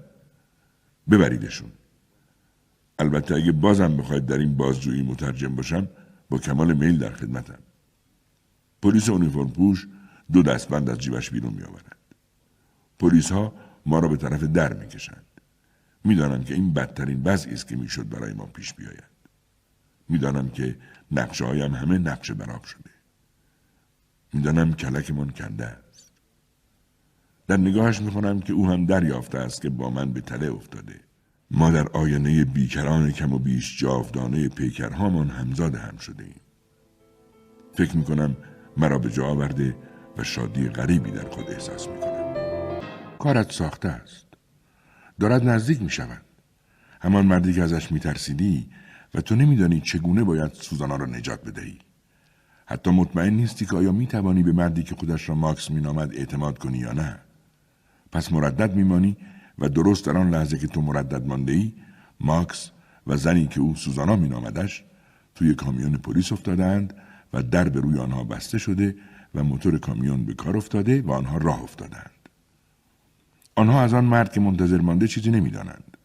[1.09, 1.71] ببریدشون.
[2.99, 5.87] البته اگه بازم بخواید در این بازجویی مترجم باشم
[6.29, 7.59] با کمال میل در خدمتم.
[8.81, 9.87] پلیس اونیفرم پوش
[10.31, 11.95] دو دستبند از جیبش بیرون میآورد.
[12.99, 13.53] پلیس ها
[13.85, 15.25] ما را به طرف در می‌کشند.
[16.03, 19.13] می‌دانم که این بدترین وضعی است که می‌شد برای ما پیش بیاید
[20.09, 20.77] می‌دانم که
[21.11, 22.91] نقشه هایم همه نقشه براب شده
[24.33, 26.11] می‌دانم کلکمان کنده است
[27.47, 30.99] در نگاهش می‌کنم که او هم دریافته است که با من به تله افتاده
[31.51, 36.41] ما در آینه بیکران کم و بیش جاودانه پیکرهامان همزاد هم شده ایم.
[37.73, 38.37] فکر می‌کنم
[38.77, 39.75] مرا به جا آورده
[40.17, 42.33] و شادی غریبی در خود احساس می‌کنم.
[43.19, 44.22] کارت ساخته است.
[45.19, 46.21] دارد نزدیک می شود.
[47.01, 48.69] همان مردی که ازش میترسیدی
[49.13, 51.79] و تو نمیدانی چگونه باید سوزانا را نجات بدهی.
[52.65, 56.57] حتی مطمئن نیستی که آیا می توانی به مردی که خودش را ماکس مینامد اعتماد
[56.57, 57.19] کنی یا نه.
[58.11, 59.17] پس مردد میمانی
[59.59, 61.73] و درست در آن لحظه که تو مردد مانده ای
[62.19, 62.71] ماکس
[63.07, 64.83] و زنی که او سوزانا مینامدش
[65.35, 66.93] توی کامیون پلیس افتادند
[67.33, 68.95] و در به روی آنها بسته شده
[69.35, 72.12] و موتور کامیون به کار افتاده و آنها راه افتادند.
[73.55, 75.97] آنها از آن مرد که منتظر مانده چیزی نمی‌دانند.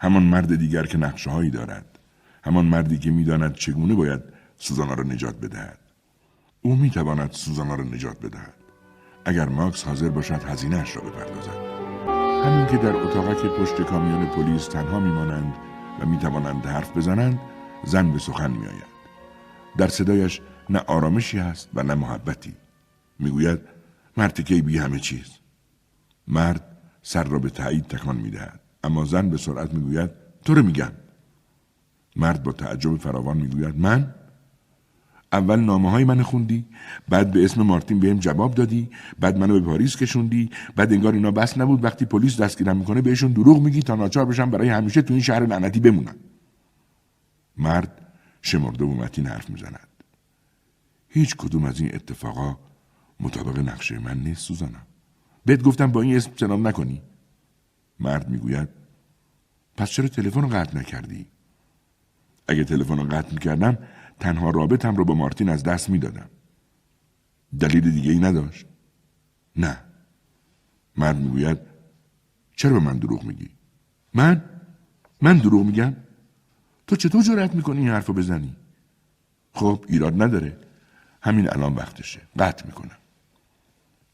[0.00, 1.98] همان مرد دیگر که نقشه هایی دارد.
[2.44, 4.20] همان مردی که می‌داند چگونه باید
[4.56, 5.78] سوزانا را نجات بدهد.
[6.62, 8.54] او می‌تواند سوزانا را نجات بدهد.
[9.24, 11.82] اگر ماکس حاضر باشد هزینهاش را بپردازد.
[12.44, 15.54] همین که در اتاقک پشت کامیون پلیس تنها میمانند
[16.00, 17.40] و می‌توانند حرف بزنند
[17.84, 18.92] زن به سخن میآید
[19.76, 20.40] در صدایش
[20.70, 22.54] نه آرامشی هست و نه محبتی
[23.18, 23.60] می‌گوید
[24.16, 25.26] مرتکه بی همه چیز
[26.28, 26.71] مرد
[27.02, 28.60] سر را به تایید تکان می‌دهد.
[28.84, 30.10] اما زن به سرعت می‌گوید
[30.44, 30.92] تو رو میگم.
[32.16, 34.14] مرد با تعجب فراوان می‌گوید من؟
[35.32, 36.64] اول نامه های من خوندی
[37.08, 41.30] بعد به اسم مارتین بهم جواب دادی بعد منو به پاریس کشوندی بعد انگار اینا
[41.30, 41.84] بس نبود.
[41.84, 45.46] وقتی پلیس دستگیرم می‌کنه بهشون دروغ میگی تا ناچار بشم برای همیشه تو این شهر
[45.46, 46.16] لعنتی بمونم.
[47.56, 48.12] مرد
[48.42, 49.88] شمرده و متین حرف می‌زند.
[51.08, 52.56] هیچ کدوم از این اتفاقا
[53.20, 54.78] مطابق نقشه من نیست سوزانا
[55.44, 57.02] بهت گفتم با این اسم سلام نکنی
[58.00, 58.68] مرد می‌گوید
[59.76, 61.26] پس چرا تلفن رو قطع نکردی
[62.48, 63.78] اگه تلفن رو قطع می‌کردم
[64.20, 66.30] تنها رابطم رو با مارتین از دست می‌دادم.
[67.60, 68.66] دلیل دیگه ای نداشت؟
[69.56, 69.78] نه.
[70.96, 71.58] مرد می‌گوید
[72.56, 73.50] چرا به من دروغ میگی؟
[74.14, 74.44] من؟
[75.20, 75.96] من دروغ میگم؟
[76.86, 78.56] تو چطور جرأت می‌کنی این حرف رو بزنی؟
[79.52, 80.58] خب ایراد نداره.
[81.22, 82.20] همین الان وقتشه.
[82.38, 82.96] قطع می‌کنم.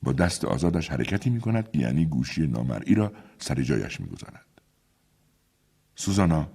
[0.03, 4.47] با دست آزادش حرکتی می‌کند یعنی گوشی نامرئی را سر جایش می‌گذارد.
[5.95, 6.49] سوزانا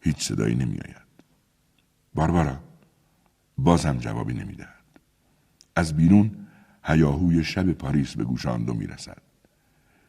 [0.00, 1.08] هیچ صدایی نمیآید.
[2.14, 2.58] باربارا
[3.58, 4.84] باز هم جوابی نمی‌دهد
[5.76, 6.46] از بیرون
[6.84, 9.22] هیاهوی شب پاریس به گوش آن دو می‌رسد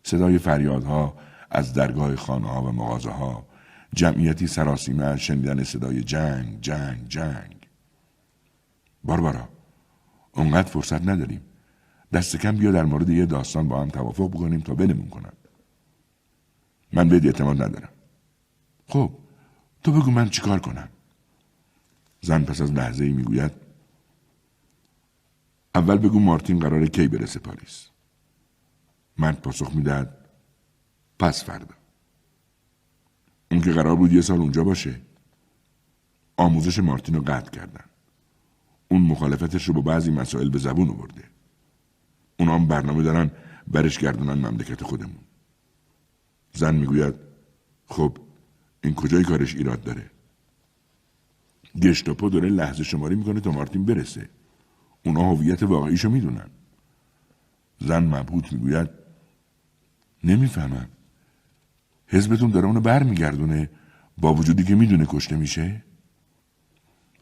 [0.04, 1.18] صدای فریادها
[1.52, 3.48] از درگاه خانه ها و مغازه ها
[3.96, 7.68] جمعیتی سراسیمه از شنیدن صدای جنگ جنگ جنگ
[9.04, 9.50] باربارا
[10.34, 11.42] اونقدر فرصت نداریم
[12.14, 15.38] دست کم بیا در مورد یه داستان با هم توافق بکنیم تا بنمون کنند
[16.94, 17.90] من بهت اعتماد ندارم.
[18.88, 19.12] خب
[19.84, 20.90] تو بگو من چیکار کنم؟
[22.22, 23.52] زن پس از لحظه ای می‌گوید
[25.76, 27.88] اول بگو مارتین قراره کی برسه پاریس.
[29.18, 30.16] مرد پاسخ می‌دهد
[31.20, 31.76] پس فردا.
[33.52, 35.02] اون که قرار بود یه سال اونجا باشه
[36.38, 37.84] آموزش مارتین رو قطع کردن.
[38.92, 41.24] اون مخالفتش رو با بعضی مسائل به زبون آورده.
[42.40, 43.32] اونا هم برنامه دارن
[43.68, 45.24] برش گردونن مملکت خودمون.
[46.54, 47.14] زن می‌گوید
[47.88, 48.18] خب
[48.84, 50.12] این کجای کارش ایراد داره؟
[51.82, 54.30] گشتاپو داره لحظه شماری می‌کنه تا مارتین برسه.
[55.06, 56.50] اونا هویت واقعیشو می‌دونن.
[57.80, 58.90] زن مبهوت می‌گوید
[60.24, 60.88] نمی‌فهمم.
[62.08, 63.70] حزبتون داره اونو بر میگردونه
[64.18, 65.84] با وجودی که می‌دونه کشته میشه؟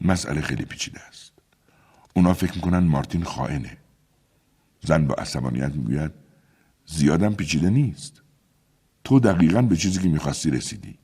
[0.02, 1.32] مسئله خیلی پیچیده است.
[2.14, 3.78] اونا فکر می‌کنن مارتین خائنه.
[4.88, 6.12] زن با عصبانیت می‌گوید
[6.86, 8.22] زیادم پیچیده نیست.
[9.04, 10.96] تو دقیقا به چیزی که می‌خواستی رسیدی.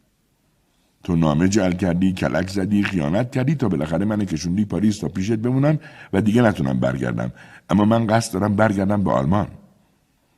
[1.04, 5.36] تو نامه جل کردی کلک زدی خیانت کردی تا بالاخره من کشوندی پاریس تا پیشت
[5.36, 5.80] بمونم
[6.14, 7.32] و دیگه نتونم برگردم.
[7.70, 9.48] اما من قصد دارم برگردم به آلمان.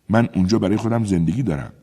[0.09, 1.73] من اونجا برای خودم زندگی دارم.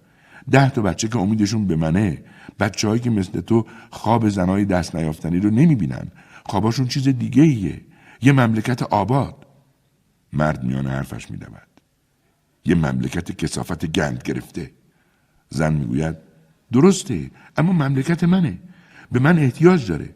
[0.51, 2.25] ده تا بچه که امیدشون به منه.
[2.61, 6.07] بچه که مثل تو خواب زنای دست نیافتنی رو نمی‌بینن.
[6.47, 7.81] خواباشون چیز دیگه ایه
[8.23, 9.42] یه مملکت آباد.
[10.33, 11.67] مرد میان حرفش میدود.
[12.65, 14.71] یه مملکت کسافت گند گرفته.
[15.49, 16.17] زن می‌گوید
[16.73, 18.59] درسته اما مملکت منه.
[19.13, 20.15] به من احتیاج داره.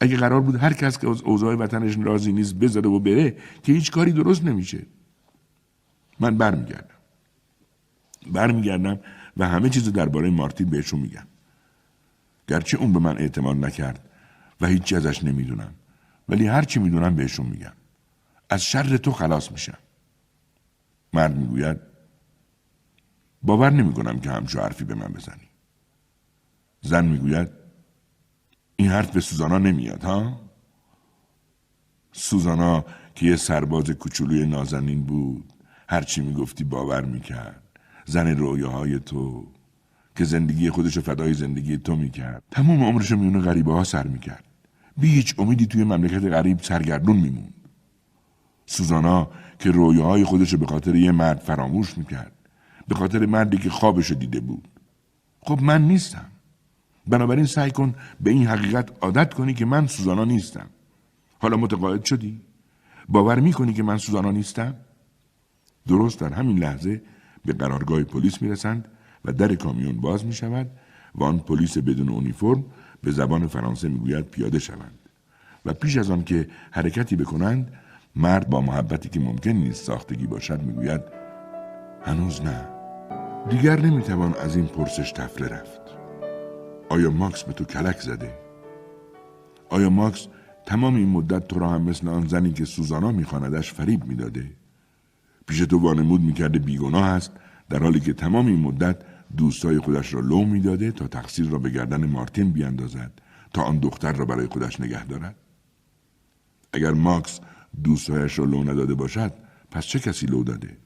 [0.00, 3.72] اگه قرار بود هر کس که از اوضاع وطنش راضی نیست بذاره و بره که
[3.72, 4.86] هیچ کاری درست نمیشه.
[6.20, 6.94] من برمیگردم.
[8.32, 9.00] برمیگردم
[9.36, 11.26] و همه چیز درباره مارتین بهشون میگم.
[12.48, 14.08] گرچه اون به من اعتماد نکرد
[14.60, 15.74] و هیچی ازش نمی‌دونم
[16.28, 17.72] ولی هر چی می‌دونم بهشون میگم.
[18.50, 19.78] از شر تو خلاص میشم
[21.12, 21.80] مرد می‌گوید
[23.42, 25.48] باور نمی‌کنم که همچو حرفی به من بزنی.
[26.80, 27.48] زن می‌گوید
[28.76, 30.40] این حرف به سوزانا نمیاد ها؟
[32.12, 32.84] سوزانا
[33.14, 35.52] که یه سرباز کوچولوی نازنین بود
[35.88, 37.62] هرچی می‌گفتی باور می‌کرد.
[38.04, 39.46] زن رویاهای تو
[40.16, 42.42] که زندگی خودشو فدای زندگی تو می‌کرد.
[42.50, 44.44] تمام عمرشو میونه غریبه ها سر می‌کرد.
[44.96, 47.54] بی هیچ امیدی توی مملکت غریب سرگردون میموند.
[48.68, 52.32] سوزانا که رویاهای خودشو به خاطر یه مرد فراموش می‌کرد
[52.88, 54.68] به خاطر مردی که خوابشو دیده بود
[55.40, 56.26] خب من نیستم
[57.06, 60.66] بنابراین سعی کن به این حقیقت عادت کنی که من سوزانا نیستم
[61.38, 62.40] حالا متقاعد شدی؟
[63.08, 64.74] باور می‌کنی که من سوزانا نیستم؟
[65.86, 67.02] درست در همین لحظه
[67.44, 68.88] به قرارگاه پلیس می‌رسند
[69.24, 70.70] و در کامیون باز می شود
[71.14, 72.64] و آن پلیس بدون اونیفرم
[73.02, 74.98] به زبان فرانسه می‌گوید پیاده شوند
[75.64, 77.72] و پیش از آن که حرکتی بکنند
[78.18, 81.00] مرد با محبتی که ممکن نیست ساختگی باشد می‌گوید
[82.02, 82.68] هنوز نه.
[83.50, 85.80] دیگر نمی‌توان از این پرسش تفله رفت.
[86.88, 88.34] آیا ماکس به تو کلک زده؟
[89.68, 90.26] آیا ماکس
[90.66, 94.50] تمام این مدت تو را هم مثل آن زنی که سوزانا میخواندش فریب می‌داده؟
[95.46, 97.32] پیش تو وانمود می‌کرده بیگناه است
[97.68, 98.96] در حالی که تمام این مدت
[99.36, 103.12] دوستای خودش را لو می‌داده تا تقصیر را به گردن مارتین بیاندازد
[103.54, 105.34] تا آن دختر را برای خودش نگه دارد؟
[106.72, 107.40] اگر ماکس
[107.84, 109.32] دوستایش را لو نداده باشد
[109.70, 110.76] پس چه کسی لو داده؟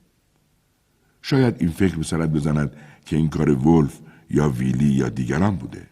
[1.23, 2.77] شاید این فکر به سرت بزند
[3.07, 3.99] که این کار ولف
[4.31, 5.87] یا ویلی یا دیگران بوده.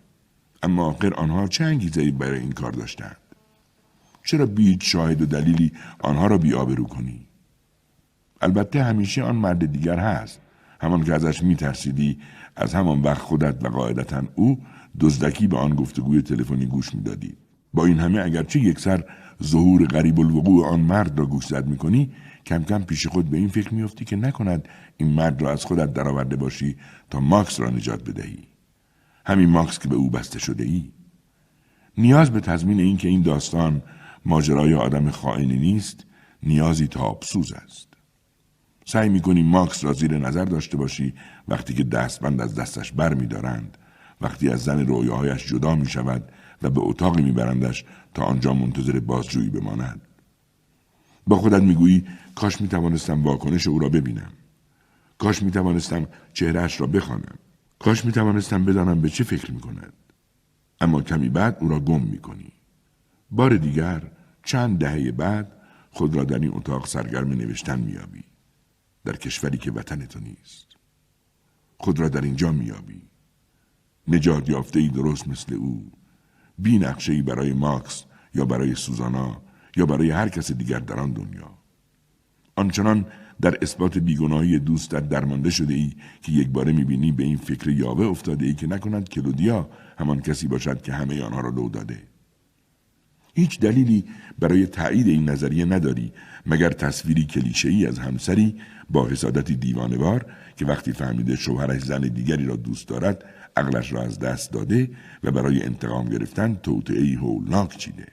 [0.62, 3.16] اما آخر آنها چه انگیزه برای این کار داشتند؟
[4.24, 7.26] چرا بیت شاهد و دلیلی آنها را بیابرو کنی؟
[8.40, 10.40] البته همیشه آن مرد دیگر هست.
[10.80, 12.18] همان که ازش میترسیدی
[12.56, 14.62] از همان وقت خودت و قاعدتا او
[15.00, 17.36] دزدکی به آن گفتگوی تلفنی گوش می‌دادی.
[17.74, 19.04] با این همه اگرچه یک سر
[19.42, 22.12] ظهور غریب الوقوع آن مرد را گوش زد می‌کنی
[22.46, 25.92] کم کم پیش خود به این فکر میافتی که نکند این مرد را از خودت
[25.92, 26.76] درآورده باشی
[27.10, 28.38] تا ماکس را نجات بدهی.
[29.26, 30.92] همین ماکس که به او بسته شده ای
[31.98, 33.82] نیاز به تضمین این که این داستان
[34.24, 36.06] ماجرای آدم خائنی نیست
[36.42, 37.88] نیازی تا ابسوز است.
[38.86, 41.14] سعی می‌کنی ماکس را زیر نظر داشته باشی
[41.48, 43.78] وقتی که دستبند از دستش بر میدارند
[44.20, 47.84] وقتی از زن رویاهایش جدا می شود و به اتاقی میبرندش
[48.14, 50.00] تا آنجا منتظر بازجویی بماند.
[51.26, 54.32] با خودت می‌گویی کاش می‌توانستم واکنش او را ببینم.
[55.18, 57.38] کاش می‌توانستم چهرهش را بخوانم.
[57.78, 59.92] کاش می‌توانستم بدانم به چه فکر می‌کند.
[60.80, 62.52] اما کمی بعد او را گم می‌کنی.
[63.30, 64.02] بار دیگر
[64.44, 65.52] چند دهه بعد
[65.90, 68.24] خود را در این اتاق سرگرم نوشتن میابی
[69.04, 70.66] در کشوری که وطن تو نیست.
[71.78, 73.02] خود را در اینجا میابی
[74.08, 75.92] نجات یافته ای درست مثل او.
[76.62, 78.04] بی نقشه ای برای ماکس
[78.34, 79.42] یا برای سوزانا
[79.76, 81.50] یا برای هر کس دیگر در آن دنیا.
[82.56, 83.06] آنچنان
[83.40, 85.92] در اثبات بیگناهی دوستت درمانده شده ای
[86.22, 89.68] که یک باره می‌بینی به این فکر یاوه افتاده ای که نکند کلودیا
[89.98, 92.02] همان کسی باشد که همه آنها را لو داده.
[93.34, 94.04] هیچ دلیلی
[94.38, 96.12] برای تایید این نظریه نداری
[96.46, 98.60] مگر تصویری کلیشه‌ای از همسری
[98.90, 100.26] با حسادتی دیوانوار
[100.56, 103.24] که وقتی فهمیده شوهرش زن دیگری را دوست دارد
[103.56, 104.90] عقلش را از دست داده
[105.22, 108.06] و برای انتقام گرفتن توطعهای هولناک چیده.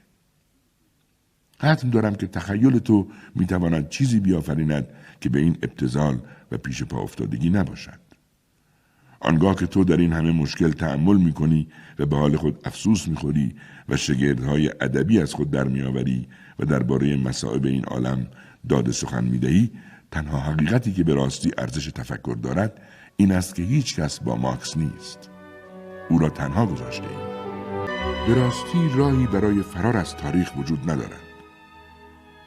[1.60, 4.88] حتم دارم که تخیل تو می‌تواند چیزی بیافریند
[5.22, 6.20] که به این ابتزال
[6.52, 8.00] و پیش پا افتادگی نباشد.
[9.20, 11.68] آنگاه که تو در این همه مشکل تحمل می‌کنی
[12.00, 13.56] و به حال خود افسوس می‌خوری
[13.90, 16.28] و شگردهای ادبی از خود در میآوری
[16.60, 18.28] و درباره مصائب این عالم
[18.70, 19.72] داد سخن می‌دهی
[20.12, 22.82] تنها حقیقتی که به راستی ارزش تفکر دارد
[23.20, 25.30] این است که هیچ کس با ماکس نیست.
[26.10, 27.20] او را تنها گذاشته ایم.
[28.28, 31.22] به راستی راهی برای فرار از تاریخ وجود ندارد.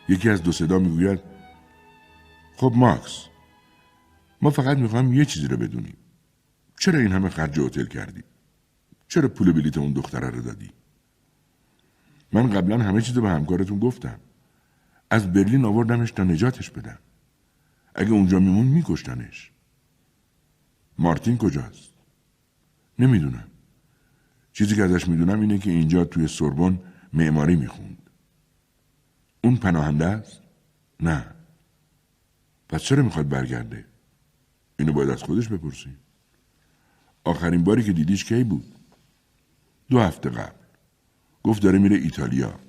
[0.09, 1.21] یکی از دو صدا می‌گوید
[2.57, 3.27] خب ماکس
[4.43, 5.97] ما فقط می‌خوایم یه چیزی رو بدونیم.
[6.79, 8.23] چرا این همه خرج هتل کردی؟
[9.09, 10.71] چرا پول بلیت اون دختره رو دادی؟
[12.33, 14.21] من قبلا همه چیز به همکارتون گفتم.
[15.11, 16.99] از برلین آوردمش تا نجاتش بدم.
[17.95, 19.50] اگه اونجا میمون میکشتنش.
[21.01, 21.91] مارتین کجاست؟
[22.99, 23.49] نمی‌دونم.
[24.53, 26.81] چیزی که ازش می‌دونم اینه که اینجا توی سوربن
[27.13, 28.11] معماری می‌خوند.
[29.45, 30.41] اون پناهنده است؟
[31.01, 31.27] نه.
[32.69, 33.85] پس چرا می‌خواد برگرده؟
[34.79, 35.97] اینو باید از خودش بپرسیم
[37.25, 38.75] آخرین باری که دیدیش کی بود؟
[39.91, 40.61] دو هفته قبل.
[41.43, 42.61] گفت داره میره ایتالیا.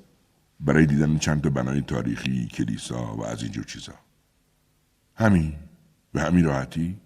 [0.59, 3.93] برای دیدن چند تا بنای تاریخی کلیسا و از اینجور چیزا.
[5.15, 5.55] همین.
[6.11, 7.00] به همین راحتی؟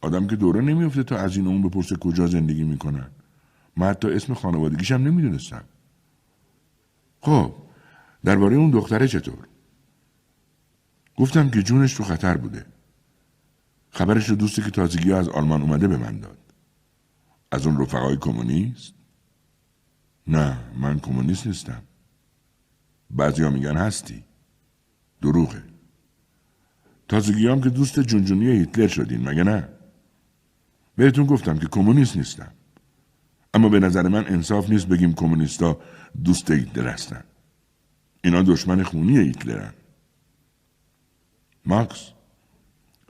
[0.00, 3.10] آدم که دوره نمیفته تا از این اون بپرسه کجا زندگی می‌کنن
[3.76, 5.64] من حتی اسم خانوادگیشم نمی‌دونستم.
[7.20, 7.54] خب
[8.24, 9.48] درباره اون دختره چطور؟
[11.16, 12.66] گفتم که جونش تو خطر بوده.
[13.90, 16.38] خبرش رو دوستی که تازگی از آلمان اومده به من داد.
[17.52, 18.94] از اون رفقای کمونیست؟
[20.26, 21.82] نه من کمونیست نیستم.
[23.10, 24.24] بعضیا میگن هستی.
[25.22, 25.64] دروغه.
[27.08, 29.68] تازگی هم که دوست جونجونی هیتلر شدین مگه نه؟
[31.00, 32.52] بهتون گفتم که کمونیست نیستم
[33.54, 35.78] اما به نظر من انصاف نیست بگیم کمونیستا
[36.24, 37.24] دوست هیتلر هستن
[38.24, 39.72] اینا دشمن خونی هیتلرن
[41.66, 42.08] ماکس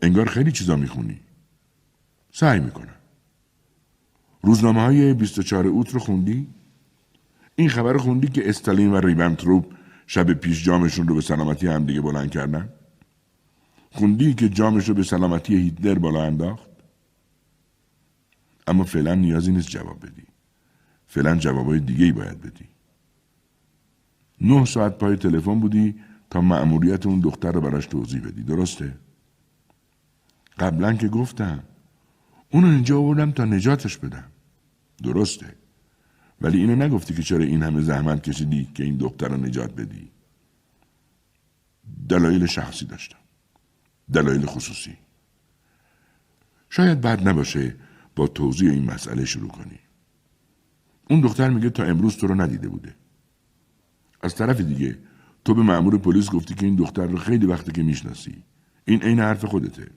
[0.03, 1.21] انگار خیلی چیزا می‌خونی
[2.33, 2.95] سعی می‌کنم
[4.43, 6.49] روزنامه های 24 اوت رو خوندی؟
[7.57, 9.67] این خبر خوندی که استالین و ریبنتروپ
[10.07, 12.69] شب پیش جامشون رو به سلامتی همدیگه بلند کردن؟
[13.91, 16.70] خوندی که جامش رو به سلامتی هیتلر بالا انداخت؟
[18.67, 20.27] اما فعلا نیازی نیست جواب بدی.
[21.07, 22.69] فعلا جوابای دیگه ای باید بدی.
[24.41, 25.95] نه ساعت پای تلفن بودی
[26.31, 28.43] تا مأموریت اون دختر رو براش توضیح بدی.
[28.43, 28.97] درسته؟
[30.59, 31.63] قبلا که گفتم
[32.51, 34.25] اونو اینجا آوردم تا نجاتش بدم.
[35.03, 35.55] درسته.
[36.41, 40.11] ولی اینو نگفتی که چرا این همه زحمت کشیدی که این دختر رو نجات بدی.
[42.09, 43.19] دلایل شخصی داشتم.
[44.13, 44.97] دلایل خصوصی.
[46.71, 47.75] شاید بد نباشه
[48.17, 49.79] با توضیح این مسئله شروع کنی.
[51.11, 52.95] اون دختر میگه تا امروز تو رو ندیده بوده.
[54.23, 54.99] از طرف دیگه
[55.45, 58.43] تو به مأمور پلیس گفتی که این دختر رو خیلی وقتی که می‌شناسی.
[58.85, 59.91] این عین حرف خودته.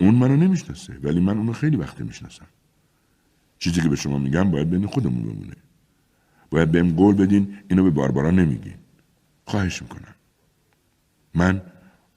[0.00, 2.46] اون منو نمی‌شناسه ولی من اونو خیلی وقت می‌شناسم.
[3.58, 5.56] چیزی که به شما میگم باید بین خودمون بمونه.
[6.50, 8.78] باید بهم قول بدین اینو به باربارا نمیگین.
[9.46, 10.14] خواهش می‌کنم.
[11.34, 11.62] من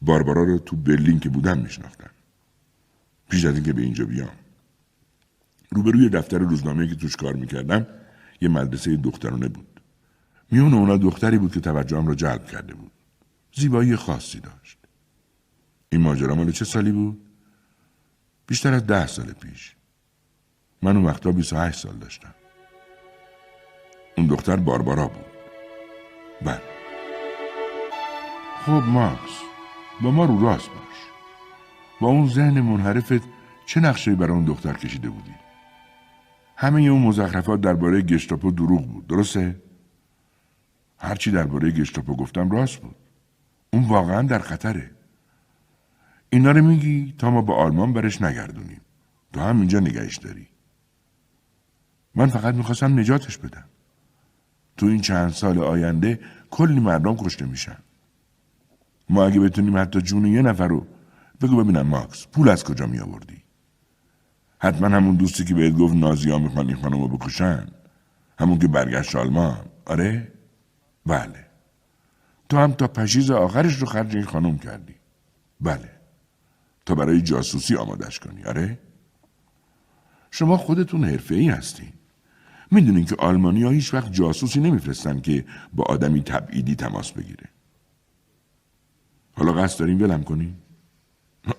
[0.01, 2.12] باربارا رو تو برلین که بودم میشناختم.
[3.34, 4.31] پیش از اینکه به اینجا بیام.
[5.72, 7.88] روبروی دفتر روزنامه که توش کار می‌کردم
[8.41, 9.80] یه مدرسه دخترانه بود.
[10.51, 12.91] میون اونا دختری بود که توجهم را جلب کرده بود.
[13.55, 14.77] زیبایی خاصی داشت.
[15.89, 17.22] این ماجرا مال چه سالی بود؟
[18.47, 19.76] بیشتر از ده سال پیش.
[20.81, 22.35] من اون وقتا 28 سال داشتم.
[24.18, 25.26] اون دختر باربارا بود.
[26.41, 26.61] بله.
[28.65, 29.41] خب ماکس
[30.01, 30.82] با ما رو راست باش.
[32.03, 33.21] با اون ذهن منحرفت
[33.65, 35.34] چه نقشه برای اون دختر کشیده بودی؟
[36.57, 39.07] همه اون مزخرفات درباره گشتاپو دروغ بود.
[39.07, 39.61] درسته؟
[40.97, 42.95] هرچی درباره گشتاپو گفتم راست بود.
[43.73, 44.91] اون واقعا در خطره.
[46.30, 48.81] اینا رو میگی تا ما به آلمان برش نگردونیم.
[49.34, 50.47] تو هم اینجا نگهش داری.
[52.15, 53.65] من فقط می‌خواستم نجاتش بدم.
[54.77, 56.19] تو این چند سال آینده
[56.49, 57.77] کلی مردم کشته میشن.
[59.09, 60.88] ما اگه بتونیم حتی جون یه نفر رو
[61.43, 63.43] بگو ببینم ماکس پول از کجا می آوردی؟
[64.59, 67.67] حتما همون دوستی که بهت گفت نازی ها می‌خوان این خانم رو بکشن.
[68.39, 69.65] همون که برگشت آلمان.
[69.85, 70.31] آره؟
[71.05, 71.45] بله.
[72.49, 74.95] تو هم تا پشیز آخرش رو خرج این خانم کردی.
[75.61, 75.89] بله.
[76.85, 78.43] تا برای جاسوسی آمادش کنی.
[78.43, 78.79] آره؟
[80.31, 81.93] شما خودتون حرفه ای هستین
[82.71, 87.49] می‌دونین که آلمانی ها هیچ وقت جاسوسی نمیفرستن که با آدمی تبعیدی تماس بگیره.
[89.33, 90.62] حالا قصد داریم ولم کنیم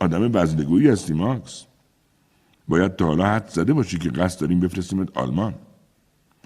[0.01, 1.65] آدم بزدگویی هستی ماکس.
[2.69, 5.55] باید تا حالا حد زده باشی که قصد داریم بفرستیمت آلمان.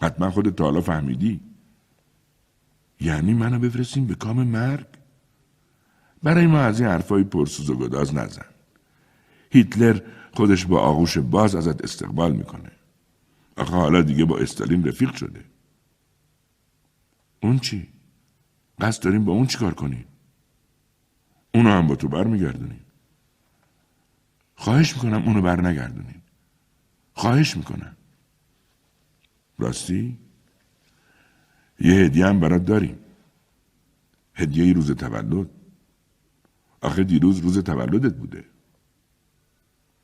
[0.03, 1.41] حتما خودت تا حالا فهمیدی.
[3.01, 4.87] یعنی منو بفرستیم به کام مرگ؟
[6.23, 8.45] برای ما از این حرفای پرسوز و گداز نزن.
[9.51, 10.01] هیتلر
[10.33, 12.71] خودش با آغوش باز ازت استقبال می‌کنه.
[13.57, 15.45] آخه حالا دیگه با استالین رفیق شده.
[17.43, 17.89] اون چی؟
[18.81, 20.05] قصد داریم با اون چیکار کنیم؟
[21.55, 22.81] اونو هم با تو برمیگردونیم.
[24.59, 26.23] خواهش می‌کنم اونو بر نگردونیم
[27.15, 27.97] خواهش می‌کنم.
[29.59, 30.19] راستی؟
[31.81, 32.99] یه هدیه هم برات داریم.
[34.35, 35.51] هدیه روز تولد.
[36.81, 38.45] آخه دیروز روز تولدت بوده.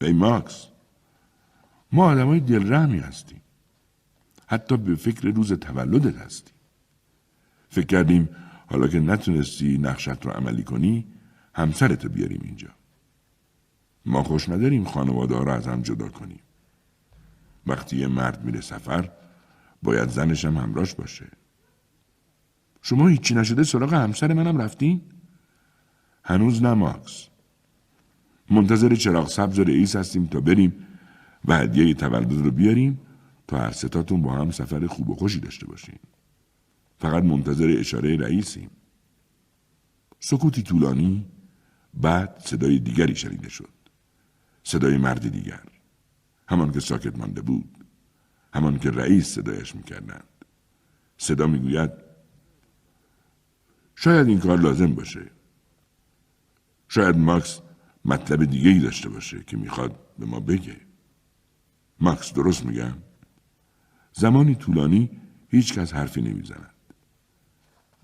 [0.00, 0.66] ای ماکس
[1.92, 3.40] ما های دلرحمی هستیم.
[4.46, 6.54] حتی به فکر روز تولدت هستیم.
[7.68, 8.28] فکر کردیم
[8.66, 11.06] حالا که نتونستی نقشت رو عملی کنی
[11.54, 12.68] همسرتو بیاریم اینجا.
[14.06, 16.40] ما خوش نداریم خانواده رو از هم جدا کنیم.
[17.66, 19.10] وقتی یه مرد میره سفر
[19.82, 21.26] باید زنش هم همراش باشه.
[22.82, 25.02] شما هیچی نشده سراغ همسر منم رفتین؟
[26.24, 27.28] هنوز نه ماکس.
[28.50, 30.86] منتظر چراغ سبز رئیس هستیم تا بریم
[31.44, 33.00] و هدیه تولد رو بیاریم
[33.46, 35.98] تا هر ستاتون با هم سفر خوب و خوشی داشته باشین.
[36.98, 38.70] فقط منتظر اشاره رئیسیم.
[40.20, 41.26] سکوتی طولانی
[41.94, 43.73] بعد صدای دیگری شنیده شد.
[44.64, 45.62] صدای مرد دیگر.
[46.48, 47.84] همان که ساکت مانده بود.
[48.54, 50.28] همان که رئیس صدایش می‌کردند.
[51.18, 51.90] صدا می‌گوید
[53.94, 55.30] شاید این کار لازم باشه.
[56.88, 57.60] شاید ماکس
[58.04, 60.80] مطلب دیگه ای داشته باشه که می‌خواد به ما بگه.
[62.00, 62.94] ماکس درست میگم؟
[64.12, 66.74] زمانی طولانی هیچ کس حرفی نمی‌زند.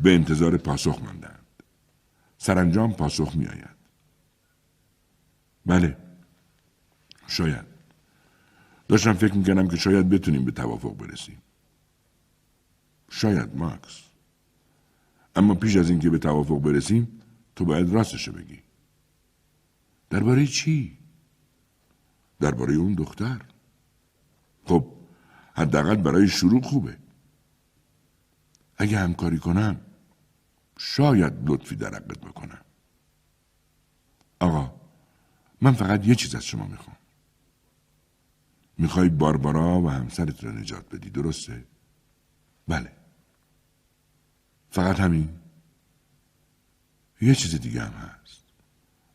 [0.00, 1.46] به انتظار پاسخ ماندند.
[2.38, 3.76] سرانجام پاسخ میآید.
[5.66, 6.09] بله.
[7.30, 7.64] شاید.
[8.88, 11.42] داشتم فکر می‌کنم که شاید بتونیم به توافق برسیم.
[13.10, 14.02] شاید ماکس.
[15.36, 17.22] اما پیش از اینکه به توافق برسیم
[17.56, 18.62] تو باید راستشو بگی.
[20.10, 20.98] درباره چی؟
[22.40, 23.40] درباره اون دختر.
[24.64, 24.92] خب
[25.54, 26.96] حداقل برای شروع خوبه.
[28.76, 29.80] اگه همکاری کنم
[30.78, 32.60] شاید لطفی در حقت بکنم
[34.40, 34.80] آقا
[35.60, 36.96] من فقط یه چیز از شما می‌خوام.
[38.80, 41.64] می‌خوای باربارا و همسرت را نجات بدی درسته؟
[42.68, 42.92] بله.
[44.70, 45.28] فقط همین.
[47.20, 48.44] یه چیز دیگه هم هست.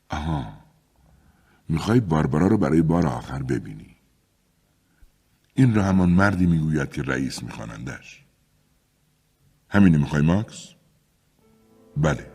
[0.09, 0.53] آها.
[1.69, 3.95] می‌خوای باربارا رو برای بار آخر ببینی.
[5.53, 8.25] این را همان مردی می‌گوید که رئیس میخوانندش.
[9.69, 10.69] همینه می‌خوای ماکس؟
[11.97, 12.31] بله.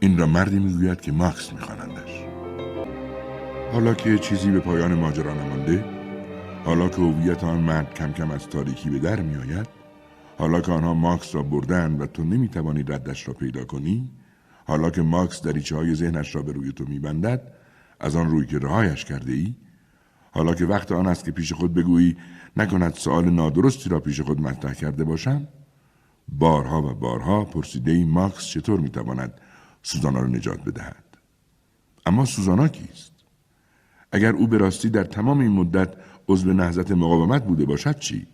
[0.00, 2.24] این را مردی می‌گوید که ماکس میخوانندش.
[3.72, 5.97] حالا که چیزی به پایان ماجرا نمانده
[6.64, 9.66] حالا که هویت آن مرد کم کم از تاریکی به در میآید
[10.38, 14.10] حالا که آنها ماکس را بردن و تو نمی‌توانی ردش را پیدا کنی
[14.66, 17.52] حالا که ماکس دریچه های ذهنش را به روی تو میبندد
[18.00, 19.54] از آن روی که رهایش کرده ای
[20.30, 22.16] حالا که وقت آن است که پیش خود بگویی
[22.56, 25.48] نکند سوال نادرستی را پیش خود مطرح کرده باشم؟
[26.28, 29.40] بارها و بارها پرسیده ای ماکس چطور می‌تواند
[29.82, 31.04] سوزانا را نجات بدهد؟
[32.06, 33.12] اما سوزانا کیست؟
[34.12, 35.94] اگر او به راستی در تمام این مدت
[36.28, 38.26] عضو نهضت مقاومت بوده باشد چی؟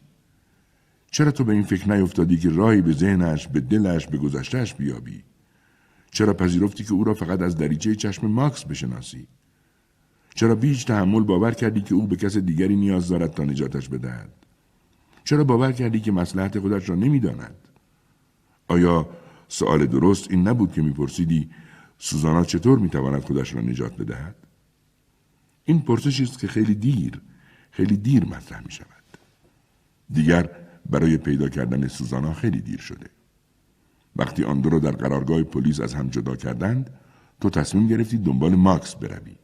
[1.10, 5.22] چرا تو به این فکر نیفتادی که راهی به ذهنش به دلش به گذشتهش بیابی؟
[6.10, 9.26] چرا پذیرفتی که او را فقط از دریچه چشم ماکس بشناسی؟
[10.34, 14.28] چرا بیش تحمل باور کردی که او به کس دیگری نیاز دارد تا نجاتش بدهد؟
[15.24, 17.54] چرا باور کردی که مسلحت خودش را نمی‌داند؟
[18.68, 19.08] آیا
[19.48, 21.50] سوال درست این نبود که میپرسیدی
[21.98, 24.34] سوزانا چطور می‌تواند خودش را نجات بدهد؟
[25.64, 27.20] این پرسشی است که خیلی دیر
[27.76, 29.18] خیلی دیر مطرح می شود.
[30.10, 30.50] دیگر
[30.90, 33.06] برای پیدا کردن سوزانا خیلی دیر شده.
[34.16, 36.90] وقتی آن دو را در قرارگاه پلیس از هم جدا کردند
[37.40, 39.36] تو تصمیم گرفتی دنبال ماکس بروی.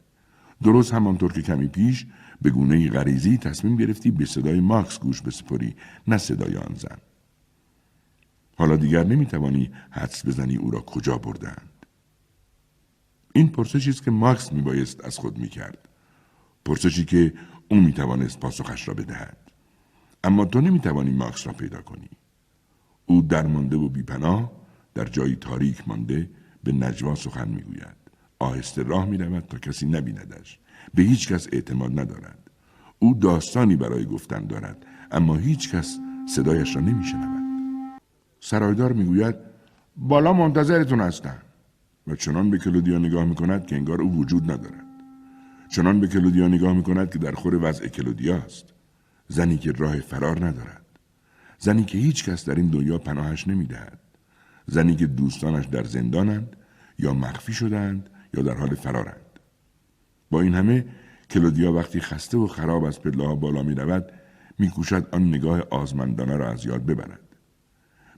[0.63, 2.05] درست همانطور که کمی پیش
[2.41, 5.75] به گونه غریزی تصمیم گرفتی به صدای ماکس گوش بسپری
[6.07, 6.97] نه صدای آن زن.
[8.57, 11.85] حالا دیگر نمی‌توانی حدس بزنی او را کجا بردند.
[13.33, 15.87] این پرسشی است که ماکس میبایست از خود می‌کرد.
[16.65, 17.33] پرسشی که
[17.71, 19.37] او می‌توانست پاسخش را بدهد.
[20.23, 22.09] اما تو نمی‌توانی ماکس را پیدا کنی.
[23.05, 24.51] او درمانده و بیپناه
[24.93, 26.29] در جایی تاریک مانده
[26.63, 27.95] به نجوا سخن می‌گوید.
[28.39, 30.59] آهسته راه می‌رود تا کسی نبیندش.
[30.93, 32.39] به هیچ کس اعتماد ندارد.
[32.99, 35.97] او داستانی برای گفتن دارد اما هیچ کس
[36.35, 37.41] صدایش را نمیشنود.
[38.39, 39.35] سرایدار می‌گوید
[39.97, 41.37] بالا منتظرتون هستم.
[42.07, 44.80] و چنان به کلودیا نگاه می‌کند که انگار او وجود ندارد.
[45.71, 48.65] چنان به کلودیا نگاه می‌کند که در خور وضع کلودیا است.
[49.27, 50.85] زنی که راه فرار ندارد.
[51.59, 53.99] زنی که هیچ کس در این دنیا پناهش نمی‌دهد.
[54.67, 56.55] زنی که دوستانش در زندانند
[56.99, 59.39] یا مخفی شدند یا در حال فرارند.
[60.31, 60.85] با این همه
[61.29, 64.11] کلودیا وقتی خسته و خراب از پله بالا می رود
[64.59, 67.37] میکوشد آن نگاه آزمندانه را از یاد ببرد.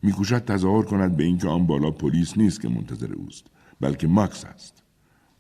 [0.04, 3.46] میکوشد تظاهر کند به اینکه آن بالا پلیس نیست که منتظر اوست
[3.82, 4.84] بلکه ماکس است.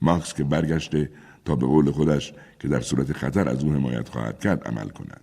[0.01, 1.09] ماکس که برگشته
[1.45, 5.21] تا به قول خودش که در صورت خطر از او حمایت خواهد کرد عمل کند.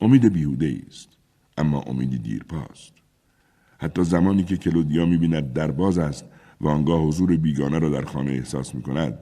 [0.00, 1.08] امید بیهوده است
[1.58, 2.92] اما امیدی دیرپاست.
[3.78, 6.24] حتی زمانی که کلودیا می‌بیند در باز است
[6.60, 9.18] و آنگاه حضور بیگانه را در خانه احساس می کند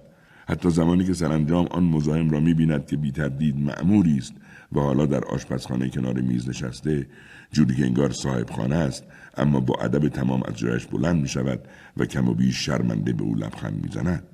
[0.49, 4.33] حتی زمانی که سرانجام آن مزاحم را می‌بیند که بی تردید معموری است
[4.73, 7.07] و حالا در آشپزخانه کنار میز نشسته
[7.53, 9.05] جوری که انگار صاحب خانه است
[9.37, 13.23] اما با ادب تمام از جایش بلند می شود و کم و بیش شرمنده به
[13.23, 14.34] او لبخند می‌زند.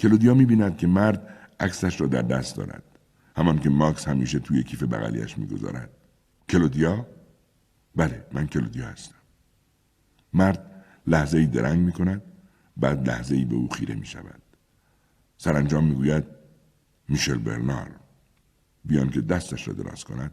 [0.00, 1.28] کلودیا می‌بیند که مرد
[1.60, 2.82] عکسش را در دست دارد.
[3.36, 5.90] همان که ماکس همیشه توی کیف بغلیش می‌گذارد.
[6.48, 7.06] کلودیا؟
[7.96, 9.14] بله من کلودیا هستم.
[10.32, 12.22] مرد لحظه ای درنگ می کند
[12.76, 14.42] بعد لحظه ای به او خیره می شود
[15.38, 16.24] سرانجام می گوید
[17.08, 17.90] میشل برنار
[18.84, 20.32] بیان که دستش را دراز کند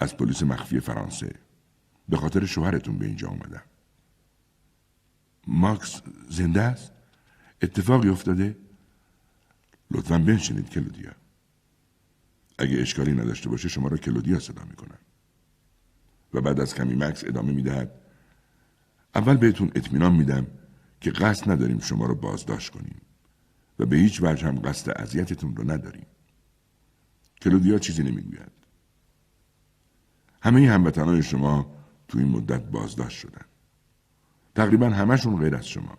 [0.00, 1.34] از پلیس مخفی فرانسه.
[2.08, 3.62] به خاطر شوهرتون به اینجا اومدم.
[5.46, 6.92] ماکس زنده است؟
[7.62, 8.56] اتفاقی افتاده؟
[9.92, 11.12] لطفا بنشینید کلودیا.
[12.58, 14.98] اگه اشکالی نداشته باشه شما را کلودیا صدا می‌کنم.
[16.34, 17.90] و بعد از کمی مکس ادامه می‌دهد.
[19.14, 20.46] اول بهتون اطمینان میدم
[21.00, 23.00] که قصد نداریم شما رو بازداشت کنیم
[23.78, 26.06] و به هیچ وجه هم قصد اذیتتون رو نداریم.
[27.42, 28.52] کلودیا چیزی نمی‌گوید.
[30.42, 31.74] همه هموطنان شما
[32.08, 33.44] تو این مدت بازداشت شدن.
[34.54, 35.98] تقریبا همشون غیر از شما.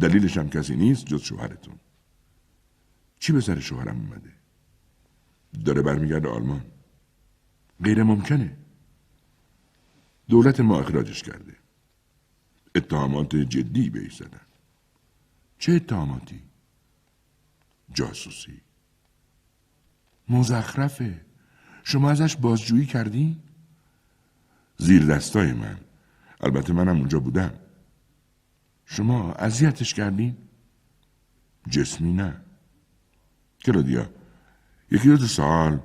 [0.00, 1.74] دلیلش هم کسی نیست جز شوهرتون.
[3.20, 4.32] چی به سر شوهرم اومده؟
[5.64, 6.64] داره برمیگرده آلمان.
[7.84, 8.56] غیر ممکنه.
[10.28, 11.56] دولت ما اخراجش کرده.
[12.74, 14.40] اتهامات جدی به زدن.
[15.58, 16.42] چه اتهاماتی؟
[17.94, 18.60] جاسوسی.
[20.28, 21.20] مزخرفه.
[21.84, 23.42] شما ازش بازجویی کردین
[24.78, 25.78] زیر دستای من.
[26.40, 27.52] البته منم اونجا بودم.
[28.86, 30.36] شما اذیتش کردین؟
[31.68, 32.49] جسمی نه.
[33.64, 34.10] کلودیا
[34.90, 35.80] یکی دو سال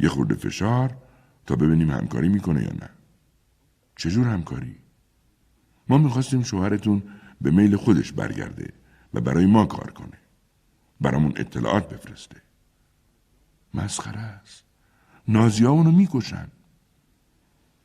[0.00, 0.96] یه خورده فشار
[1.46, 2.90] تا ببینیم همکاری می‌کنه یا نه
[3.96, 4.76] چجور همکاری؟
[5.88, 7.02] ما می‌خواستیم شوهرتون
[7.40, 8.72] به میل خودش برگرده
[9.14, 10.18] و برای ما کار کنه.
[11.00, 12.36] برامون اطلاعات بفرسته.
[13.74, 14.64] مسخره است.
[15.28, 16.48] نازی اونو می‌کشن.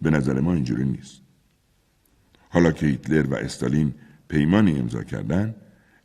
[0.02, 1.22] به نظر ما اینجوری نیست.
[2.50, 3.94] حالا که هیتلر و استالین
[4.28, 5.56] پیمانی امضا کردن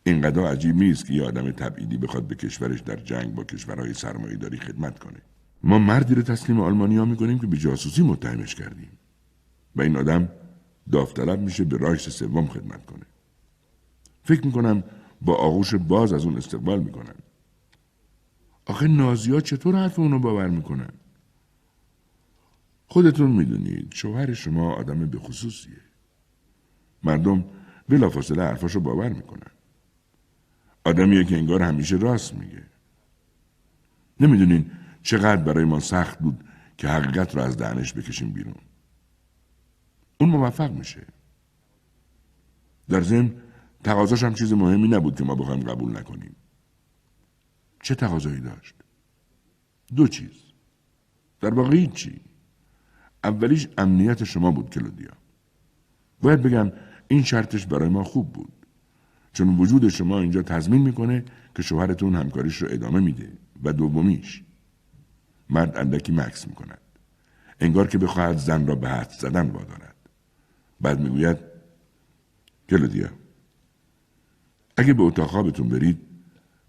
[0.06, 4.36] اینقدر عجیب نیست که یه آدم تبعیدی بخواد به کشورش در جنگ با کشورهای سرمایه
[4.36, 5.18] داری خدمت کنه.
[5.62, 8.98] ما مردی رو تسلیم آلمانیا می‌کنیم که به جاسوسی متهمش کردیم.
[9.76, 10.28] و این آدم
[10.92, 13.06] داوطلب میشه به رایش سوم خدمت کنه.
[14.22, 14.84] فکر می‌کنم
[15.22, 17.14] با آغوش باز از اون استقبال می‌کنن.
[18.66, 20.90] آخه نازی چطور حرف اونو باور می‌کنن؟
[22.86, 25.80] خودتون می‌دونید شوهر شما آدم به خصوصیه
[27.02, 27.44] مردم
[27.88, 29.53] بلافاصله حرفاشو باور می‌کنن.
[30.84, 32.62] آدمیه که انگار همیشه راست میگه.
[34.20, 34.70] نمی‌دونین
[35.02, 36.44] چقدر برای ما سخت بود
[36.76, 38.54] که حقیقت رو از دهنش بکشیم بیرون.
[40.20, 41.06] اون موفق میشه.
[42.88, 43.32] در ضمن
[43.84, 46.36] تقاضاش هم چیز مهمی نبود که ما بخوایم قبول نکنیم.
[47.82, 48.74] چه تقاضایی داشت؟
[49.96, 50.52] دو چیز.
[51.40, 52.20] در واقع چی.
[53.24, 55.10] اولیش امنیت شما بود کلودیا.
[56.22, 56.72] باید بگم
[57.08, 58.52] این شرطش برای ما خوب بود.
[59.34, 61.24] چون وجود شما اینجا تضمین می‌کنه
[61.54, 63.32] که شوهرتون همکاریش رو ادامه میده
[63.64, 64.42] و دومیش
[65.50, 66.80] مرد اندکی مکس می‌کند.
[67.60, 69.94] انگار که بخواهد زن را به حد زدن وادارد.
[70.80, 71.38] بعد می‌گوید
[72.68, 73.10] کلودیا
[74.76, 75.98] اگه به اتاق خوابتون برید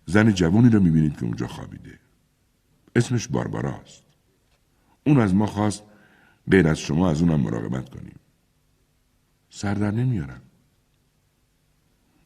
[0.05, 1.99] زن جوانی رو می‌بینید که اونجا خوابیده.
[2.95, 4.03] اسمش بارباراست
[5.03, 5.83] اون از ما خواست
[6.51, 8.15] غیر از شما از اونم مراقبت کنیم.
[9.49, 10.41] سردر نمیارم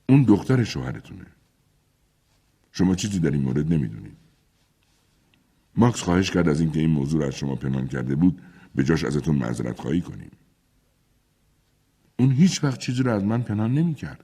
[0.10, 1.26] اون دختر شوهرتونه
[2.72, 4.18] شما چیزی در این مورد نمی‌دونید
[5.76, 8.41] ماکس خواهش کرد از اینکه این موضوع را از شما پنهان کرده بود
[8.76, 10.31] به جاش ازتون معذرت خواهی کنیم
[12.19, 14.23] اون هیچ وقت چیزی رو از من پنهان نمی‌کرد.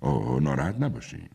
[0.00, 1.28] آه ناراحت نباشین.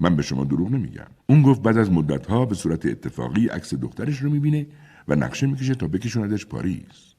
[0.00, 1.06] من به شما دروغ نمیگم.
[1.26, 4.66] اون گفت بعد از مدت ها به صورت اتفاقی عکس دخترش رو می‌بینه
[5.08, 7.14] و نقشه می‌کشه تا بکشوندش پاریس.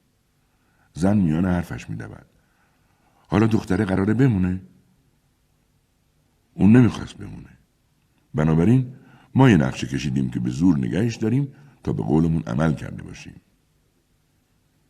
[0.93, 2.25] زن میان حرفش میدود.
[3.27, 4.61] حالا دختره قراره بمونه؟
[6.53, 7.49] اون نمی‌خواست بمونه.
[8.34, 8.94] بنابراین
[9.36, 11.48] ما یه نقشه کشیدیم که به زور نگهش داریم
[11.84, 13.36] تا به قولمون عمل کرده باشیم.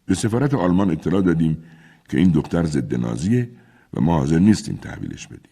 [0.06, 1.64] به سفارت آلمان اطلاع دادیم
[2.10, 3.50] که این دختر ضد نازیه
[3.94, 5.52] و ما حاضر نیستیم تحویلش بدیم.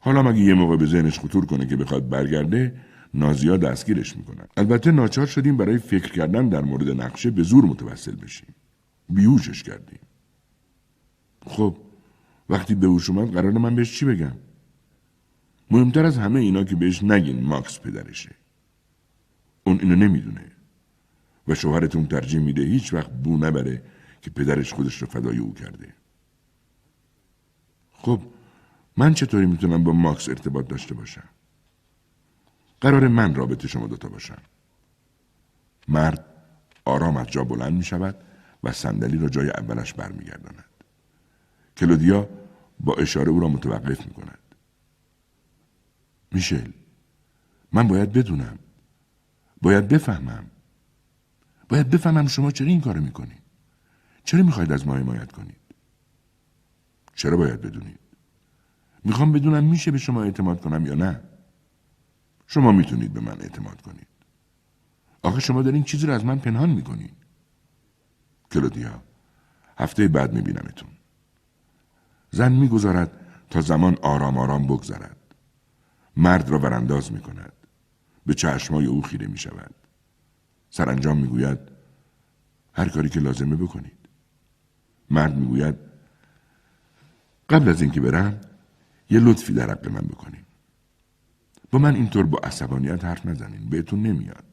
[0.00, 2.74] حالا مگه یه موقع به ذهنش خطور کنه که بخواد برگرده
[3.14, 4.46] نازیا دستگیرش می‌کنن.
[4.56, 8.54] البته ناچار شدیم برای فکر کردن در مورد نقشه به زور متوسل بشیم.
[9.08, 9.98] بیوشش کردیم.
[11.46, 11.76] خب
[12.48, 14.32] وقتی به اومد قرار من بهش چی بگم
[15.70, 18.30] مهمتر از همه اینا که بهش نگین ماکس پدرشه.
[19.64, 20.44] اون اینو نمی‌دونه.
[21.48, 23.82] و شوهرتون ترجیح میده هیچ وقت بو نبره
[24.22, 25.94] که پدرش خودش رو فدای او کرده.
[27.92, 28.22] خب
[28.96, 31.28] من چطوری می‌تونم با ماکس ارتباط داشته باشم؟
[32.80, 34.42] قرار من رابطه شما دوتا باشم.
[35.88, 36.24] مرد
[36.84, 38.16] آرام از جا بلند می شود
[38.64, 40.64] و صندلی را جای اولش برمیگرداند.
[41.76, 42.28] کلودیا
[42.80, 44.39] با اشاره او را متوقف می کند
[46.32, 46.70] میشل.
[47.72, 48.58] من باید بدونم.
[49.62, 50.44] باید بفهمم.
[51.68, 53.42] باید بفهمم شما چرا این کارو می‌کنید
[54.24, 55.60] چرا می‌خواید از ما حمایت کنید؟
[57.14, 57.98] چرا باید بدونید؟
[59.04, 61.20] می‌خوام بدونم میشه به شما اعتماد کنم یا نه.
[62.46, 64.06] شما می‌تونید به من اعتماد کنید.
[65.22, 67.16] آخه شما دارین چیزی رو از من پنهان می‌کنید.
[68.52, 69.02] کلودیا
[69.78, 70.90] هفته بعد میبینمتون.
[72.30, 75.16] زن می‌گذارد تا زمان آرام آرام بگذرد.
[76.16, 77.52] مرد را ورانداز می‌کند.
[78.26, 79.74] به چشمای او خیره می‌شود.
[80.70, 81.58] سرانجام می‌گوید
[82.72, 83.98] هر کاری که لازمه بکنید.
[85.10, 85.74] مرد می‌گوید
[87.48, 88.40] قبل از اینکه برم
[89.10, 90.46] یه لطفی در حق من بکنیم
[91.70, 94.44] با من اینطور با عصبانیت حرف نزنین بهتون نمیاد.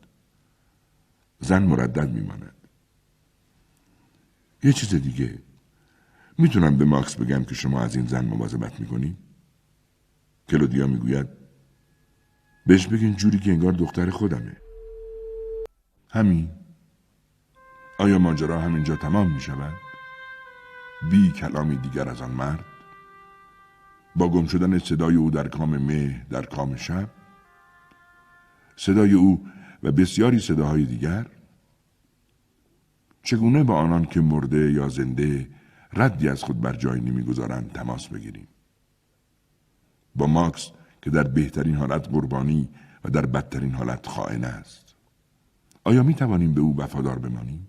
[1.40, 2.68] زن مردد میماند.
[4.64, 5.40] یه چیز دیگه.
[6.38, 9.18] می‌تونم به ماکس بگم که شما از این زن مواظبت می‌کنی؟
[10.50, 11.28] کلودیا می‌گوید
[12.68, 14.58] بهش بگین جوری که انگار دختر خودمه
[16.10, 16.50] همین
[18.00, 19.74] آیا ماجرا همینجا تمام می شود؟
[21.12, 22.66] بی کلامی دیگر از آن مرد؟
[24.16, 27.10] با گم شدن صدای او در کام مه در کام شب؟
[28.76, 29.48] صدای او
[29.84, 31.26] و بسیاری صداهای دیگر؟
[33.24, 35.50] چگونه با آنان که مرده یا زنده
[35.94, 38.48] ردی از خود بر جای نمی‌گذارند تماس بگیریم؟
[40.16, 40.72] با ماکس
[41.08, 42.70] که در بهترین حالت قربانی
[43.06, 44.96] و در بدترین حالت خائن است
[45.84, 47.68] آیا می توانیم به او وفادار بمانیم؟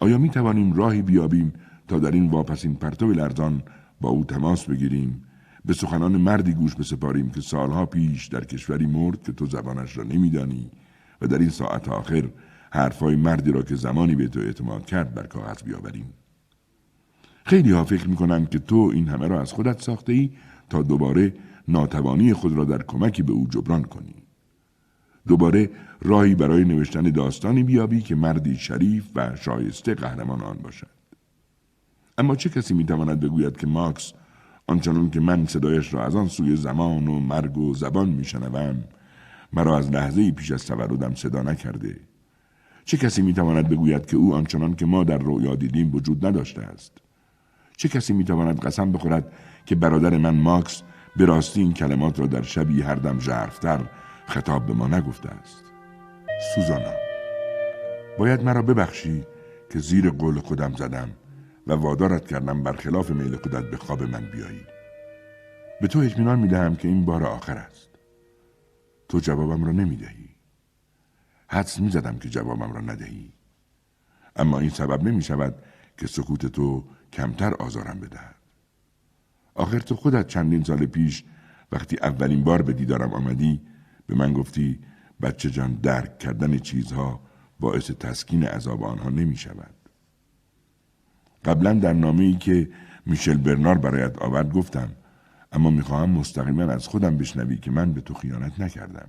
[0.00, 1.52] آیا می توانیم راهی بیابیم
[1.88, 3.62] تا در این واپسین پرتو لرزان
[4.00, 5.24] با او تماس بگیریم
[5.64, 10.04] به سخنان مردی گوش بسپاریم که سالها پیش در کشوری مرد که تو زبانش را
[10.04, 10.70] نمیدانی
[11.20, 12.28] و در این ساعت آخر
[12.70, 16.12] حرفای مردی را که زمانی به تو اعتماد کرد بر کاغذ بیاوریم
[17.44, 20.30] خیلی ها فکر می‌کنند که تو این همه را از خودت ساخته ای
[20.70, 21.32] تا دوباره
[21.68, 24.14] ناتوانی خود را در کمکی به او جبران کنی.
[25.26, 25.70] دوباره
[26.02, 30.90] راهی برای نوشتن داستانی بیابی که مردی شریف و شایسته قهرمان آن باشد.
[32.18, 34.12] اما چه کسی می‌تواند بگوید که ماکس
[34.66, 38.84] آنچنان که من صدایش را از آن سوی زمان و مرگ و زبان میشنوم
[39.52, 42.00] مرا از لحظه پیش از تولدم صدا نکرده؟
[42.84, 46.92] چه کسی می‌تواند بگوید که او آنچنان که ما در رویا دیدیم وجود نداشته است؟
[47.76, 49.32] چه کسی می‌تواند قسم بخورد
[49.66, 50.82] که برادر من ماکس
[51.16, 53.88] به راستی این کلمات را در شبی هر دم ژرفتر
[54.26, 55.64] خطاب به ما نگفته است.
[56.54, 56.92] سوزانا
[58.18, 59.26] باید مرا ببخشی
[59.70, 61.10] که زیر قول خودم زدم
[61.66, 64.66] و وادارت کردم برخلاف میل خودت به خواب من بیایی.
[65.80, 67.88] به تو اطمینان می‌دهم که این بار آخر است.
[69.08, 70.28] تو جوابم را نمی‌دهی.
[71.48, 73.32] حدس می‌زدم که جوابم را ندهی.
[74.36, 75.62] اما این سبب نمی شود
[75.98, 78.33] که سکوت تو کمتر آزارم بدهد.
[79.54, 81.24] آخر تو خودت چندین سال پیش
[81.72, 83.60] وقتی اولین بار به دیدارم آمدی
[84.06, 84.78] به من گفتی
[85.22, 87.20] بچه جان درک کردن چیزها
[87.60, 89.74] باعث تسکین عذاب آنها نمی شود.
[91.44, 92.70] قبلا در نامه ای که
[93.06, 94.88] میشل برنار برایت آورد گفتم
[95.52, 99.08] اما می‌خواهم مستقیما از خودم بشنوی که من به تو خیانت نکردم.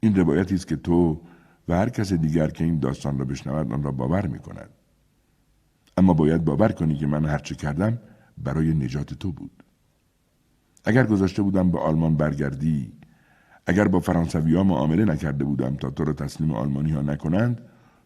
[0.00, 1.20] این روایتی است که تو
[1.68, 4.70] و هر کس دیگر که این داستان را بشنود آن را باور می کند.
[5.96, 7.98] اما باید باور کنی که من هرچه کردم
[8.38, 9.64] برای نجات تو بود.
[10.84, 12.92] اگر گذاشته بودم به آلمان برگردی
[13.66, 17.60] اگر با فرانسوی ها معامله نکرده بودم تا تو را تسلیم آلمانی ها نکنند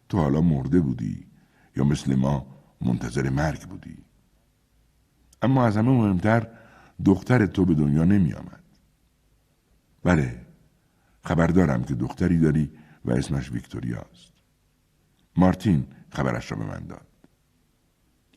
[0.09, 1.27] تو حالا مرده بودی
[1.75, 2.47] یا مثل ما
[2.81, 3.97] منتظر مرگ بودی.
[5.41, 6.47] اما از همه مهمتر
[7.05, 8.63] دختر تو به دنیا نمی آمد.
[10.03, 10.45] بله
[11.23, 12.71] خبر دارم که دختری داری
[13.05, 14.33] و اسمش ویکتوریا است
[15.37, 17.07] مارتین خبرش را به من داد.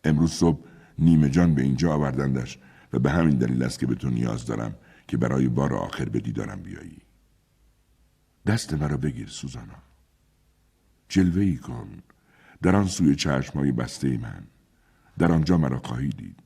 [0.04, 2.58] امروز صبح نیمه جان به اینجا آوردندش
[2.92, 4.74] و به همین دلیل است که به تو نیاز دارم
[5.08, 6.98] که برای بار آخر به دیدارم بیایی.
[8.46, 9.82] دست مرا بگیر سوزانا.
[11.08, 11.88] جلوه ای کن.
[12.62, 14.42] در آن سوی چشمای بسته من.
[15.18, 16.42] در آنجا مرا خواهی دید.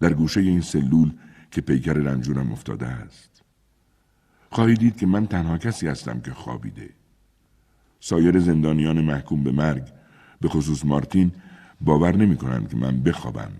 [0.00, 1.12] در گوشه این سلول
[1.50, 3.42] که پیکر رنجورم افتاده است.
[4.50, 6.90] خواهی دید که من تنها کسی هستم که خوابیده.
[8.00, 9.92] سایر زندانیان محکوم به مرگ
[10.40, 11.32] به خصوص مارتین
[11.80, 13.52] باور نمی کنند که من بخوابم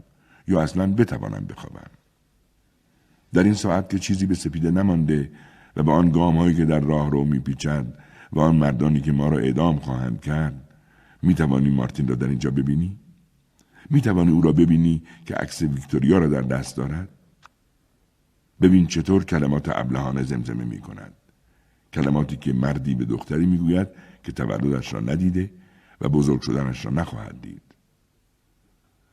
[0.49, 1.91] یا اصلا بتوانم بخوابم
[3.33, 5.31] در این ساعت که چیزی به سپیده نمانده
[5.77, 7.87] و به آن گام هایی که در راه رو میپیچد
[8.33, 10.69] و آن مردانی که ما را اعدام خواهند کرد
[11.23, 12.99] می توانی مارتین را در اینجا ببینی؟
[13.91, 17.09] می توانی او را ببینی که عکس ویکتوریا را در دست دارد؟
[18.61, 21.13] ببین چطور کلمات ابلهانه زمزمه می کند.
[21.93, 23.89] کلماتی که مردی به دختری می گوید
[24.23, 25.51] که تولدش را ندیده
[26.01, 27.66] و بزرگ شدنش را نخواهد دید.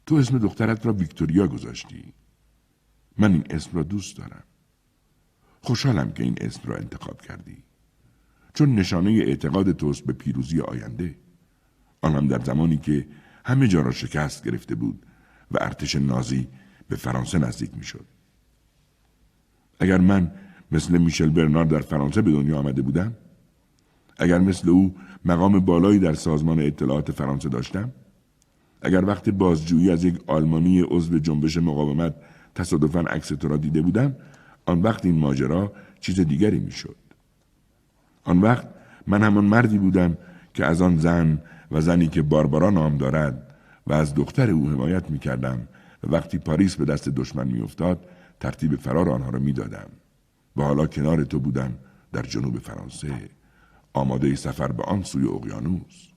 [0.06, 2.14] تو اسم دخترت را ویکتوریا گذاشتی.
[3.18, 4.44] من این اسم را دوست دارم.
[5.62, 7.64] خوشحالم که این اسم را انتخاب کردی.
[8.54, 11.16] چون نشانه اعتقاد توست به پیروزی آینده.
[12.02, 13.08] آن هم در زمانی که
[13.46, 15.06] همه جا را شکست گرفته بود
[15.52, 16.48] و ارتش نازی
[16.88, 18.06] به فرانسه نزدیک می شد.
[19.80, 20.32] اگر من
[20.72, 23.14] مثل میشل برنار در فرانسه به دنیا آمده بودم
[24.18, 27.92] اگر مثل او مقام بالایی در سازمان اطلاعات فرانسه داشتم
[28.84, 32.16] اگر وقت بازجویی از یک آلمانی عضو جنبش مقاومت
[32.56, 34.16] تصادفا عکس تو را دیده بودم
[34.66, 36.96] آن وقت این ماجرا چیز دیگری می‌شد.
[38.24, 38.68] آن وقت
[39.08, 40.18] من همان مردی بودم
[40.54, 41.42] که از آن زن
[41.72, 43.56] و زنی که باربارا نام دارد
[43.88, 45.68] و از دختر او حمایت می کردم
[46.04, 48.06] و وقتی پاریس به دست دشمن می افتاد
[48.40, 49.90] ترتیب فرار آنها را می دادم
[50.58, 51.74] و حالا کنار تو بودم
[52.14, 53.30] در جنوب فرانسه
[53.94, 56.13] آماده سفر به آن سوی اقیانوس.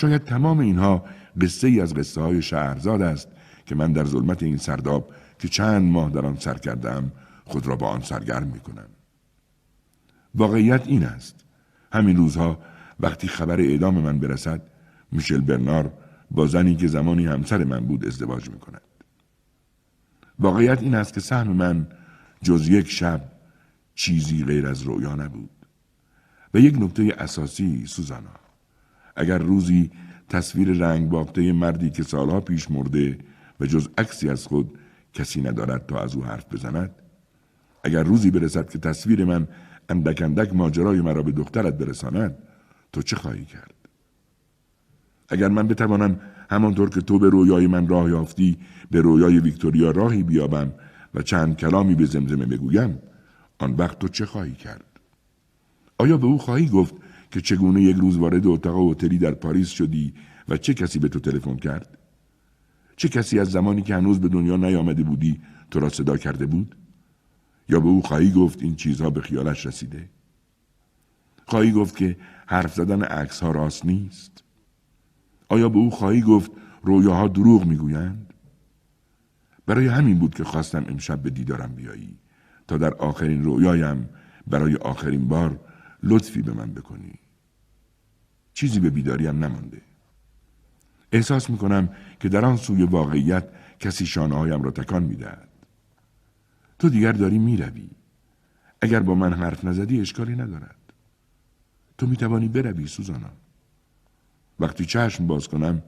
[0.00, 1.04] شاید تمام اینها
[1.40, 3.28] قصه ای از قصه های شهرزاد است
[3.66, 7.12] که من در ظلمت این سرداب که چند ماه در آن سر کردم
[7.44, 8.88] خود را با آن سرگرم می کنم.
[10.34, 11.44] واقعیت این است
[11.92, 12.58] همین روزها
[13.00, 14.62] وقتی خبر اعدام من برسد
[15.12, 15.92] میشل برنار
[16.30, 18.80] با زنی که زمانی همسر من بود ازدواج می کند.
[20.38, 21.86] واقعیت این است که سهم من
[22.42, 23.32] جز یک شب
[23.94, 25.50] چیزی غیر از رویا نبود
[26.54, 28.47] و یک نکته اساسی سوزانا
[29.18, 29.90] اگر روزی
[30.28, 33.18] تصویر رنگ باخته مردی که سالها پیش مرده
[33.60, 34.78] و جز عکسی از خود
[35.14, 36.90] کسی ندارد تا از او حرف بزند؟
[37.84, 39.48] اگر روزی برسد که تصویر من
[39.88, 42.38] اندک اندک ماجرای مرا به دخترت برساند
[42.92, 43.74] تو چه خواهی کرد؟
[45.28, 46.20] اگر من بتوانم
[46.50, 48.58] همانطور که تو به رویای من راه یافتی
[48.90, 50.72] به رویای ویکتوریا راهی بیابم
[51.14, 52.98] و چند کلامی به زمزمه بگویم
[53.58, 54.84] آن وقت تو چه خواهی کرد؟
[55.98, 56.94] آیا به او خواهی گفت
[57.30, 60.14] که چگونه یک روز وارد اتاق هتلی در پاریس شدی
[60.48, 61.98] و چه کسی به تو تلفن کرد؟
[62.96, 65.40] چه کسی از زمانی که هنوز به دنیا نیامده بودی
[65.70, 66.76] تو را صدا کرده بود؟
[67.68, 70.08] یا به او خواهی گفت این چیزها به خیالش رسیده؟
[71.46, 74.44] خواهی گفت که حرف زدن عکس ها راست نیست؟
[75.48, 76.50] آیا به او خواهی گفت
[76.82, 78.34] رویاها دروغ می‌گویند؟
[79.66, 82.18] برای همین بود که خواستم امشب به دیدارم بیایی
[82.68, 84.08] تا در آخرین رویایم
[84.46, 85.60] برای آخرین بار
[86.02, 87.14] لطفی به من بکنی.
[88.54, 89.82] چیزی به بیداریم نمانده.
[91.12, 91.88] احساس می‌کنم
[92.20, 93.48] که در آن سوی واقعیت
[93.80, 95.48] کسی شانههایم را تکان می‌دهد.
[96.78, 97.90] تو دیگر داری می‌روی.
[98.80, 100.92] اگر با من حرف نزدی اشکالی ندارد.
[101.98, 103.30] تو می‌توانی بروی سوزانا.
[104.60, 105.82] وقتی چشم باز کنم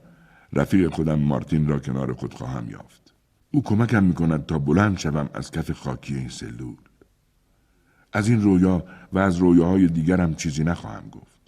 [0.53, 3.13] رفیق خودم مارتین را کنار خود خواهم یافت.
[3.51, 6.77] او کمکم می‌کند تا بلند شوم از کف خاکی این سلول.
[8.13, 8.83] از این رویا
[9.13, 11.41] و از رویاهای دیگرم چیزی نخواهم گفت.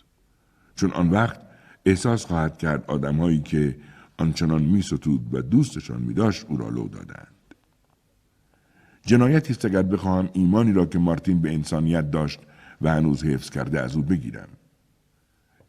[0.75, 1.39] چون آن وقت
[1.85, 3.77] احساس خواهد کرد آدمهایی که
[4.17, 7.27] آنچنان میستود و دوستشان میداشت او را لو دادند.
[9.05, 12.39] جنایتی است اگر بخواهم ایمانی را که مارتین به انسانیت داشت
[12.81, 14.47] و هنوز حفظ کرده از او بگیرم.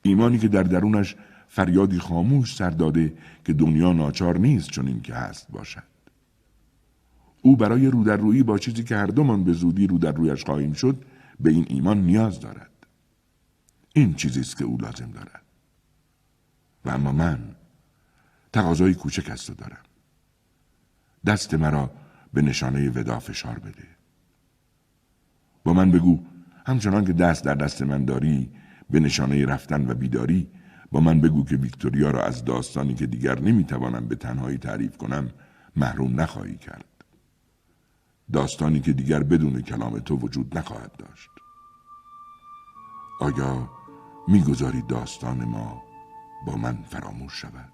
[0.02, 1.16] ایمانی که در درونش
[1.48, 3.14] فریادی خاموش سر داده
[3.44, 5.93] که دنیا ناچار نیست چون این که هست باشد.
[7.44, 10.44] او برای رو در روی با چیزی که هر دومان به زودی رو در رویش
[10.44, 11.04] خواهیم شد
[11.40, 12.70] به این ایمان نیاز دارد.
[13.92, 15.42] این چیزی است که او لازم دارد.
[16.84, 17.38] و اما من
[18.52, 19.82] تقاضای کوچک است دارم.
[21.26, 21.90] دست مرا
[22.32, 23.88] به نشانه ودا فشار بده.
[25.64, 26.18] با من بگو
[26.66, 28.50] همچنان که دست در دست من داری
[28.90, 30.48] به نشانه رفتن و بیداری
[30.92, 35.30] با من بگو که ویکتوریا را از داستانی که دیگر نمی‌توانم به تنهایی تعریف کنم
[35.76, 36.93] محروم نخواهی کرد.
[38.32, 41.30] داستانی که دیگر بدون کلام تو وجود نخواهد داشت.
[43.20, 43.70] آیا
[44.28, 45.82] می‌گذاری داستان ما
[46.46, 47.73] با من فراموش شود؟